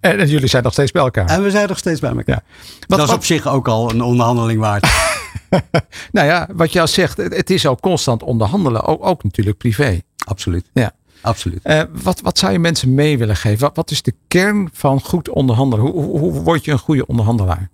En, 0.00 0.18
en 0.18 0.28
jullie 0.28 0.48
zijn 0.48 0.62
nog 0.62 0.72
steeds 0.72 0.92
bij 0.92 1.02
elkaar. 1.02 1.26
En 1.26 1.42
we 1.42 1.50
zijn 1.50 1.68
nog 1.68 1.78
steeds 1.78 2.00
bij 2.00 2.10
elkaar. 2.10 2.42
Ja. 2.46 2.66
Wat, 2.80 2.88
dat 2.88 2.98
is 2.98 3.06
wat, 3.06 3.16
op 3.16 3.24
zich 3.24 3.48
ook 3.48 3.68
al 3.68 3.90
een 3.90 4.02
onderhandeling 4.02 4.60
waard. 4.60 4.86
nou 6.12 6.26
ja, 6.26 6.48
wat 6.54 6.76
al 6.76 6.88
zegt, 6.88 7.16
het 7.16 7.50
is 7.50 7.66
ook 7.66 7.80
constant 7.80 8.22
onderhandelen. 8.22 8.82
Ook, 8.82 9.04
ook 9.04 9.24
natuurlijk 9.24 9.56
privé. 9.56 10.00
Absoluut. 10.26 10.70
Ja. 10.72 10.92
Absoluut. 11.24 11.60
Uh, 11.64 11.82
wat, 12.02 12.20
wat 12.20 12.38
zou 12.38 12.52
je 12.52 12.58
mensen 12.58 12.94
mee 12.94 13.18
willen 13.18 13.36
geven? 13.36 13.58
Wat, 13.58 13.76
wat 13.76 13.90
is 13.90 14.02
de 14.02 14.14
kern 14.28 14.68
van 14.72 15.00
goed 15.00 15.28
onderhandelen? 15.28 15.84
Hoe, 15.84 15.92
hoe, 15.92 16.18
hoe 16.18 16.32
word 16.32 16.64
je 16.64 16.72
een 16.72 16.78
goede 16.78 17.06
onderhandelaar? 17.06 17.70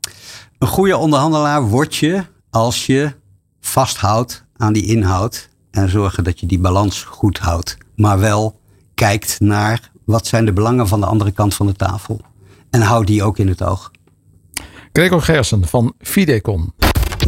Een 0.58 0.68
goede 0.68 0.96
onderhandelaar 0.96 1.62
word 1.62 1.96
je 1.96 2.24
als 2.50 2.86
je 2.86 3.12
vasthoudt 3.60 4.44
aan 4.56 4.72
die 4.72 4.86
inhoud. 4.86 5.48
En 5.70 5.88
zorgen 5.88 6.24
dat 6.24 6.40
je 6.40 6.46
die 6.46 6.58
balans 6.58 7.02
goed 7.02 7.38
houdt. 7.38 7.76
Maar 7.96 8.18
wel 8.18 8.60
kijkt 8.94 9.40
naar 9.40 9.90
wat 10.04 10.26
zijn 10.26 10.44
de 10.44 10.52
belangen 10.52 10.88
van 10.88 11.00
de 11.00 11.06
andere 11.06 11.30
kant 11.30 11.54
van 11.54 11.66
de 11.66 11.74
tafel. 11.74 12.20
En 12.70 12.80
houd 12.80 13.06
die 13.06 13.22
ook 13.22 13.38
in 13.38 13.48
het 13.48 13.62
oog. 13.62 13.90
Gregor 14.92 15.22
Gersen 15.22 15.66
van 15.66 15.94
Fidecon. 15.98 16.72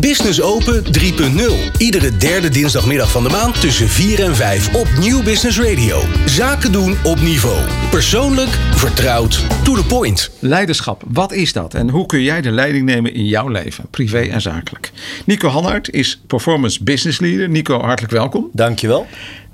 Business 0.02 0.40
Open 0.40 0.84
3.0. 0.84 1.76
Iedere 1.78 2.16
derde 2.16 2.48
dinsdagmiddag 2.48 3.10
van 3.10 3.22
de 3.22 3.28
maand 3.28 3.60
tussen 3.60 3.88
4 3.88 4.22
en 4.22 4.36
5 4.36 4.74
op 4.74 4.88
Nieuw 4.98 5.22
Business 5.22 5.60
Radio. 5.60 6.02
Zaken 6.26 6.72
doen 6.72 6.96
op 7.04 7.20
niveau. 7.20 7.58
Persoonlijk, 7.90 8.48
vertrouwd, 8.74 9.46
to 9.64 9.74
the 9.74 9.84
point. 9.84 10.30
Leiderschap, 10.38 11.02
wat 11.06 11.32
is 11.32 11.52
dat? 11.52 11.74
En 11.74 11.88
hoe 11.88 12.06
kun 12.06 12.22
jij 12.22 12.40
de 12.40 12.50
leiding 12.50 12.84
nemen 12.84 13.14
in 13.14 13.26
jouw 13.26 13.48
leven, 13.48 13.84
privé 13.90 14.20
en 14.20 14.40
zakelijk? 14.40 14.92
Nico 15.24 15.48
Hanhart 15.48 15.90
is 15.90 16.20
Performance 16.26 16.84
Business 16.84 17.20
Leader. 17.20 17.48
Nico, 17.48 17.80
hartelijk 17.80 18.12
welkom. 18.12 18.50
Dankjewel. 18.52 19.06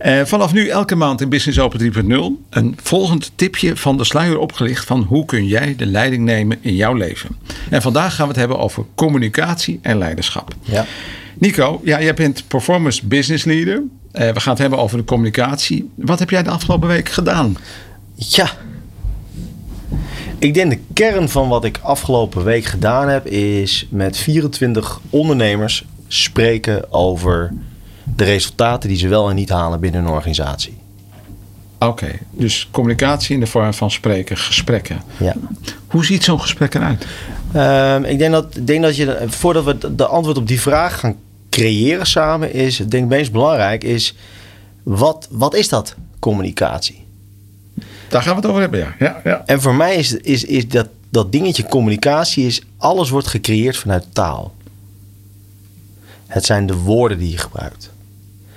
Uh, 0.07 0.25
vanaf 0.25 0.53
nu 0.53 0.69
elke 0.69 0.95
maand 0.95 1.21
in 1.21 1.29
Business 1.29 1.59
Open 1.59 1.93
3.0 2.41 2.49
een 2.51 2.79
volgend 2.83 3.33
tipje 3.35 3.77
van 3.77 3.97
de 3.97 4.05
sluier 4.05 4.39
opgelicht 4.39 4.85
van 4.85 5.03
hoe 5.03 5.25
kun 5.25 5.47
jij 5.47 5.75
de 5.77 5.87
leiding 5.87 6.25
nemen 6.25 6.59
in 6.61 6.75
jouw 6.75 6.95
leven. 6.95 7.37
En 7.71 7.83
vandaag 7.83 8.15
gaan 8.15 8.25
we 8.25 8.31
het 8.31 8.41
hebben 8.41 8.59
over 8.59 8.85
communicatie 8.95 9.79
en 9.83 9.99
leiderschap. 9.99 10.55
Ja. 10.63 10.87
Nico, 11.39 11.81
ja, 11.85 12.03
jij 12.03 12.15
bent 12.15 12.45
Performance 12.49 13.07
Business 13.07 13.45
Leader. 13.45 13.77
Uh, 13.77 14.31
we 14.31 14.41
gaan 14.41 14.53
het 14.53 14.63
hebben 14.63 14.79
over 14.79 14.99
de 14.99 15.05
communicatie. 15.05 15.91
Wat 15.95 16.19
heb 16.19 16.31
jij 16.31 16.43
de 16.43 16.51
afgelopen 16.51 16.89
week 16.89 17.09
gedaan? 17.09 17.57
Ja. 18.15 18.51
Ik 20.39 20.55
denk 20.55 20.71
de 20.71 20.79
kern 20.93 21.29
van 21.29 21.49
wat 21.49 21.65
ik 21.65 21.79
afgelopen 21.83 22.45
week 22.45 22.65
gedaan 22.65 23.09
heb 23.09 23.27
is 23.27 23.87
met 23.91 24.17
24 24.17 25.01
ondernemers 25.11 25.85
spreken 26.09 26.93
over 26.93 27.53
de 28.17 28.25
resultaten 28.25 28.89
die 28.89 28.99
ze 28.99 29.09
wel 29.09 29.29
en 29.29 29.35
niet 29.35 29.49
halen 29.49 29.81
binnen 29.81 30.05
een 30.05 30.11
organisatie. 30.11 30.77
Oké, 31.79 31.91
okay, 31.91 32.19
dus 32.31 32.69
communicatie 32.71 33.35
in 33.35 33.41
de 33.41 33.47
vorm 33.47 33.75
van 33.75 33.91
spreken, 33.91 34.37
gesprekken. 34.37 35.03
Ja. 35.17 35.35
Hoe 35.87 36.05
ziet 36.05 36.25
zo'n 36.25 36.41
gesprek 36.41 36.75
eruit? 36.75 37.07
Um, 37.57 38.05
ik 38.05 38.19
denk 38.19 38.33
dat, 38.33 38.59
denk 38.61 38.83
dat 38.83 38.97
je, 38.97 39.25
voordat 39.27 39.65
we 39.65 39.95
de 39.95 40.07
antwoord 40.07 40.37
op 40.37 40.49
die 40.49 40.61
vraag 40.61 41.01
gaan 41.01 41.17
creëren 41.51 42.07
samen, 42.07 42.53
is, 42.53 42.81
ik 42.81 42.91
denk 42.91 43.09
meest 43.09 43.33
belangrijk, 43.33 43.85
is 43.85 44.15
wat, 44.83 45.29
wat 45.31 45.55
is 45.55 45.69
dat 45.69 45.95
communicatie? 46.19 47.07
Daar 48.09 48.23
gaan 48.23 48.35
we 48.35 48.41
het 48.41 48.51
over 48.51 48.61
hebben, 48.61 48.81
ja. 48.81 48.95
ja, 48.99 49.21
ja. 49.25 49.43
En 49.47 49.61
voor 49.61 49.75
mij 49.75 49.95
is, 49.95 50.13
is, 50.13 50.45
is 50.45 50.69
dat, 50.69 50.89
dat 51.09 51.33
dingetje 51.33 51.65
communicatie, 51.65 52.47
is 52.47 52.63
alles 52.77 53.11
wordt 53.11 53.27
gecreëerd 53.27 53.77
vanuit 53.77 54.05
taal. 54.13 54.55
Het 56.27 56.45
zijn 56.45 56.67
de 56.67 56.77
woorden 56.77 57.19
die 57.19 57.31
je 57.31 57.39
gebruikt. 57.39 57.91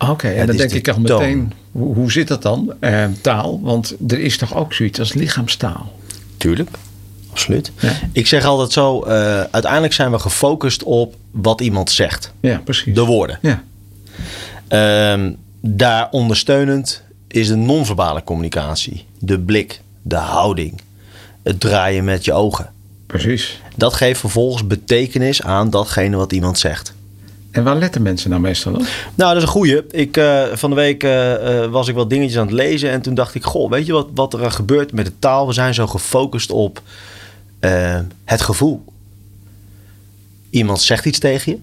Oké, 0.01 0.11
okay, 0.11 0.35
en 0.35 0.47
dan 0.47 0.55
denk 0.55 0.71
ik 0.71 0.87
al 0.87 0.99
meteen, 0.99 1.53
hoe, 1.71 1.95
hoe 1.95 2.11
zit 2.11 2.27
dat 2.27 2.41
dan? 2.41 2.73
Uh, 2.79 3.05
taal, 3.21 3.59
want 3.61 3.95
er 4.07 4.19
is 4.19 4.37
toch 4.37 4.55
ook 4.55 4.73
zoiets 4.73 4.99
als 4.99 5.13
lichaamstaal? 5.13 5.99
Tuurlijk, 6.37 6.69
absoluut. 7.31 7.71
Ja. 7.79 7.91
Ik 8.11 8.27
zeg 8.27 8.45
altijd 8.45 8.71
zo, 8.71 9.05
uh, 9.05 9.11
uiteindelijk 9.41 9.93
zijn 9.93 10.11
we 10.11 10.19
gefocust 10.19 10.83
op 10.83 11.15
wat 11.31 11.61
iemand 11.61 11.91
zegt. 11.91 12.33
Ja, 12.39 12.61
precies. 12.63 12.95
De 12.95 13.05
woorden. 13.05 13.39
Ja. 13.41 13.63
Um, 15.13 15.37
daar 15.59 16.07
ondersteunend 16.11 17.01
is 17.27 17.47
de 17.47 17.55
non-verbale 17.55 18.23
communicatie. 18.23 19.05
De 19.19 19.39
blik, 19.39 19.81
de 20.01 20.15
houding, 20.15 20.81
het 21.43 21.59
draaien 21.59 22.03
met 22.03 22.25
je 22.25 22.33
ogen. 22.33 22.69
Precies. 23.07 23.61
Dat 23.75 23.93
geeft 23.93 24.19
vervolgens 24.19 24.67
betekenis 24.67 25.41
aan 25.41 25.69
datgene 25.69 26.15
wat 26.15 26.31
iemand 26.31 26.59
zegt. 26.59 26.93
En 27.51 27.63
waar 27.63 27.75
letten 27.75 28.01
mensen 28.01 28.29
nou 28.29 28.41
meestal 28.41 28.73
op? 28.73 28.79
Nou, 29.15 29.33
dat 29.33 29.35
is 29.35 29.41
een 29.41 29.47
goeie. 29.47 29.81
Ik, 29.91 30.17
uh, 30.17 30.43
van 30.53 30.69
de 30.69 30.75
week 30.75 31.03
uh, 31.03 31.31
uh, 31.31 31.65
was 31.65 31.87
ik 31.87 31.95
wat 31.95 32.09
dingetjes 32.09 32.37
aan 32.37 32.45
het 32.45 32.55
lezen. 32.55 32.89
En 32.89 33.01
toen 33.01 33.13
dacht 33.13 33.35
ik, 33.35 33.43
goh, 33.43 33.69
weet 33.69 33.85
je 33.85 33.93
wat, 33.93 34.07
wat 34.15 34.33
er 34.33 34.51
gebeurt 34.51 34.93
met 34.93 35.05
de 35.05 35.11
taal? 35.19 35.47
We 35.47 35.53
zijn 35.53 35.73
zo 35.73 35.87
gefocust 35.87 36.51
op 36.51 36.81
het 38.25 38.41
gevoel. 38.41 38.83
Iemand 40.49 40.81
zegt 40.81 41.05
iets 41.05 41.19
tegen 41.19 41.51
je. 41.51 41.57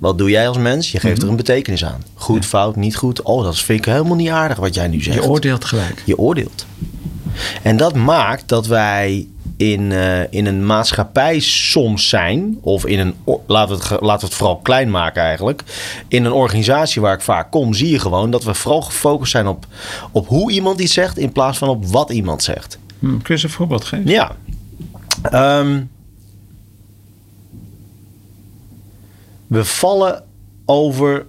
Wat 0.00 0.18
doe 0.18 0.30
jij 0.30 0.48
als 0.48 0.58
mens? 0.58 0.92
Je 0.92 1.00
geeft 1.00 1.22
er 1.22 1.28
een 1.28 1.36
betekenis 1.36 1.84
aan. 1.84 2.02
Goed, 2.14 2.46
fout, 2.46 2.76
niet 2.76 2.96
goed. 2.96 3.22
Oh, 3.22 3.44
dat 3.44 3.58
vind 3.58 3.78
ik 3.78 3.84
helemaal 3.84 4.16
niet 4.16 4.28
aardig 4.28 4.58
wat 4.58 4.74
jij 4.74 4.88
nu 4.88 5.02
zegt. 5.02 5.22
Je 5.22 5.28
oordeelt 5.28 5.64
gelijk. 5.64 6.02
Je 6.04 6.18
oordeelt. 6.18 6.66
En 7.62 7.76
dat 7.76 7.94
maakt 7.94 8.48
dat 8.48 8.66
wij 8.66 9.28
in, 9.56 9.92
eh, 9.92 10.32
in 10.32 10.46
een 10.46 10.66
maatschappij 10.66 11.40
soms 11.40 12.08
zijn, 12.08 12.58
of 12.60 12.86
in 12.86 12.98
een, 12.98 13.14
laten 13.46 13.76
we, 13.76 13.82
het, 13.82 14.00
laten 14.00 14.20
we 14.20 14.26
het 14.26 14.34
vooral 14.34 14.56
klein 14.56 14.90
maken 14.90 15.22
eigenlijk. 15.22 15.62
In 16.08 16.24
een 16.24 16.32
organisatie 16.32 17.00
waar 17.00 17.14
ik 17.14 17.20
vaak 17.20 17.50
kom, 17.50 17.74
zie 17.74 17.90
je 17.90 17.98
gewoon 17.98 18.30
dat 18.30 18.44
we 18.44 18.54
vooral 18.54 18.82
gefocust 18.82 19.30
zijn 19.30 19.46
op, 19.46 19.66
op 20.10 20.28
hoe 20.28 20.52
iemand 20.52 20.80
iets 20.80 20.92
zegt, 20.92 21.18
in 21.18 21.32
plaats 21.32 21.58
van 21.58 21.68
op 21.68 21.86
wat 21.86 22.10
iemand 22.10 22.42
zegt. 22.42 22.78
Hm, 22.98 23.06
kun 23.06 23.20
je 23.22 23.32
eens 23.32 23.42
een 23.42 23.50
voorbeeld 23.50 23.84
geven? 23.84 24.06
Ja. 24.06 24.36
Ehm, 25.22 25.82
we 29.46 29.64
vallen 29.64 30.24
over 30.64 31.26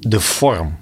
de 0.00 0.20
vorm. 0.20 0.76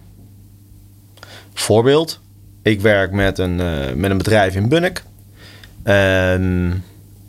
Voorbeeld. 1.55 2.21
Ik 2.63 2.81
werk 2.81 3.13
met 3.13 3.39
een, 3.39 3.61
eh, 3.61 3.95
met 3.95 4.11
een 4.11 4.19
bedrijf 4.19 4.55
in 4.55 4.69
Bunnik. 4.69 5.05
Ehm, 5.87 6.71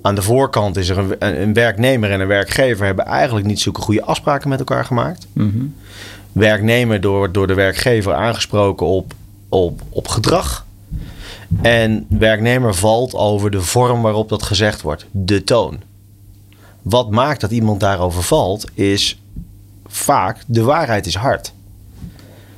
aan 0.02 0.16
de 0.16 0.22
voorkant 0.22 0.78
is 0.78 0.90
er 0.90 0.98
een, 0.98 1.42
een 1.42 1.54
werknemer 1.54 2.12
en 2.12 2.20
een 2.20 2.28
werkgever 2.28 2.86
hebben 2.86 3.06
eigenlijk 3.06 3.46
niet 3.46 3.60
zulke 3.60 3.82
goede 3.82 4.04
afspraken 4.04 4.50
met 4.50 4.60
elkaar 4.60 4.86
gemaakt. 4.86 5.28
Mhm. 5.34 5.66
Werknemer 6.32 7.02
door, 7.02 7.32
door 7.32 7.48
de 7.48 7.54
werkgever 7.54 8.14
aangesproken 8.14 8.86
op, 8.86 9.14
op, 9.50 9.82
op 9.90 10.08
gedrag. 10.08 10.66
En 11.62 12.06
werknemer 12.10 12.76
valt 12.76 13.14
over 13.14 13.52
de 13.52 13.62
vorm 13.62 14.02
waarop 14.02 14.30
dat 14.30 14.44
gezegd 14.44 14.82
wordt, 14.82 15.06
de 15.12 15.44
toon. 15.44 15.82
Wat 16.82 17.12
maakt 17.12 17.42
dat 17.42 17.52
iemand 17.52 17.80
daarover 17.80 18.24
valt, 18.24 18.66
is 18.74 19.22
vaak 19.88 20.44
de 20.48 20.64
waarheid 20.64 21.06
is 21.06 21.16
hard. 21.16 21.54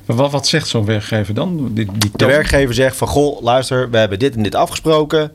Maar 0.06 0.16
Wat, 0.16 0.30
wat 0.30 0.46
zegt 0.46 0.68
zo'n 0.68 0.84
werkgever 0.84 1.34
dan? 1.34 1.70
Die, 1.74 1.88
die 1.98 2.10
De 2.16 2.26
werkgever 2.26 2.74
zegt 2.74 2.96
van, 2.96 3.08
goh, 3.08 3.42
luister, 3.42 3.90
we 3.90 3.96
hebben 3.98 4.18
dit 4.18 4.36
en 4.36 4.42
dit 4.42 4.54
afgesproken. 4.54 5.32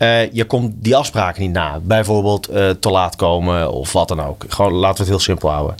Eh, 0.00 0.32
je 0.32 0.44
komt 0.44 0.72
die 0.76 0.96
afspraken 0.96 1.42
niet 1.42 1.52
na. 1.52 1.80
Bijvoorbeeld 1.82 2.48
eh, 2.48 2.70
te 2.70 2.90
laat 2.90 3.16
komen 3.16 3.72
of 3.72 3.92
wat 3.92 4.08
dan 4.08 4.20
ook. 4.20 4.44
Gewoon 4.48 4.72
laten 4.72 4.94
we 4.96 5.00
het 5.00 5.08
heel 5.10 5.18
simpel 5.18 5.50
houden. 5.50 5.74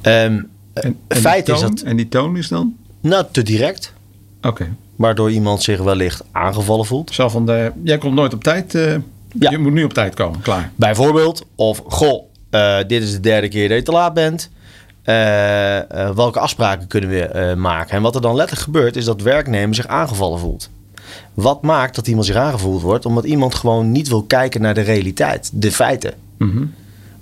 Ehm, 0.00 0.14
En, 0.14 0.46
en 0.72 0.96
die 1.08 1.18
feit 1.20 1.48
is 1.48 1.60
toon- 1.60 1.70
dat- 1.74 1.80
En 1.84 1.96
die 1.96 2.08
toon 2.08 2.36
is 2.36 2.48
dan? 2.48 2.74
nou, 3.00 3.24
te 3.30 3.42
direct. 3.42 3.92
Oké. 4.42 4.68
Waardoor 4.96 5.30
iemand 5.30 5.62
zich 5.62 5.80
wellicht 5.80 6.22
aangevallen 6.32 6.86
voelt. 6.86 7.14
Zo 7.14 7.28
van, 7.28 7.46
de, 7.46 7.72
jij 7.84 7.98
komt 7.98 8.14
nooit 8.14 8.34
op 8.34 8.42
tijd. 8.42 8.74
eh, 8.74 8.92
Ja. 9.38 9.50
Je 9.50 9.58
moet 9.58 9.72
nu 9.72 9.84
op 9.84 9.92
tijd 9.92 10.14
komen. 10.14 10.40
Klaar. 10.40 10.70
Bijvoorbeeld, 10.76 11.44
of 11.54 11.82
goh, 11.88 12.24
eh, 12.50 12.76
dit 12.86 13.02
is 13.02 13.12
de 13.12 13.20
derde 13.20 13.48
keer 13.48 13.68
dat 13.68 13.76
je 13.76 13.82
te 13.84 13.92
laat 13.92 14.14
bent. 14.14 14.50
Eh, 15.02 15.78
eh, 15.78 16.10
welke 16.14 16.38
afspraken 16.40 16.86
kunnen 16.86 17.10
we 17.10 17.22
eh, 17.24 17.56
maken? 17.56 17.96
En 17.96 18.02
wat 18.02 18.14
er 18.14 18.20
dan 18.20 18.34
letterlijk 18.34 18.64
gebeurt, 18.66 18.96
is 18.96 19.04
dat 19.04 19.22
werknemer 19.22 19.74
zich 19.74 19.86
aangevallen 19.86 20.38
voelt. 20.38 20.70
Wat 21.34 21.62
maakt 21.62 21.94
dat 21.94 22.06
iemand 22.08 22.26
zich 22.26 22.36
aangevoeld 22.36 22.82
wordt? 22.82 23.06
Omdat 23.06 23.24
iemand 23.24 23.54
gewoon 23.54 23.92
niet 23.92 24.08
wil 24.08 24.22
kijken 24.22 24.60
naar 24.60 24.74
de 24.74 24.80
realiteit, 24.80 25.50
de 25.54 25.72
feiten. 25.72 26.14
Mhm. 26.38 26.64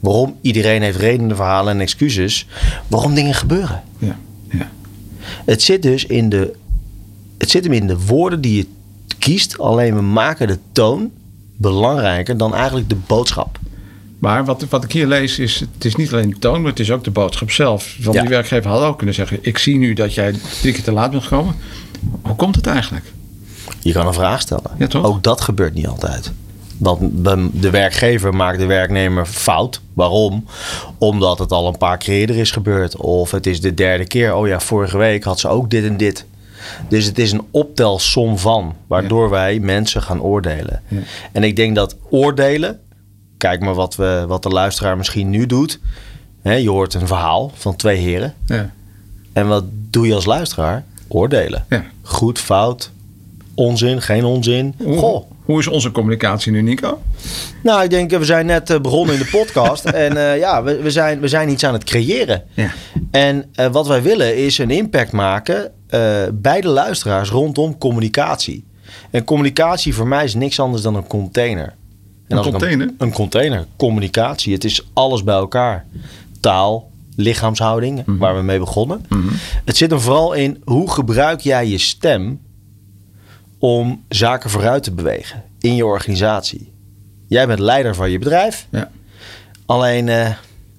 Waarom? 0.01 0.37
Iedereen 0.41 0.83
heeft 0.83 0.99
redenen, 0.99 1.37
verhalen 1.37 1.73
en 1.75 1.81
excuses 1.81 2.47
waarom 2.87 3.15
dingen 3.15 3.35
gebeuren. 3.35 3.83
Ja. 3.99 4.19
ja. 4.51 4.71
Het 5.45 5.63
zit 5.63 5.83
dus 5.83 6.07
in 6.07 6.29
de, 6.29 6.55
het 7.39 7.51
zit 7.51 7.65
hem 7.65 7.73
in 7.73 7.87
de 7.87 7.99
woorden 8.07 8.41
die 8.41 8.57
je 8.57 8.67
kiest. 9.19 9.59
Alleen 9.59 9.95
we 9.95 10.03
maken 10.03 10.47
de 10.47 10.59
toon 10.73 11.11
belangrijker 11.57 12.37
dan 12.37 12.55
eigenlijk 12.55 12.89
de 12.89 12.97
boodschap. 13.07 13.59
Maar 14.19 14.45
wat, 14.45 14.65
wat 14.69 14.85
ik 14.85 14.93
hier 14.93 15.07
lees 15.07 15.39
is, 15.39 15.61
het 15.61 15.85
is 15.85 15.97
niet 15.97 16.13
alleen 16.13 16.31
de 16.31 16.39
toon, 16.39 16.61
maar 16.61 16.71
het 16.71 16.81
is 16.81 16.91
ook 16.91 17.05
de 17.05 17.11
boodschap 17.11 17.51
zelf. 17.51 17.97
Want 18.03 18.15
Ja. 18.17 18.21
die 18.21 18.31
werkgever 18.31 18.71
had 18.71 18.83
ook 18.83 18.97
kunnen 18.97 19.15
zeggen, 19.15 19.39
ik 19.41 19.59
zie 19.59 19.77
nu 19.77 19.93
dat 19.93 20.15
jij 20.15 20.33
drie 20.61 20.73
keer 20.73 20.83
te 20.83 20.93
laat 20.93 21.11
bent 21.11 21.23
gekomen. 21.23 21.55
Hoe 22.23 22.37
komt 22.37 22.57
het 22.57 22.67
eigenlijk? 22.67 23.05
Je 23.81 23.93
kan 23.93 24.07
een 24.07 24.15
vraag 24.15 24.41
stellen. 24.41 24.71
Ja, 24.79 24.87
toch? 24.87 25.05
Ook 25.05 25.23
dat 25.23 25.41
gebeurt 25.41 25.75
niet 25.75 25.87
altijd. 25.87 26.33
Want 26.79 27.01
de 27.53 27.71
werkgever 27.71 28.35
maakt 28.35 28.59
de 28.59 28.67
werknemer 28.67 29.27
fout. 29.27 29.81
Waarom? 29.95 30.45
Omdat 30.99 31.39
het 31.39 31.53
al 31.53 31.67
een 31.67 31.79
paar 31.79 31.99
keer 31.99 32.15
eerder 32.15 32.37
is 32.37 32.51
gebeurd. 32.51 32.97
Of 32.97 33.31
het 33.31 33.47
is 33.47 33.61
de 33.61 33.75
derde 33.75 34.07
keer. 34.07 34.35
Oh 34.35 34.47
ja, 34.47 34.61
vorige 34.61 34.99
week 34.99 35.25
had 35.25 35.41
ze 35.41 35.49
ook 35.49 35.71
dit 35.71 35.85
en 35.85 35.97
dit. 35.97 36.25
Dus 36.89 37.05
het 37.05 37.19
is 37.19 37.33
een 37.33 37.47
optelsom 37.51 38.39
van. 38.39 38.75
Waardoor 38.87 39.31
wij 39.31 39.59
mensen 39.59 40.03
gaan 40.03 40.23
oordelen. 40.23 40.83
Ja. 40.89 41.01
En 41.33 41.43
ik 41.45 41.57
denk 41.57 41.75
dat 41.75 41.97
oordelen. 42.11 42.81
Kijk 43.37 43.61
maar 43.61 43.75
wat, 43.75 43.97
we, 43.97 44.25
wat 44.29 44.43
de 44.43 44.49
luisteraar 44.49 44.97
misschien 44.97 45.31
nu 45.31 45.47
doet. 45.47 45.81
Je 46.43 46.71
hoort 46.71 46.95
een 46.95 47.07
verhaal 47.07 47.51
van 47.55 47.77
twee 47.77 47.99
heren. 47.99 48.35
Ja. 48.47 48.71
En 49.33 49.49
wat 49.49 49.65
doe 49.71 50.07
je 50.07 50.15
als 50.15 50.25
luisteraar? 50.25 50.85
Oordelen. 51.09 51.65
Ja. 51.69 51.85
Goed, 52.03 52.39
fout, 52.39 52.91
onzin, 53.59 54.03
geen 54.03 54.25
onzin. 54.25 54.75
Goh. 54.97 55.31
hoe 55.45 55.59
is 55.59 55.67
onze 55.67 55.91
communicatie 55.91 56.53
nu, 56.53 56.63
Nico? 56.63 57.01
Nou, 57.63 57.83
ik 57.83 57.91
denk, 57.91 58.13
eh, 58.13 58.19
we 58.19 58.25
zijn 58.25 58.47
net 58.47 58.71
eh, 58.71 58.81
begonnen 58.81 59.15
in 59.15 59.21
de 59.21 59.29
podcast. 59.31 59.85
en 60.05 60.17
eh, 60.17 60.39
ja, 60.39 60.63
we, 60.63 60.83
we, 60.83 60.91
zijn, 60.91 61.21
we 61.21 61.29
zijn 61.29 61.49
iets 61.49 61.65
aan 61.65 61.73
het 61.73 61.85
creëren. 61.85 62.43
Ja. 62.55 62.71
En 63.11 63.51
wat 63.73 63.87
wij 63.87 64.03
willen 64.03 64.37
is 64.37 64.59
een 64.59 64.71
impact 64.71 65.13
maken 65.13 65.73
bij 66.35 66.61
de 66.61 66.69
luisteraars 66.69 67.31
rondom 67.31 67.79
communicatie. 67.79 68.65
En 69.11 69.25
communicatie 69.25 69.95
voor 69.95 70.07
mij 70.07 70.25
is 70.25 70.35
niks 70.35 70.61
anders 70.61 70.83
dan 70.83 70.95
een 70.95 71.07
container. 71.07 71.75
En 72.29 72.37
Een 72.37 72.43
container? 72.43 72.91
Een, 72.99 73.13
container. 73.13 73.67
Communicatie. 73.77 74.53
Het 74.53 74.65
is 74.65 74.89
alles 74.93 75.25
bij 75.25 75.35
elkaar. 75.35 75.87
Taal, 76.41 76.91
lichaamshouding, 77.17 78.03
Mhm. 78.07 78.19
waar 78.19 78.37
we 78.37 78.43
mee 78.43 78.59
begonnen. 78.59 79.05
Het 79.65 79.77
zit 79.77 79.93
er 79.93 80.01
vooral 80.01 80.33
in 80.33 80.63
hoe 80.65 80.91
gebruik 80.91 81.41
jij 81.41 81.67
je 81.69 81.79
stem 81.79 82.41
om 83.59 84.05
zaken 84.09 84.51
vooruit 84.51 84.83
te 84.83 84.93
bewegen 84.93 85.45
in 85.61 85.75
je 85.75 85.87
organisatie. 85.87 86.73
Jij 87.27 87.47
bent 87.47 87.59
leider 87.59 87.95
van 87.95 88.11
je 88.11 88.19
bedrijf. 88.19 88.67
Ja. 88.71 88.91
Alleen, 89.67 90.09
eh, 90.09 90.35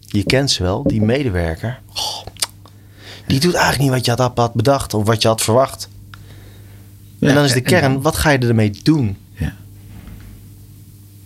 je 0.06 0.24
kent 0.24 0.52
ze 0.52 0.64
wel, 0.64 0.84
die 0.84 1.02
medewerker. 1.02 1.80
Die 3.28 3.40
doet 3.40 3.54
eigenlijk 3.54 3.84
niet 3.84 4.06
wat 4.06 4.18
je 4.18 4.24
had, 4.24 4.54
bedacht 4.54 4.94
of 4.94 5.06
wat 5.06 5.22
je 5.22 5.28
had 5.28 5.42
verwacht. 5.42 5.90
en 7.20 7.34
dan 7.36 7.44
is 7.44 7.54
de 7.54 7.62
kern, 7.62 7.94
dan- 7.94 8.02
wat 8.02 8.16
ga 8.16 8.30
je 8.30 8.38
ermee 8.38 8.80
doen? 8.84 9.18
Ja. 9.34 9.56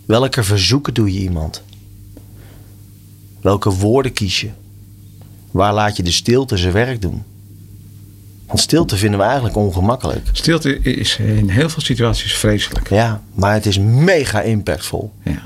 Welke 0.05 0.43
verzoeken 0.43 0.93
doe 0.93 1.13
je 1.13 1.19
iemand? 1.19 1.61
Welke 3.41 3.69
woorden 3.69 4.13
kies 4.13 4.41
je? 4.41 4.49
Waar 5.51 5.73
laat 5.73 5.97
je 5.97 6.03
de 6.03 6.11
stilte 6.11 6.57
zijn 6.57 6.73
werk 6.73 7.01
doen? 7.01 7.23
Want 8.47 8.60
stilte 8.60 8.97
vinden 8.97 9.19
we 9.19 9.25
eigenlijk 9.25 9.56
ongemakkelijk. 9.56 10.29
Stilte 10.32 10.79
is 10.79 11.17
in 11.17 11.49
heel 11.49 11.69
veel 11.69 11.82
situaties 11.82 12.34
vreselijk. 12.38 12.89
Ja, 12.89 13.21
maar 13.34 13.53
het 13.53 13.65
is 13.65 13.79
mega 13.79 14.41
impactvol. 14.41 15.12
Ja. 15.23 15.41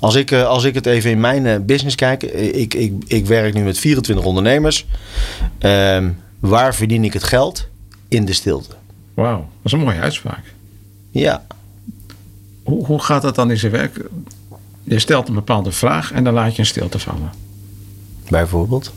Als 0.00 0.14
ik, 0.14 0.30
eh, 0.30 0.46
als 0.46 0.64
ik 0.64 0.74
het 0.74 0.86
even 0.86 1.10
in 1.10 1.20
mijn 1.20 1.46
eh, 1.46 1.60
business 1.60 1.96
kijk, 1.96 2.22
eh, 2.22 2.60
ik, 2.60 2.74
ik, 2.74 2.92
ik 3.06 3.26
werk 3.26 3.54
nu 3.54 3.62
met 3.62 3.78
24 3.78 4.24
ondernemers. 4.24 4.86
Ehm, 5.58 6.10
waar 6.38 6.74
verdien 6.74 7.04
ik 7.04 7.12
het 7.12 7.22
geld? 7.22 7.68
In 8.08 8.24
de 8.24 8.32
stilte. 8.32 8.74
Wauw, 9.14 9.38
dat 9.38 9.46
is 9.62 9.72
een 9.72 9.78
mooie 9.78 10.00
uitspraak. 10.00 10.54
Ja, 11.10 11.44
Hoe, 12.62 12.86
hoe 12.86 13.02
gaat 13.02 13.22
dat 13.22 13.34
dan 13.34 13.50
in 13.50 13.58
zijn 13.58 13.72
werk? 13.72 14.00
Je 14.84 14.98
stelt 14.98 15.28
een 15.28 15.34
bepaalde 15.34 15.72
vraag 15.72 16.12
en 16.12 16.24
dan 16.24 16.34
laat 16.34 16.54
je 16.54 16.60
een 16.60 16.66
stilte 16.66 16.98
vallen. 16.98 17.32
bijvoorbeeld. 18.28 18.92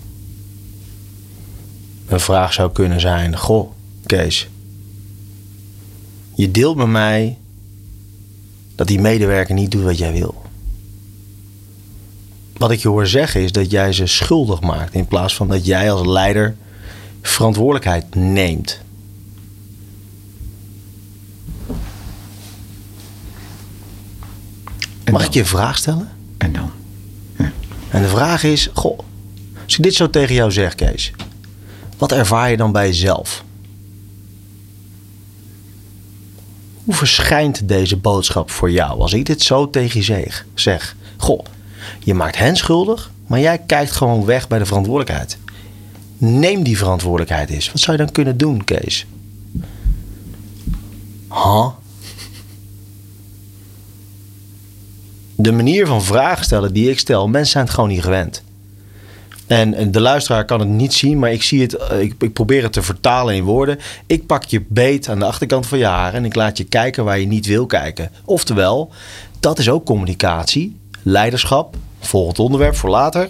Een 2.14 2.20
vraag 2.20 2.54
zou 2.54 2.72
kunnen 2.72 3.00
zijn: 3.00 3.38
Goh, 3.38 3.72
Kees, 4.06 4.48
je 6.36 6.52
deelt 6.52 6.76
met 6.76 6.88
mij 6.88 7.38
dat 8.76 8.88
die 8.88 9.00
medewerker 9.00 9.56
niet 9.56 9.72
doet 9.72 9.84
wat 9.84 9.98
jij 9.98 10.12
wil. 10.12 10.42
Wat 12.58 12.72
ik 12.72 12.80
je 12.80 12.88
hoor 12.88 13.08
zeggen 13.08 13.42
is 13.42 13.52
dat 13.52 13.72
jij 13.72 13.94
ze 13.94 14.06
schuldig 14.06 14.62
maakt 14.62 14.94
in 14.94 15.08
plaats 15.08 15.36
van 15.36 15.48
dat 15.48 15.66
jij 15.66 15.92
als 15.92 16.08
leider 16.08 16.56
verantwoordelijkheid 17.22 18.16
neemt. 18.16 18.80
Mag 25.12 25.26
ik 25.26 25.34
je 25.34 25.40
een 25.40 25.46
vraag 25.46 25.78
stellen? 25.78 26.10
En 26.38 26.52
dan? 26.54 26.72
En 27.90 28.02
de 28.02 28.08
vraag 28.08 28.44
is: 28.44 28.70
Goh, 28.74 29.00
als 29.64 29.78
ik 29.78 29.84
dit 29.84 29.94
zo 29.94 30.10
tegen 30.10 30.36
jou 30.36 30.52
zeg, 30.52 30.76
Kees, 30.76 31.12
wat 32.04 32.12
ervaar 32.12 32.50
je 32.50 32.58
dan 32.58 32.72
bij 32.72 32.88
jezelf? 32.88 33.44
Hoe 36.84 36.94
verschijnt 36.94 37.68
deze 37.68 37.98
boodschap 37.98 38.52
voor 38.52 38.72
jou 38.72 39.00
als 39.00 39.14
ik 39.14 39.26
dit 39.26 39.42
zo 39.42 39.70
tegen 39.70 40.00
je 40.00 40.06
zeg? 40.06 40.46
zeg 40.54 40.96
goh, 41.18 41.46
je 42.00 42.14
maakt 42.14 42.38
hen 42.38 42.56
schuldig, 42.56 43.12
maar 43.28 43.40
jij 43.40 43.58
kijkt 43.58 43.92
gewoon 43.92 44.26
weg 44.26 44.48
bij 44.48 44.60
de 44.60 44.66
verantwoordelijkheid. 44.66 45.38
Neem 46.18 46.64
die 46.64 46.78
verantwoordelijkheid 46.78 47.50
eens. 47.50 47.72
Wat 47.72 47.82
zou 47.82 47.98
je 47.98 48.04
dan 48.04 48.12
kunnen 48.12 48.38
doen, 48.38 48.64
Kees? 48.64 49.06
Huh? 51.30 51.68
De 55.36 55.52
manier 55.52 55.88
van 55.88 56.04
vragen 56.04 56.46
stellen 56.46 56.74
die 56.74 56.90
ik 56.90 57.00
stel, 57.00 57.28
mensen 57.28 57.52
zijn 57.52 57.66
het 57.66 57.74
gewoon 57.74 57.90
niet 57.90 58.04
gewend. 58.04 58.44
En, 59.60 59.92
de 59.92 60.02
luisteraar 60.02 60.46
kan 60.46 60.60
het 60.60 60.70
niet 60.70 60.94
zien, 60.94 61.20
maar 61.20 61.32
ik 61.32 61.44
zie 61.44 61.62
het. 61.62 61.74
eh, 61.74 62.02
Ik, 62.02 62.14
ik 62.20 62.34
probeer 62.34 62.64
het 62.64 62.74
te 62.74 62.82
vertalen 62.82 63.36
in 63.36 63.44
woorden. 63.44 63.80
Ik 64.06 64.26
pak 64.26 64.44
je 64.44 64.64
beet 64.68 65.10
aan 65.10 65.20
de 65.20 65.26
achterkant 65.26 65.68
van 65.68 65.78
je 65.78 65.86
haren 65.86 66.14
en 66.20 66.26
ik 66.26 66.36
laat 66.36 66.58
je 66.58 66.64
kijken 66.64 67.04
waar 67.04 67.20
je 67.20 67.26
niet 67.28 67.46
wil 67.46 67.66
kijken. 67.66 68.12
Oftewel, 68.26 68.92
dat 69.40 69.60
is 69.60 69.70
ook 69.70 69.86
communicatie, 69.86 70.78
leiderschap. 71.02 71.76
Volgend 72.00 72.40
onderwerp 72.40 72.76
voor 72.76 72.90
later. 72.90 73.28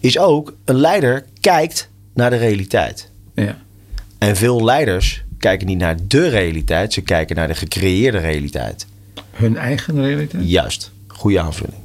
Is 0.00 0.18
ook 0.18 0.54
een 0.64 0.76
leider 0.80 1.24
kijkt 1.40 1.88
naar 2.14 2.30
de 2.30 2.36
realiteit. 2.36 3.10
Ja. 3.34 3.56
En 4.18 4.36
veel 4.36 4.64
leiders 4.64 5.22
kijken 5.38 5.66
niet 5.66 5.78
naar 5.78 5.96
de 6.06 6.28
realiteit, 6.28 6.92
ze 6.92 7.00
kijken 7.00 7.36
naar 7.36 7.48
de 7.48 7.54
gecreëerde 7.54 8.18
realiteit. 8.18 8.86
Hun 9.30 9.56
eigen 9.56 10.02
realiteit? 10.02 10.48
Juist, 10.48 10.90
goede 11.06 11.40
aanvulling. 11.40 11.78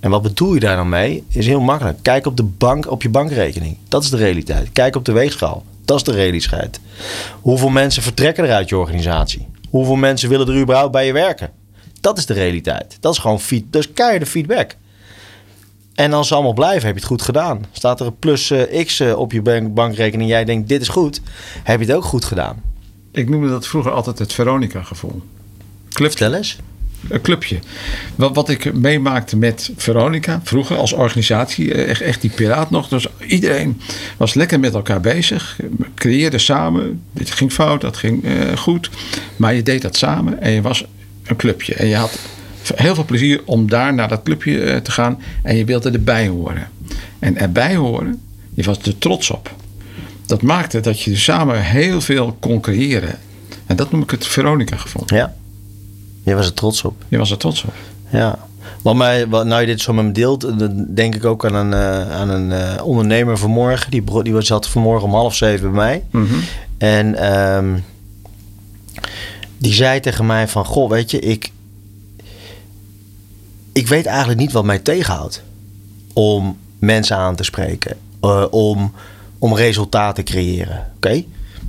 En 0.00 0.10
wat 0.10 0.22
bedoel 0.22 0.54
je 0.54 0.60
daar 0.60 0.76
dan 0.76 0.88
mee? 0.88 1.24
Is 1.28 1.46
heel 1.46 1.60
makkelijk. 1.60 1.98
Kijk 2.02 2.26
op, 2.26 2.36
de 2.36 2.42
bank, 2.42 2.90
op 2.90 3.02
je 3.02 3.08
bankrekening. 3.08 3.76
Dat 3.88 4.02
is 4.02 4.10
de 4.10 4.16
realiteit. 4.16 4.72
Kijk 4.72 4.96
op 4.96 5.04
de 5.04 5.12
weegschaal. 5.12 5.64
Dat 5.84 5.96
is 5.96 6.02
de 6.02 6.12
realiteit. 6.12 6.80
Hoeveel 7.40 7.68
mensen 7.68 8.02
vertrekken 8.02 8.44
er 8.44 8.52
uit 8.52 8.68
je 8.68 8.76
organisatie? 8.76 9.46
Hoeveel 9.70 9.94
mensen 9.96 10.28
willen 10.28 10.48
er 10.48 10.60
überhaupt 10.60 10.92
bij 10.92 11.06
je 11.06 11.12
werken? 11.12 11.50
Dat 12.00 12.18
is 12.18 12.26
de 12.26 12.34
realiteit. 12.34 12.96
Dat 13.00 13.12
is 13.12 13.18
gewoon 13.18 13.40
feed, 13.40 13.64
dat 13.70 13.82
is 13.82 13.92
keiharde 13.92 14.26
feedback. 14.26 14.76
En 15.94 16.12
als 16.12 16.28
ze 16.28 16.34
allemaal 16.34 16.52
blijven, 16.52 16.84
heb 16.86 16.94
je 16.94 17.00
het 17.00 17.08
goed 17.08 17.22
gedaan. 17.22 17.64
Staat 17.72 18.00
er 18.00 18.06
een 18.06 18.18
plus 18.18 18.50
eh, 18.50 18.84
X 18.84 19.00
eh, 19.00 19.18
op 19.18 19.32
je 19.32 19.42
bank- 19.42 19.74
bankrekening 19.74 20.22
en 20.22 20.36
jij 20.36 20.44
denkt 20.44 20.68
dit 20.68 20.80
is 20.80 20.88
goed, 20.88 21.20
heb 21.62 21.80
je 21.80 21.86
het 21.86 21.94
ook 21.94 22.04
goed 22.04 22.24
gedaan. 22.24 22.62
Ik 23.12 23.28
noemde 23.28 23.48
dat 23.48 23.66
vroeger 23.66 23.92
altijd 23.92 24.18
het 24.18 24.32
Veronica-gevoel. 24.32 25.22
Vertel 25.88 26.34
eens. 26.34 26.58
Een 27.08 27.20
clubje. 27.20 27.58
Wat, 28.14 28.34
wat 28.34 28.48
ik 28.48 28.74
meemaakte 28.74 29.36
met 29.36 29.70
Veronica, 29.76 30.40
vroeger 30.44 30.76
als 30.76 30.92
organisatie, 30.92 31.74
eh, 31.74 31.90
echt, 31.90 32.00
echt 32.00 32.20
die 32.20 32.30
piraat 32.30 32.70
nog. 32.70 32.88
Dus 32.88 33.06
iedereen 33.26 33.80
was 34.16 34.34
lekker 34.34 34.60
met 34.60 34.74
elkaar 34.74 35.00
bezig. 35.00 35.60
Creëerde 35.94 36.38
samen. 36.38 37.02
Dit 37.12 37.30
ging 37.30 37.52
fout, 37.52 37.80
dat 37.80 37.96
ging 37.96 38.24
eh, 38.24 38.56
goed. 38.56 38.90
Maar 39.36 39.54
je 39.54 39.62
deed 39.62 39.82
dat 39.82 39.96
samen 39.96 40.40
en 40.40 40.50
je 40.50 40.62
was 40.62 40.84
een 41.26 41.36
clubje. 41.36 41.74
En 41.74 41.86
je 41.86 41.96
had 41.96 42.18
heel 42.74 42.94
veel 42.94 43.04
plezier 43.04 43.40
om 43.44 43.68
daar 43.68 43.94
naar 43.94 44.08
dat 44.08 44.22
clubje 44.22 44.60
eh, 44.60 44.76
te 44.76 44.90
gaan. 44.90 45.22
En 45.42 45.56
je 45.56 45.64
wilde 45.64 45.90
erbij 45.90 46.28
horen. 46.28 46.68
En 47.18 47.36
erbij 47.36 47.76
horen, 47.76 48.20
je 48.54 48.62
was 48.62 48.78
er 48.82 48.98
trots 48.98 49.30
op. 49.30 49.54
Dat 50.26 50.42
maakte 50.42 50.80
dat 50.80 51.00
je 51.00 51.16
samen 51.16 51.62
heel 51.62 52.00
veel 52.00 52.36
kon 52.40 52.60
creëren. 52.60 53.18
En 53.66 53.76
dat 53.76 53.92
noem 53.92 54.02
ik 54.02 54.10
het 54.10 54.26
Veronica-gevoel. 54.26 55.02
Ja. 55.06 55.34
Je 56.28 56.34
was 56.34 56.46
er 56.46 56.54
trots 56.54 56.82
op. 56.84 57.04
Je 57.08 57.18
was 57.18 57.30
er 57.30 57.36
trots 57.36 57.64
op. 57.64 57.72
Ja. 58.10 58.38
Wat 58.82 58.94
mij, 58.94 59.28
wat, 59.28 59.46
nou 59.46 59.60
je 59.60 59.66
dit 59.66 59.80
zo 59.80 59.92
met 59.92 60.04
me 60.04 60.12
deelt, 60.12 60.58
dan 60.58 60.86
denk 60.88 61.14
ik 61.14 61.24
ook 61.24 61.44
aan 61.46 61.54
een, 61.54 61.72
eh, 61.72 62.10
aan 62.10 62.28
een 62.28 62.52
eh, 62.52 62.84
ondernemer 62.84 63.38
vanmorgen. 63.38 63.90
Die, 63.90 64.02
bro- 64.02 64.22
die 64.22 64.42
zat 64.42 64.68
vanmorgen 64.68 65.08
om 65.08 65.14
half 65.14 65.34
zeven 65.34 65.72
bij 65.72 65.76
mij. 65.76 66.04
En 66.78 67.14
ehm, 67.14 67.78
die 69.58 69.72
zei 69.72 70.00
tegen 70.00 70.26
mij 70.26 70.48
van, 70.48 70.64
goh, 70.64 70.90
weet 70.90 71.10
je, 71.10 71.18
ik, 71.18 71.52
ik 73.72 73.88
weet 73.88 74.06
eigenlijk 74.06 74.40
niet 74.40 74.52
wat 74.52 74.64
mij 74.64 74.78
tegenhoudt 74.78 75.42
om 76.12 76.56
mensen 76.78 77.16
aan 77.16 77.36
te 77.36 77.44
spreken, 77.44 77.96
eh, 78.20 78.44
om, 78.50 78.92
om 79.38 79.54
resultaten 79.54 80.24
te 80.24 80.32
creëren. 80.32 80.86
Oké, 80.96 81.24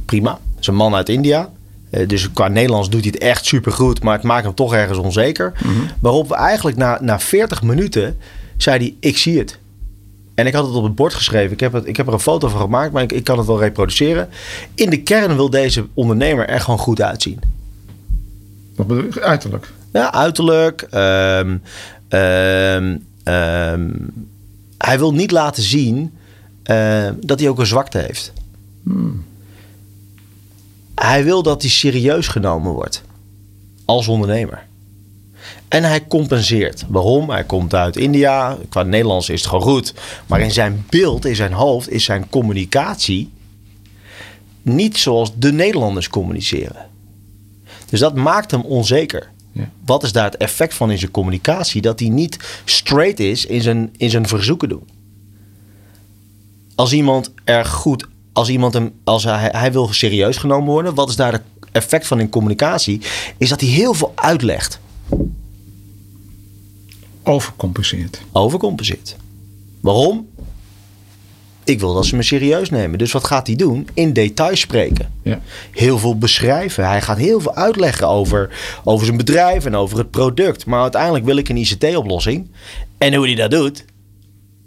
prima. 0.06 0.32
Dat 0.32 0.60
is 0.60 0.68
een 0.68 0.76
man 0.76 0.96
uit 0.96 1.10
India. 1.10 1.50
Eh, 1.90 2.08
dus 2.08 2.32
qua 2.32 2.48
Nederlands 2.48 2.90
doet 2.90 3.02
hij 3.04 3.12
het 3.14 3.22
echt 3.22 3.46
supergoed, 3.46 4.04
maar 4.04 4.14
het 4.14 4.24
maakt 4.24 4.44
hem 4.44 4.54
toch 4.54 4.74
ergens 4.74 4.98
onzeker. 4.98 5.54
Waarop 6.00 6.28
we 6.28 6.36
eigenlijk 6.36 6.78
na, 6.78 6.98
na 7.02 7.20
40 7.20 7.62
minuten 7.64 8.18
zei 8.58 8.78
hij, 8.78 8.96
ik 9.00 9.18
zie 9.18 9.38
het. 9.38 9.60
En 10.36 10.48
ik 10.48 10.54
had 10.54 10.66
het 10.66 10.76
op 10.76 10.84
het 10.84 10.96
bord 10.96 11.14
geschreven. 11.14 11.52
Ik 11.52 11.60
heb, 11.60 11.74
het, 11.74 11.88
ik 11.88 11.98
heb 11.98 12.08
er 12.08 12.14
een 12.14 12.20
foto 12.20 12.48
van 12.48 12.62
gemaakt, 12.62 12.92
maar 12.92 13.04
ik, 13.04 13.12
ik 13.12 13.24
kan 13.24 13.38
het 13.38 13.48
wel 13.48 13.60
reproduceren. 13.60 14.30
In 14.76 14.90
de 14.90 15.02
kern 15.04 15.36
wil 15.36 15.50
deze 15.50 15.88
ondernemer 15.94 16.48
er 16.48 16.60
gewoon 16.60 16.80
goed 16.80 17.02
uitzien. 17.02 17.40
Wat 18.76 18.88
bedoel 18.88 19.04
je? 19.04 19.22
Uiterlijk. 19.22 19.72
Ja, 19.94 20.14
uiterlijk. 20.14 20.82
ehm, 20.82 21.58
ehm, 22.08 22.98
ehm, 23.24 23.90
hij 24.78 24.98
wil 24.98 25.14
niet 25.14 25.32
laten 25.32 25.64
zien 25.64 26.14
eh, 26.64 27.10
dat 27.20 27.40
hij 27.40 27.50
ook 27.50 27.60
een 27.60 27.66
zwakte 27.66 27.98
heeft. 27.98 28.34
Hij 31.00 31.24
wil 31.24 31.44
dat 31.44 31.62
hij 31.62 31.72
serieus 31.72 32.28
genomen 32.28 32.72
wordt 32.72 33.04
als 33.86 34.08
ondernemer. 34.08 34.68
En 35.68 35.84
hij 35.84 36.08
compenseert. 36.08 36.86
Waarom? 36.88 37.30
Hij 37.30 37.44
komt 37.44 37.74
uit 37.74 37.98
India. 37.98 38.58
Qua 38.70 38.84
Nederlands 38.84 39.30
is 39.30 39.40
het 39.40 39.50
gewoon 39.50 39.64
goed. 39.64 39.94
Maar 40.28 40.40
in 40.40 40.52
zijn 40.52 40.86
beeld, 40.90 41.26
in 41.26 41.36
zijn 41.36 41.54
hoofd, 41.54 41.90
is 41.90 42.04
zijn 42.04 42.30
communicatie 42.30 43.32
niet 44.62 44.98
zoals 44.98 45.32
de 45.36 45.52
Nederlanders 45.52 46.10
communiceren. 46.10 46.90
Dus 47.90 48.00
dat 48.00 48.16
maakt 48.16 48.52
hem 48.52 48.62
onzeker. 48.62 49.30
Ja. 49.52 49.70
Wat 49.86 50.04
is 50.04 50.12
daar 50.12 50.26
het 50.26 50.38
effect 50.38 50.74
van 50.74 50.92
in 50.92 50.98
zijn 50.98 51.12
communicatie? 51.12 51.82
Dat 51.82 52.00
hij 52.00 52.10
niet 52.10 52.62
straight 52.66 53.20
is 53.20 53.46
in 53.46 53.62
zijn, 53.62 53.94
in 53.98 54.10
zijn 54.10 54.28
verzoeken 54.28 54.70
doen. 54.70 54.88
Als 56.76 56.94
iemand 56.94 57.32
er 57.44 57.66
goed, 57.66 58.08
als 58.40 58.50
iemand 58.50 58.74
hem, 58.74 58.92
als 59.04 59.24
hij, 59.24 59.50
hij 59.52 59.72
wil 59.72 59.88
serieus 59.94 60.38
genomen 60.38 60.70
worden, 60.72 60.96
wat 60.96 61.10
is 61.10 61.16
daar 61.16 61.32
het 61.32 61.42
effect 61.72 62.08
van 62.08 62.20
in 62.20 62.30
communicatie? 62.30 63.02
Is 63.38 63.50
dat 63.50 63.62
hij 63.62 63.70
heel 63.70 63.94
veel 63.94 64.12
uitlegt, 64.16 64.80
Overcompenseerd. 67.24 68.22
overcompenseert. 68.32 69.16
Waarom? 69.80 70.28
Ik 71.64 71.80
wil 71.80 71.94
dat 71.94 72.06
ze 72.06 72.16
me 72.16 72.24
serieus 72.24 72.70
nemen. 72.70 72.98
Dus 72.98 73.12
wat 73.12 73.24
gaat 73.24 73.48
hij 73.48 73.56
doen? 73.56 73.88
In 73.94 74.14
details 74.14 74.60
spreken. 74.60 75.12
Ja. 75.24 75.42
heel 75.72 75.98
veel 76.00 76.18
beschrijven. 76.18 76.88
Hij 76.88 77.02
gaat 77.02 77.18
heel 77.18 77.40
veel 77.40 77.56
uitleggen 77.56 78.08
over, 78.08 78.50
over 78.84 79.06
zijn 79.06 79.18
bedrijf 79.18 79.66
en 79.66 79.76
over 79.76 79.98
het 79.98 80.12
product. 80.12 80.66
Maar 80.66 80.82
uiteindelijk 80.82 81.26
wil 81.26 81.38
ik 81.38 81.50
een 81.50 81.58
ICT-oplossing. 81.58 82.48
En 82.98 83.14
hoe 83.14 83.26
hij 83.26 83.36
dat 83.36 83.52
doet. 83.52 83.86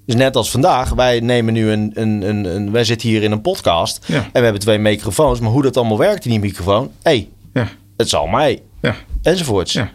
Dus 0.06 0.14
net 0.14 0.36
als 0.36 0.50
vandaag, 0.50 0.90
wij 0.90 1.20
nemen 1.20 1.52
nu 1.52 1.70
een, 1.70 1.90
een, 1.94 2.22
een, 2.28 2.44
een 2.56 2.70
wij 2.72 2.84
zitten 2.84 3.08
hier 3.08 3.22
in 3.22 3.32
een 3.32 3.40
podcast. 3.40 4.04
Ja. 4.06 4.16
En 4.16 4.30
we 4.32 4.38
hebben 4.40 4.60
twee 4.60 4.78
microfoons. 4.78 5.40
Maar 5.40 5.50
hoe 5.50 5.62
dat 5.62 5.76
allemaal 5.76 5.98
werkt 5.98 6.24
in 6.24 6.30
die 6.30 6.40
microfoon. 6.40 6.90
Hé, 7.02 7.10
hey, 7.10 7.28
Ja. 7.54 7.68
het 7.96 8.08
zal 8.08 8.26
mij. 8.26 8.62
Ja. 8.80 8.94
Enzovoorts. 9.22 9.72
Ja. 9.72 9.90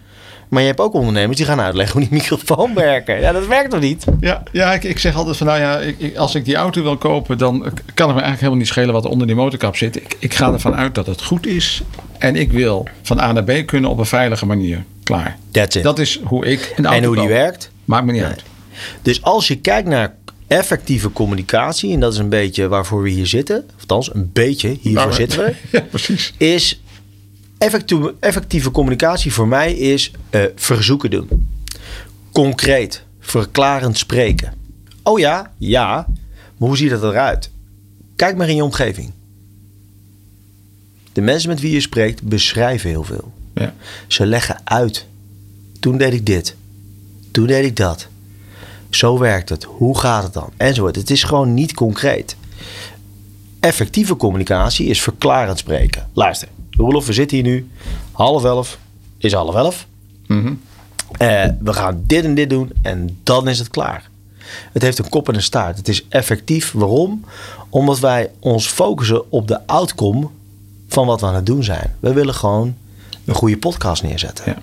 Maar 0.49 0.61
je 0.61 0.67
hebt 0.67 0.79
ook 0.79 0.93
ondernemers 0.93 1.37
die 1.37 1.45
gaan 1.45 1.59
uitleggen 1.59 1.99
hoe 1.99 2.09
die 2.09 2.19
microfoon 2.19 2.73
werken. 2.89 3.19
Ja, 3.21 3.31
dat 3.31 3.47
werkt 3.47 3.69
toch 3.71 3.79
niet? 3.79 4.05
Ja, 4.19 4.43
ja 4.51 4.73
ik, 4.73 4.83
ik 4.83 4.99
zeg 4.99 5.15
altijd 5.15 5.37
van 5.37 5.47
nou 5.47 5.59
ja, 5.59 5.77
ik, 5.79 5.99
ik- 5.99 6.15
als 6.15 6.35
ik 6.35 6.45
die 6.45 6.55
auto 6.55 6.83
wil 6.83 6.97
kopen, 6.97 7.37
dan 7.37 7.59
kan 7.59 8.07
het 8.07 8.15
me 8.15 8.21
eigenlijk 8.21 8.35
helemaal 8.39 8.57
niet 8.57 8.67
schelen 8.67 8.93
wat 8.93 9.03
er 9.05 9.09
onder 9.09 9.27
die 9.27 9.35
motorkap 9.35 9.75
zit. 9.75 9.95
Ik, 9.95 10.15
ik 10.19 10.33
ga 10.33 10.51
ervan 10.53 10.75
uit 10.75 10.95
dat 10.95 11.05
het 11.05 11.23
goed 11.23 11.45
is. 11.47 11.81
En 12.17 12.35
ik 12.35 12.51
wil 12.51 12.87
van 13.01 13.19
A 13.19 13.31
naar 13.31 13.43
B 13.43 13.65
kunnen 13.65 13.89
op 13.89 13.97
een 13.97 14.05
veilige 14.05 14.45
manier. 14.45 14.83
Klaar. 15.03 15.37
That's 15.51 15.75
it. 15.75 15.83
Dat 15.83 15.99
is 15.99 16.19
hoe 16.23 16.45
ik 16.45 16.73
een 16.75 16.85
auto 16.85 16.99
en 16.99 17.05
hoe 17.05 17.15
die 17.15 17.23
koop. 17.25 17.33
werkt. 17.33 17.71
Maakt 17.85 18.05
me 18.05 18.11
niet 18.11 18.23
uit. 18.23 18.43
Dus 19.01 19.23
als 19.23 19.47
je 19.47 19.59
kijkt 19.59 19.87
naar 19.87 20.15
effectieve 20.47 21.11
communicatie, 21.11 21.93
en 21.93 21.99
dat 21.99 22.13
is 22.13 22.19
een 22.19 22.29
beetje 22.29 22.67
waarvoor 22.67 23.01
we 23.01 23.09
hier 23.09 23.27
zitten, 23.27 23.63
of 23.75 23.81
althans 23.81 24.13
een 24.13 24.29
beetje, 24.33 24.67
hiervoor 24.67 24.93
Nou, 24.93 25.13
zitten 25.13 25.39
we, 25.39 25.55
Ja, 25.77 25.81
precies. 25.81 26.33
is 26.37 26.81
effectieve, 27.57 28.15
effectieve 28.19 28.71
communicatie 28.71 29.33
voor 29.33 29.47
mij 29.47 29.73
is 29.73 30.11
eh, 30.29 30.43
verzoeken 30.55 31.09
doen. 31.09 31.47
Concreet, 32.31 33.03
verklarend 33.19 33.97
spreken. 33.97 34.53
Oh 35.03 35.19
ja, 35.19 35.51
ja, 35.57 36.07
maar 36.57 36.67
hoe 36.67 36.77
ziet 36.77 36.89
dat 36.89 37.03
eruit? 37.03 37.49
Kijk 38.15 38.37
maar 38.37 38.49
in 38.49 38.55
je 38.55 38.63
omgeving. 38.63 39.11
De 41.13 41.21
mensen 41.21 41.49
met 41.49 41.59
wie 41.59 41.71
je 41.71 41.81
spreekt 41.81 42.21
beschrijven 42.21 42.89
heel 42.89 43.03
veel. 43.03 43.33
Ja. 43.55 43.73
Ze 44.07 44.25
leggen 44.25 44.57
uit. 44.63 45.05
Toen 45.79 45.97
deed 45.97 46.13
ik 46.13 46.25
dit. 46.25 46.55
Toen 47.31 47.47
deed 47.47 47.65
ik 47.65 47.75
dat. 47.75 48.07
Zo 48.89 49.17
werkt 49.17 49.50
het. 49.50 49.63
Hoe 49.63 49.97
gaat 49.97 50.23
het 50.23 50.34
dan? 50.34 50.50
Enzovoort. 50.58 50.95
Het 50.95 51.10
is 51.10 51.23
gewoon 51.23 51.54
niet 51.54 51.73
concreet. 51.73 52.36
Effectieve 53.60 54.15
communicatie 54.15 54.88
is 54.88 55.02
verklarend 55.02 55.58
spreken. 55.58 56.10
Luister, 56.13 56.47
Roelof, 56.71 57.06
we 57.06 57.13
zitten 57.13 57.38
hier 57.38 57.45
nu. 57.45 57.69
Half 58.12 58.43
elf 58.43 58.80
is 59.17 59.34
half 59.34 59.56
elf. 59.56 59.88
Mhm. 60.28 60.54
Eh, 61.12 61.45
we 61.60 61.73
gaan 61.73 62.04
dit 62.06 62.23
en 62.23 62.36
dit 62.36 62.50
doen 62.50 62.71
en 62.82 63.19
dan 63.23 63.47
is 63.47 63.60
het 63.60 63.69
klaar. 63.69 64.10
Het 64.71 64.82
heeft 64.82 65.00
een 65.00 65.10
kop 65.10 65.30
en 65.30 65.36
een 65.36 65.41
staart. 65.41 65.78
Het 65.78 65.88
is 65.88 66.08
effectief. 66.08 66.71
Waarom? 66.71 67.26
Omdat 67.69 68.00
wij 68.00 68.32
ons 68.39 68.67
focussen 68.67 69.32
op 69.32 69.47
de 69.47 69.67
outcome 69.67 70.28
van 70.88 71.08
wat 71.08 71.21
we 71.21 71.28
aan 71.28 71.36
het 71.36 71.45
doen 71.45 71.63
zijn. 71.63 71.95
We 72.00 72.13
willen 72.13 72.34
gewoon 72.34 72.76
een 73.26 73.36
goede 73.36 73.58
podcast 73.58 74.04
neerzetten. 74.04 74.45
Ja. 74.45 74.62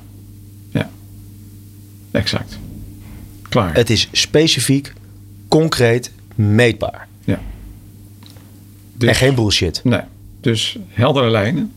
Ja. 0.71 0.91
Exact. 2.11 2.59
Klaar. 3.55 3.75
Het 3.75 3.91
is 3.91 4.09
specifiek, 4.13 4.93
concreet, 5.49 6.11
meetbaar. 6.35 7.07
ja. 7.25 7.41
Dus- 8.97 9.09
En 9.09 9.15
geen 9.15 9.35
bullshit. 9.35 9.81
Nee, 9.85 10.01
dus 10.41 10.77
heldere 10.89 11.31
lijnen. 11.31 11.73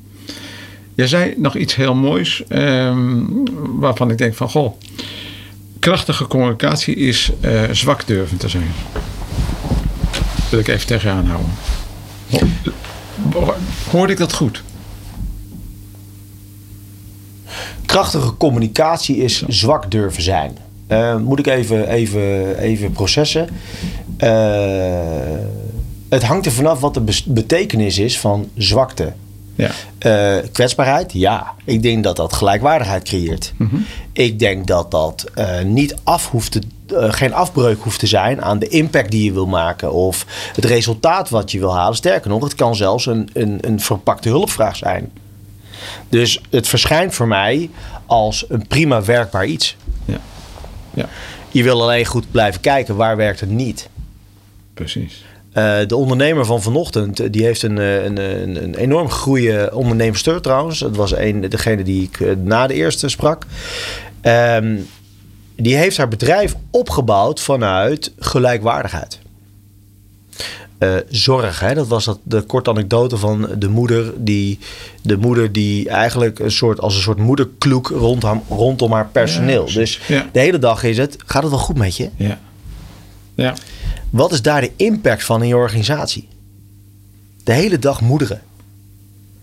Jij 0.96 1.08
zei 1.08 1.34
nog 1.38 1.56
iets 1.56 1.76
heel 1.76 1.96
moois, 1.96 2.44
ehm, 2.48 3.20
waarvan 3.80 4.12
ik 4.12 4.18
denk 4.18 4.36
van, 4.36 4.50
goh, 4.50 4.80
krachtige 5.80 6.28
communicatie 6.28 6.96
is 6.96 7.32
eh, 7.42 7.64
zwak 7.72 8.08
durven 8.08 8.38
te 8.38 8.50
zijn. 8.50 8.72
wil 10.50 10.60
ik 10.60 10.68
even 10.68 10.88
tegen 10.88 11.10
je 11.10 11.16
aanhouden. 11.16 11.52
Ho- 13.34 13.56
Hoorde 13.92 14.14
ik 14.14 14.20
dat 14.20 14.34
goed? 14.34 14.64
Krachtige 17.86 18.38
communicatie 18.38 19.18
is 19.18 19.42
zwak 19.48 19.92
durven 19.92 20.22
zijn. 20.24 20.58
Eh, 20.88 21.18
moet 21.18 21.40
ik 21.40 21.48
even, 21.48 21.90
even, 21.90 22.58
even 22.58 22.92
processen. 22.92 23.50
Eh, 24.18 25.00
het 26.10 26.24
hangt 26.24 26.46
er 26.46 26.52
vanaf 26.52 26.80
wat 26.80 26.94
de 26.94 27.22
betekenis 27.26 27.98
is 27.98 28.20
van 28.20 28.50
zwakte. 28.56 29.14
Ja. 29.56 29.72
Eh, 29.98 30.44
kwetsbaarheid, 30.52 31.14
ja. 31.14 31.54
Ik 31.64 31.82
denk 31.82 32.04
dat 32.04 32.16
dat 32.16 32.34
gelijkwaardigheid 32.34 33.04
creëert. 33.04 33.54
Ik 34.14 34.40
denk 34.40 34.68
dat 34.68 34.92
dat 34.92 35.26
eh, 35.34 35.62
niet 35.62 35.96
af 36.04 36.30
hoeft 36.30 36.52
te, 36.52 36.62
geen 37.12 37.34
afbreuk 37.34 37.82
hoeft 37.82 38.00
te 38.00 38.08
zijn 38.08 38.42
aan 38.42 38.60
de 38.60 38.68
impact 38.68 39.12
die 39.12 39.24
je 39.24 39.32
wil 39.32 39.48
maken 39.48 39.94
of 39.94 40.26
het 40.56 40.66
resultaat 40.66 41.30
wat 41.30 41.52
je 41.52 41.60
wil 41.60 41.76
halen. 41.76 41.96
Sterker 41.96 42.30
nog, 42.30 42.44
het 42.44 42.56
kan 42.56 42.76
zelfs 42.76 43.06
een, 43.06 43.30
een, 43.34 43.58
een 43.62 43.80
verpakte 43.80 44.30
hulpvraag 44.30 44.76
zijn. 44.76 45.12
Dus 46.10 46.42
het 46.50 46.68
verschijnt 46.68 47.14
voor 47.14 47.28
mij 47.28 47.70
als 48.06 48.46
een 48.50 48.68
prima 48.68 49.04
werkbaar 49.04 49.46
iets. 49.46 49.76
Ja. 50.98 51.10
Je 51.52 51.64
wil 51.64 51.82
alleen 51.82 52.06
goed 52.06 52.32
blijven 52.32 52.62
kijken 52.62 52.96
waar 52.96 53.18
werkt 53.18 53.40
het 53.40 53.50
niet. 53.50 53.90
precies. 54.74 55.26
Eh, 55.52 55.80
de 55.88 55.96
ondernemer 55.96 56.46
van 56.46 56.62
vanochtend, 56.62 57.20
eh, 57.20 57.28
die 57.32 57.44
heeft 57.44 57.64
een, 57.64 57.78
eh, 57.78 58.04
een, 58.04 58.18
een, 58.18 58.64
een 58.64 58.76
enorm 58.76 59.10
goede 59.10 59.70
ondernemerster 59.74 60.42
trouwens. 60.42 60.80
Dat 60.80 60.96
was 60.96 61.16
een, 61.16 61.50
degene 61.50 61.84
die 61.84 62.04
ik 62.12 62.36
na 62.44 62.68
de 62.68 62.74
eerste 62.74 63.10
sprak. 63.10 63.46
Ehm, 64.22 64.76
die 65.56 65.76
heeft 65.76 65.98
haar 65.98 66.08
bedrijf 66.08 66.56
opgebouwd 66.72 67.40
vanuit 67.40 68.14
gelijkwaardigheid. 68.20 69.20
Eh, 70.78 70.96
zorg, 71.10 71.60
hè? 71.60 71.74
dat 71.74 71.88
was 71.88 72.06
dat, 72.06 72.20
de 72.24 72.42
korte 72.42 72.70
anekdote 72.70 73.18
van 73.18 73.50
de 73.58 73.68
moeder 73.68 74.14
die, 74.18 74.60
de 75.02 75.18
moeder 75.18 75.52
die 75.52 75.90
eigenlijk 75.90 76.40
een 76.40 76.52
soort, 76.52 76.82
als 76.82 76.96
een 76.96 77.02
soort 77.02 77.18
moederkloek 77.18 77.88
rondom, 77.88 78.44
rondom 78.50 78.92
haar 78.92 79.08
personeel. 79.12 79.68
Ja, 79.68 79.74
dus 79.74 80.00
ja. 80.08 80.26
de 80.32 80.40
hele 80.40 80.60
dag 80.60 80.84
is 80.84 80.98
het, 80.98 81.16
gaat 81.26 81.42
het 81.42 81.52
wel 81.52 81.62
goed 81.62 81.78
met 81.78 81.98
je? 81.98 82.10
Ja. 82.16 82.40
Ja. 83.36 83.56
Wat 84.10 84.32
is 84.32 84.42
daar 84.42 84.62
de 84.62 84.72
impact 84.76 85.24
van 85.24 85.42
in 85.42 85.48
je 85.48 85.56
organisatie? 85.56 86.28
De 87.44 87.54
hele 87.54 87.80
dag 87.80 88.02
moederen. 88.02 88.42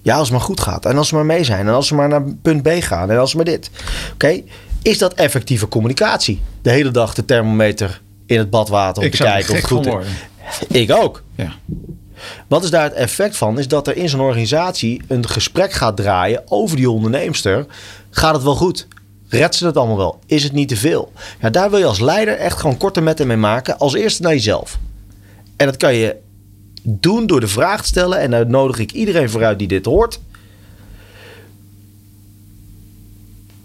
Ja, 0.02 0.14
als 0.16 0.28
het 0.28 0.36
maar 0.36 0.46
goed 0.46 0.60
gaat. 0.60 0.86
En 0.86 0.96
als 0.96 1.08
ze 1.08 1.14
maar 1.14 1.26
mee 1.26 1.44
zijn. 1.44 1.66
En 1.66 1.74
als 1.74 1.86
ze 1.86 1.94
maar 1.94 2.08
naar 2.08 2.22
punt 2.42 2.62
B 2.62 2.68
gaan. 2.68 3.10
En 3.10 3.18
als 3.18 3.30
ze 3.30 3.36
maar 3.36 3.44
dit. 3.44 3.70
Oké, 4.12 4.42
is 4.82 4.98
dat 4.98 5.14
effectieve 5.14 5.68
communicatie? 5.68 6.40
De 6.62 6.70
hele 6.70 6.90
dag 6.90 7.14
de 7.14 7.24
thermometer 7.24 8.00
in 8.26 8.38
het 8.38 8.50
badwater 8.50 9.02
om 9.02 9.08
Ik 9.08 9.14
te 9.14 9.22
kijken 9.22 9.50
of 9.50 9.56
het 9.56 9.66
goed 9.66 9.86
is. 9.86 9.92
Ik 10.68 10.92
ook. 10.92 11.22
Ja. 11.34 11.52
Wat 12.46 12.64
is 12.64 12.70
daar 12.70 12.82
het 12.82 12.92
effect 12.92 13.36
van? 13.36 13.58
Is 13.58 13.68
dat 13.68 13.88
er 13.88 13.96
in 13.96 14.08
zo'n 14.08 14.20
organisatie 14.20 15.02
een 15.08 15.28
gesprek 15.28 15.72
gaat 15.72 15.96
draaien 15.96 16.42
over 16.46 16.76
die 16.76 16.90
onderneemster. 16.90 17.66
Gaat 18.10 18.34
het 18.34 18.42
wel 18.42 18.54
goed? 18.54 18.86
Redt 19.28 19.54
ze 19.54 19.66
het 19.66 19.76
allemaal 19.76 19.96
wel? 19.96 20.18
Is 20.26 20.42
het 20.42 20.52
niet 20.52 20.68
te 20.68 20.76
veel? 20.76 21.12
Ja, 21.40 21.50
daar 21.50 21.70
wil 21.70 21.78
je 21.78 21.84
als 21.84 22.00
leider 22.00 22.36
echt 22.36 22.60
gewoon 22.60 22.76
korte 22.76 23.00
metten 23.00 23.26
mee 23.26 23.36
maken. 23.36 23.78
Als 23.78 23.94
eerste 23.94 24.22
naar 24.22 24.32
jezelf. 24.32 24.78
En 25.56 25.66
dat 25.66 25.76
kan 25.76 25.94
je 25.94 26.16
doen 26.82 27.26
door 27.26 27.40
de 27.40 27.48
vraag 27.48 27.80
te 27.80 27.86
stellen. 27.86 28.18
En 28.18 28.30
daar 28.30 28.46
nodig 28.46 28.78
ik 28.78 28.92
iedereen 28.92 29.30
vooruit 29.30 29.58
die 29.58 29.68
dit 29.68 29.84
hoort. 29.84 30.20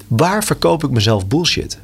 Waar 0.08 0.44
verkoop 0.44 0.84
ik 0.84 0.90
mezelf 0.90 1.28
bullshit? 1.28 1.78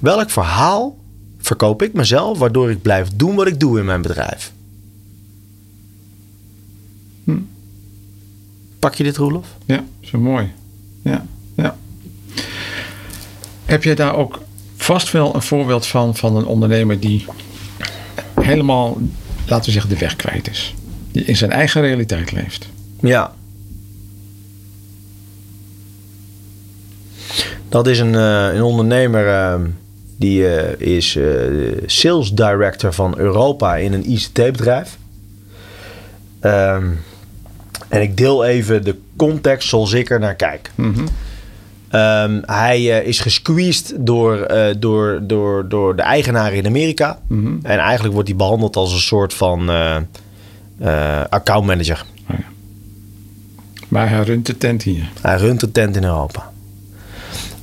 Welk 0.00 0.30
verhaal 0.30 0.96
verkoop 1.44 1.82
ik 1.82 1.92
mezelf 1.92 2.38
waardoor 2.38 2.70
ik 2.70 2.82
blijf 2.82 3.08
doen 3.14 3.34
wat 3.34 3.46
ik 3.46 3.60
doe 3.60 3.78
in 3.78 3.84
mijn 3.84 4.02
bedrijf? 4.02 4.52
Pak 8.78 8.94
je 8.94 9.02
dit, 9.02 9.16
Roelof? 9.16 9.46
Ja, 9.64 9.84
zo 10.00 10.18
mooi. 10.18 10.52
Ja, 11.02 11.26
ja. 11.54 11.76
Heb 13.64 13.84
jij 13.84 13.94
daar 13.94 14.14
ook 14.14 14.42
vast 14.76 15.10
wel 15.12 15.34
een 15.34 15.42
voorbeeld 15.42 15.86
van, 15.86 16.16
van 16.16 16.36
een 16.36 16.46
ondernemer 16.46 17.00
die 17.00 17.24
helemaal, 18.40 18.98
laten 19.46 19.64
we 19.64 19.70
zeggen, 19.70 19.90
de 19.90 19.98
weg 19.98 20.16
kwijt 20.16 20.50
is? 20.50 20.74
Die 21.12 21.24
in 21.24 21.36
zijn 21.36 21.50
eigen 21.50 21.80
realiteit 21.80 22.32
leeft. 22.32 22.68
Ja. 23.00 23.34
Dat 27.68 27.86
is 27.86 27.98
een, 27.98 28.14
eh, 28.14 28.54
een 28.54 28.62
ondernemer 28.62 29.28
eh, 29.28 29.60
die 30.16 30.48
eh, 30.48 30.96
is 30.96 31.16
eh, 31.16 31.24
sales 31.86 32.30
director 32.30 32.92
van 32.92 33.18
Europa 33.18 33.76
in 33.76 33.92
een 33.92 34.10
ICT-bedrijf. 34.10 34.96
Ehm, 36.40 36.86
en 37.88 38.02
ik 38.02 38.16
deel 38.16 38.44
even 38.44 38.84
de 38.84 38.98
context 39.16 39.68
zoals 39.68 39.92
ik 39.92 40.10
er 40.10 40.20
naar 40.20 40.34
kijk. 40.34 40.70
Ehm, 41.88 42.40
hij 42.42 43.00
eh, 43.00 43.06
is 43.06 43.20
gesqueezed 43.20 43.94
door, 43.98 44.48
door, 44.78 45.20
door, 45.22 45.68
door 45.68 45.96
de 45.96 46.02
eigenaren 46.02 46.56
in 46.56 46.66
Amerika. 46.66 47.18
En 47.62 47.78
eigenlijk 47.78 48.14
wordt 48.14 48.28
hij 48.28 48.36
behandeld 48.36 48.76
als 48.76 48.92
een 48.92 48.98
soort 48.98 49.34
van 49.34 49.70
accountmanager. 51.28 52.04
Maar 53.88 54.08
hij 54.08 54.22
runt 54.22 54.46
de 54.46 54.58
tent 54.58 54.82
hier. 54.82 55.10
Hij 55.20 55.36
runt 55.36 55.60
de 55.60 55.72
tent 55.72 55.96
in 55.96 56.04
Europa. 56.04 56.52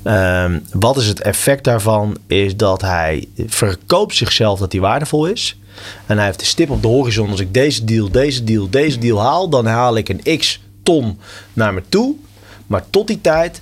Ehm, 0.04 0.60
wat 0.72 0.98
is 0.98 1.08
het 1.08 1.22
effect 1.22 1.64
daarvan? 1.64 2.18
Is 2.28 2.56
dat 2.56 2.82
hij 2.82 3.28
verkoopt 3.48 4.16
zichzelf 4.16 4.60
dat 4.60 4.72
hij 4.72 4.82
waardevol 4.82 5.26
is. 5.26 5.60
En 6.06 6.18
hij 6.18 6.26
heeft 6.26 6.40
de 6.40 6.46
stip 6.46 6.70
op 6.70 6.82
de 6.82 6.88
horizon. 6.88 7.30
Als 7.30 7.40
ik 7.40 7.54
deze 7.54 7.86
deal, 7.86 8.12
deze 8.12 8.44
deal, 8.44 8.70
deze 8.70 8.98
deal 8.98 9.20
haal, 9.22 9.50
dan 9.50 9.66
haal 9.66 9.98
ik 9.98 10.10
een 10.10 10.38
x 10.38 10.62
ton 10.84 11.20
naar 11.54 11.74
me 11.74 11.82
toe. 11.90 12.16
Maar 12.68 12.84
tot 12.90 13.08
die 13.08 13.22
tijd 13.22 13.62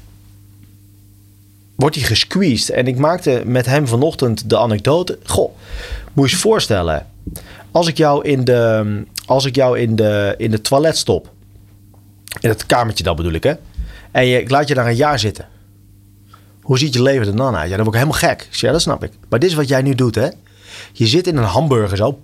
wordt 1.76 1.96
hij 1.96 2.06
gesqueezed. 2.06 2.70
En 2.70 2.88
ik 2.88 2.98
maakte 2.98 3.42
met 3.46 3.66
hem 3.66 3.88
vanochtend 3.88 4.50
de 4.50 4.58
anekdote. 4.58 5.20
Goh, 5.24 5.52
moet 6.14 6.30
je 6.30 6.36
je 6.36 6.42
voorstellen. 6.42 7.08
Als 7.72 7.88
ik 7.88 7.98
jou 7.98 8.26
in 8.26 8.44
de, 8.44 9.04
als 9.26 9.46
ik 9.46 9.56
jou 9.56 9.80
in 9.80 9.96
de, 9.96 10.36
in 10.38 10.52
de 10.52 10.62
toilet 10.62 10.98
stop. 10.98 11.32
In 12.40 12.50
het 12.50 12.66
kamertje 12.66 13.04
dan 13.04 13.16
bedoel 13.16 13.34
ik, 13.34 13.44
hè? 13.44 13.54
En 14.12 14.26
je, 14.26 14.42
ik 14.42 14.50
laat 14.50 14.68
je 14.68 14.74
daar 14.74 14.88
een 14.88 14.96
jaar 14.96 15.20
zitten. 15.20 15.48
Hoe 16.70 16.78
ziet 16.78 16.94
je 16.94 17.02
leven 17.02 17.28
er 17.28 17.36
dan 17.36 17.56
uit? 17.56 17.70
Ja, 17.70 17.76
dan 17.76 17.86
word 17.86 17.96
ik 17.96 18.02
helemaal 18.02 18.30
gek. 18.30 18.48
Ja, 18.52 18.72
dat 18.72 18.82
snap 18.82 19.04
ik. 19.04 19.12
Maar 19.30 19.40
dit 19.40 19.50
is 19.50 19.56
wat 19.56 19.68
jij 19.68 19.82
nu 19.82 19.96
doet, 19.96 20.16
hè? 20.16 20.28
Je 20.94 21.08
zit 21.08 21.28
in 21.28 21.38
een 21.38 21.44
hamburger 21.44 21.98
zo. 21.98 22.20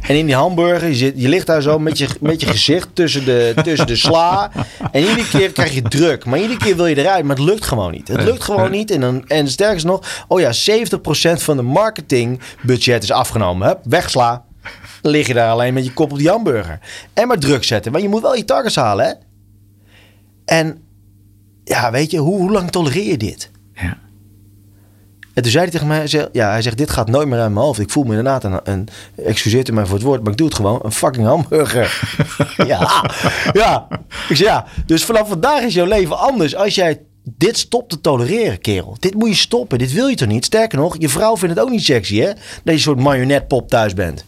En 0.00 0.16
in 0.16 0.26
die 0.26 0.34
hamburger, 0.34 0.88
je, 0.88 0.94
zit, 0.94 1.14
je 1.16 1.28
ligt 1.28 1.46
daar 1.46 1.62
zo 1.62 1.78
met 1.78 1.98
je, 1.98 2.08
met 2.20 2.40
je 2.40 2.46
gezicht 2.46 2.88
tussen 2.92 3.24
de, 3.24 3.54
tussen 3.64 3.86
de 3.86 3.96
sla. 3.96 4.50
En 4.92 5.02
iedere 5.02 5.28
keer 5.28 5.52
krijg 5.52 5.74
je 5.74 5.82
druk. 5.82 6.24
Maar 6.24 6.38
iedere 6.38 6.58
keer 6.58 6.76
wil 6.76 6.86
je 6.86 6.96
eruit, 6.96 7.24
maar 7.24 7.36
het 7.36 7.44
lukt 7.44 7.64
gewoon 7.64 7.90
niet. 7.90 8.08
Het 8.08 8.22
lukt 8.22 8.42
gewoon 8.42 8.70
niet. 8.70 8.90
En, 8.90 9.00
dan, 9.00 9.28
en 9.28 9.48
sterkst 9.48 9.84
nog, 9.84 10.24
oh 10.28 10.40
ja, 10.40 10.52
70% 10.52 11.42
van 11.42 11.56
de 11.56 11.62
marketingbudget 11.62 13.02
is 13.02 13.10
afgenomen. 13.10 13.68
Hup, 13.68 13.78
wegsla. 13.84 14.44
Dan 15.02 15.12
lig 15.12 15.26
je 15.26 15.34
daar 15.34 15.50
alleen 15.50 15.74
met 15.74 15.84
je 15.84 15.92
kop 15.92 16.12
op 16.12 16.18
die 16.18 16.28
hamburger. 16.28 16.78
En 17.12 17.28
maar 17.28 17.38
druk 17.38 17.64
zetten. 17.64 17.92
Want 17.92 18.04
je 18.04 18.10
moet 18.10 18.22
wel 18.22 18.36
je 18.36 18.44
targets 18.44 18.76
halen, 18.76 19.06
hè? 19.06 19.12
En 20.44 20.81
ja, 21.72 21.90
weet 21.90 22.10
je, 22.10 22.18
hoe, 22.18 22.38
hoe 22.38 22.50
lang 22.50 22.70
tolereer 22.70 23.08
je 23.08 23.16
dit? 23.16 23.50
Ja. 23.74 23.98
En 25.34 25.42
toen 25.42 25.50
zei 25.52 25.62
hij 25.62 25.72
tegen 25.72 25.86
mij, 25.86 26.06
zei, 26.06 26.28
ja, 26.32 26.50
hij 26.50 26.62
zegt, 26.62 26.78
dit 26.78 26.90
gaat 26.90 27.08
nooit 27.08 27.28
meer 27.28 27.40
uit 27.40 27.52
mijn 27.52 27.64
hoofd. 27.64 27.80
Ik 27.80 27.90
voel 27.90 28.02
me 28.04 28.08
inderdaad 28.08 28.44
een, 28.44 28.60
een 28.64 28.88
excuseert 29.24 29.68
u 29.68 29.72
mij 29.72 29.86
voor 29.86 29.94
het 29.94 30.04
woord, 30.04 30.22
maar 30.22 30.32
ik 30.32 30.38
doe 30.38 30.46
het 30.46 30.56
gewoon, 30.56 30.80
een 30.82 30.92
fucking 30.92 31.26
hamburger. 31.26 32.16
ja, 32.66 33.10
ja. 33.52 33.86
Ik 34.28 34.36
zeg, 34.36 34.38
ja, 34.38 34.66
dus 34.86 35.04
vanaf 35.04 35.28
vandaag 35.28 35.62
is 35.62 35.74
jouw 35.74 35.86
leven 35.86 36.18
anders 36.18 36.56
als 36.56 36.74
jij 36.74 37.00
dit 37.24 37.58
stopt 37.58 37.90
te 37.90 38.00
tolereren, 38.00 38.60
kerel. 38.60 38.96
Dit 38.98 39.14
moet 39.14 39.28
je 39.28 39.34
stoppen, 39.34 39.78
dit 39.78 39.92
wil 39.92 40.06
je 40.06 40.16
toch 40.16 40.28
niet? 40.28 40.44
Sterker 40.44 40.78
nog, 40.78 40.96
je 40.98 41.08
vrouw 41.08 41.36
vindt 41.36 41.54
het 41.54 41.64
ook 41.64 41.70
niet 41.70 41.84
sexy, 41.84 42.18
hè? 42.18 42.26
Dat 42.26 42.38
je 42.64 42.72
een 42.72 42.78
soort 42.78 43.00
marionetpop 43.00 43.68
thuis 43.68 43.94
bent. 43.94 44.24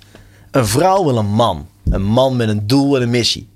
Een 0.50 0.66
vrouw 0.66 1.04
wil 1.04 1.16
een 1.16 1.26
man. 1.26 1.66
Een 1.90 2.04
man 2.04 2.36
met 2.36 2.48
een 2.48 2.66
doel 2.66 2.96
en 2.96 3.02
een 3.02 3.10
missie. 3.10 3.48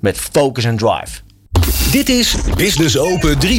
Met 0.00 0.18
focus 0.18 0.64
en 0.64 0.76
drive. 0.76 1.20
Dit 1.90 2.08
is 2.08 2.36
Business 2.56 2.98
Open 2.98 3.36
3.0. 3.46 3.50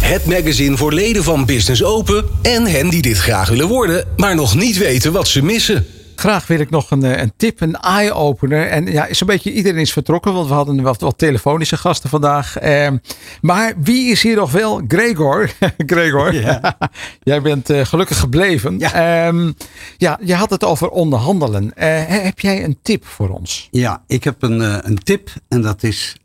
Het 0.00 0.26
magazine 0.26 0.76
voor 0.76 0.92
leden 0.92 1.24
van 1.24 1.44
Business 1.44 1.84
Open 1.84 2.24
en 2.42 2.66
hen 2.66 2.88
die 2.88 3.02
dit 3.02 3.18
graag 3.18 3.48
willen 3.48 3.68
worden, 3.68 4.04
maar 4.16 4.34
nog 4.34 4.54
niet 4.54 4.76
weten 4.76 5.12
wat 5.12 5.28
ze 5.28 5.44
missen. 5.44 5.86
Graag 6.14 6.46
wil 6.46 6.58
ik 6.58 6.70
nog 6.70 6.90
een, 6.90 7.04
eh, 7.04 7.22
een 7.22 7.32
tip, 7.36 7.60
een 7.60 7.76
eye-opener. 7.76 8.66
En 8.66 8.86
ja, 8.86 9.06
zo'n 9.10 9.26
beetje 9.26 9.52
iedereen 9.52 9.80
is 9.80 9.92
vertrokken, 9.92 10.32
want 10.32 10.48
we 10.48 10.54
hadden 10.54 10.82
wat, 10.82 11.00
wat 11.00 11.18
telefonische 11.18 11.76
gasten 11.76 12.10
vandaag. 12.10 12.56
Ehm, 12.56 12.96
maar 13.40 13.74
wie 13.78 14.10
is 14.10 14.22
hier 14.22 14.36
nog 14.36 14.50
wel? 14.50 14.82
Gregor. 14.88 15.50
Gregor, 15.86 16.34
jij 17.22 17.42
bent 17.42 17.70
eh, 17.70 17.84
gelukkig 17.84 18.18
gebleven. 18.18 18.78
Ja. 18.78 18.92
Ehm, 19.26 19.52
ja, 19.96 20.18
je 20.22 20.34
had 20.34 20.50
het 20.50 20.64
over 20.64 20.88
onderhandelen. 20.88 21.74
Eh, 21.74 22.02
heb 22.06 22.40
jij 22.40 22.64
een 22.64 22.78
tip 22.82 23.06
voor 23.06 23.28
ons? 23.28 23.68
Ja, 23.70 24.02
ik 24.06 24.24
heb 24.24 24.42
een, 24.42 24.60
een 24.88 24.98
tip 24.98 25.30
en 25.48 25.62
dat 25.62 25.82
is 25.82 26.16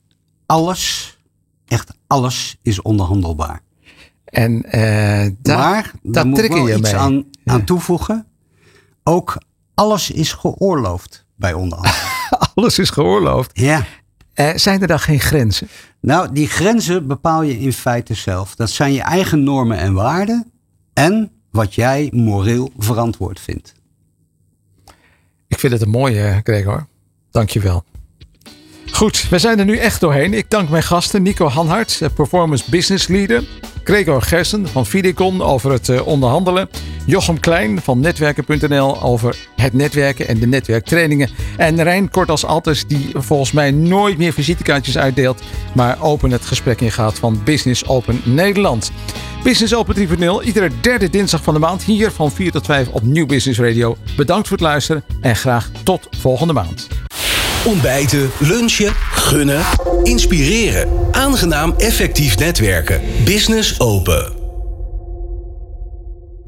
alles, 0.46 1.13
echt 1.68 1.94
alles 2.08 2.58
is 2.62 2.82
onderhandelbaar. 2.82 3.62
En 4.26 4.64
eh 4.64 5.32
daar, 5.42 5.58
maar 5.58 5.94
daar 6.02 6.28
moet 6.28 6.44
ik 6.44 6.52
wel 6.52 6.68
je 6.68 6.78
iets 6.78 6.92
mee. 6.92 7.02
aan, 7.02 7.26
aan 7.46 7.64
toevoegen. 7.64 8.26
Ook 9.04 9.38
alles 9.74 10.12
is 10.12 10.34
geoorloofd 10.34 11.26
bij 11.36 11.54
onderhandelen. 11.54 12.12
Alles 12.56 12.80
is 12.80 12.90
geoorloofd. 12.90 13.60
ja. 13.60 13.86
Eh, 14.34 14.50
zijn 14.56 14.82
er 14.82 14.88
dan 14.88 15.00
geen 15.00 15.20
grenzen? 15.20 15.68
Nou, 16.00 16.34
die 16.34 16.48
grenzen 16.48 17.08
bepaal 17.08 17.42
je 17.42 17.60
in 17.60 17.74
feite 17.74 18.14
zelf. 18.14 18.56
Dat 18.56 18.70
zijn 18.70 18.94
je 18.94 19.02
eigen 19.02 19.44
normen 19.44 19.78
en 19.78 19.94
waarden 19.94 20.52
en 20.94 21.32
wat 21.52 21.76
jij 21.76 22.10
moreel 22.14 22.72
verantwoord 22.78 23.40
vindt. 23.40 23.74
Ik 25.48 25.60
vind 25.60 25.74
het 25.74 25.82
een 25.82 25.90
mooie, 25.90 26.40
Gregor. 26.44 26.88
Dankjewel. 27.32 27.84
Goed, 28.94 29.30
we 29.30 29.40
zijn 29.40 29.60
er 29.60 29.66
nu 29.66 29.78
echt 29.78 30.00
doorheen. 30.00 30.34
Ik 30.34 30.50
dank 30.50 30.70
mijn 30.70 30.84
gasten 30.84 31.22
Nico 31.22 31.48
Hanhart, 31.48 32.00
eh, 32.02 32.10
Performance 32.16 32.64
Business 32.70 33.08
Leader. 33.08 33.44
Gregor 33.84 34.22
Gersen 34.22 34.68
van 34.68 34.86
Vidicon 34.86 35.42
over 35.42 35.72
het 35.72 35.90
eh, 35.90 36.08
onderhandelen. 36.08 36.70
Jochem 37.06 37.40
Klein 37.40 37.82
van 37.82 38.00
netwerken.nl 38.00 39.02
over 39.02 39.36
het 39.56 39.74
netwerken 39.74 40.28
en 40.28 40.40
de 40.40 40.48
netwerktrainingen. 40.48 41.30
En 41.58 41.84
Rijn 41.84 42.10
Kort 42.10 42.30
als 42.30 42.46
Altes 42.46 42.88
die 42.88 43.10
volgens 43.14 43.52
mij 43.52 43.72
nooit 43.72 44.18
meer 44.18 44.34
visitekaartjes 44.34 44.98
uitdeelt. 44.98 45.42
Maar 45.76 46.02
open 46.02 46.32
het 46.32 46.46
gesprek 46.46 46.82
ingaat 46.82 47.20
van 47.20 47.42
Business 47.44 47.88
Open 47.88 48.22
Nederland. 48.24 48.92
Business 49.44 49.76
Open 49.76 49.96
3.0, 49.96 50.46
iedere 50.46 50.70
derde 50.82 51.10
dinsdag 51.10 51.44
van 51.44 51.54
de 51.54 51.60
maand. 51.60 51.84
Hier 51.84 52.12
van 52.12 52.32
4 52.32 52.52
tot 52.52 52.66
5 52.66 52.88
op 52.88 53.04
Nieuw 53.04 53.26
Business 53.26 53.60
Radio. 53.60 53.98
Bedankt 54.16 54.48
voor 54.48 54.58
het 54.58 54.66
luisteren 54.66 55.04
en 55.22 55.36
graag 55.36 55.70
tot 55.84 56.08
volgende 56.12 56.54
maand. 56.54 57.03
Ontbijten, 57.66 58.32
lunchen, 58.40 58.94
gunnen, 59.16 59.66
inspireren. 60.04 60.88
Aangenaam 61.12 61.74
effectief 61.78 62.38
netwerken. 62.38 63.02
Business 63.26 63.80
open. 63.80 64.43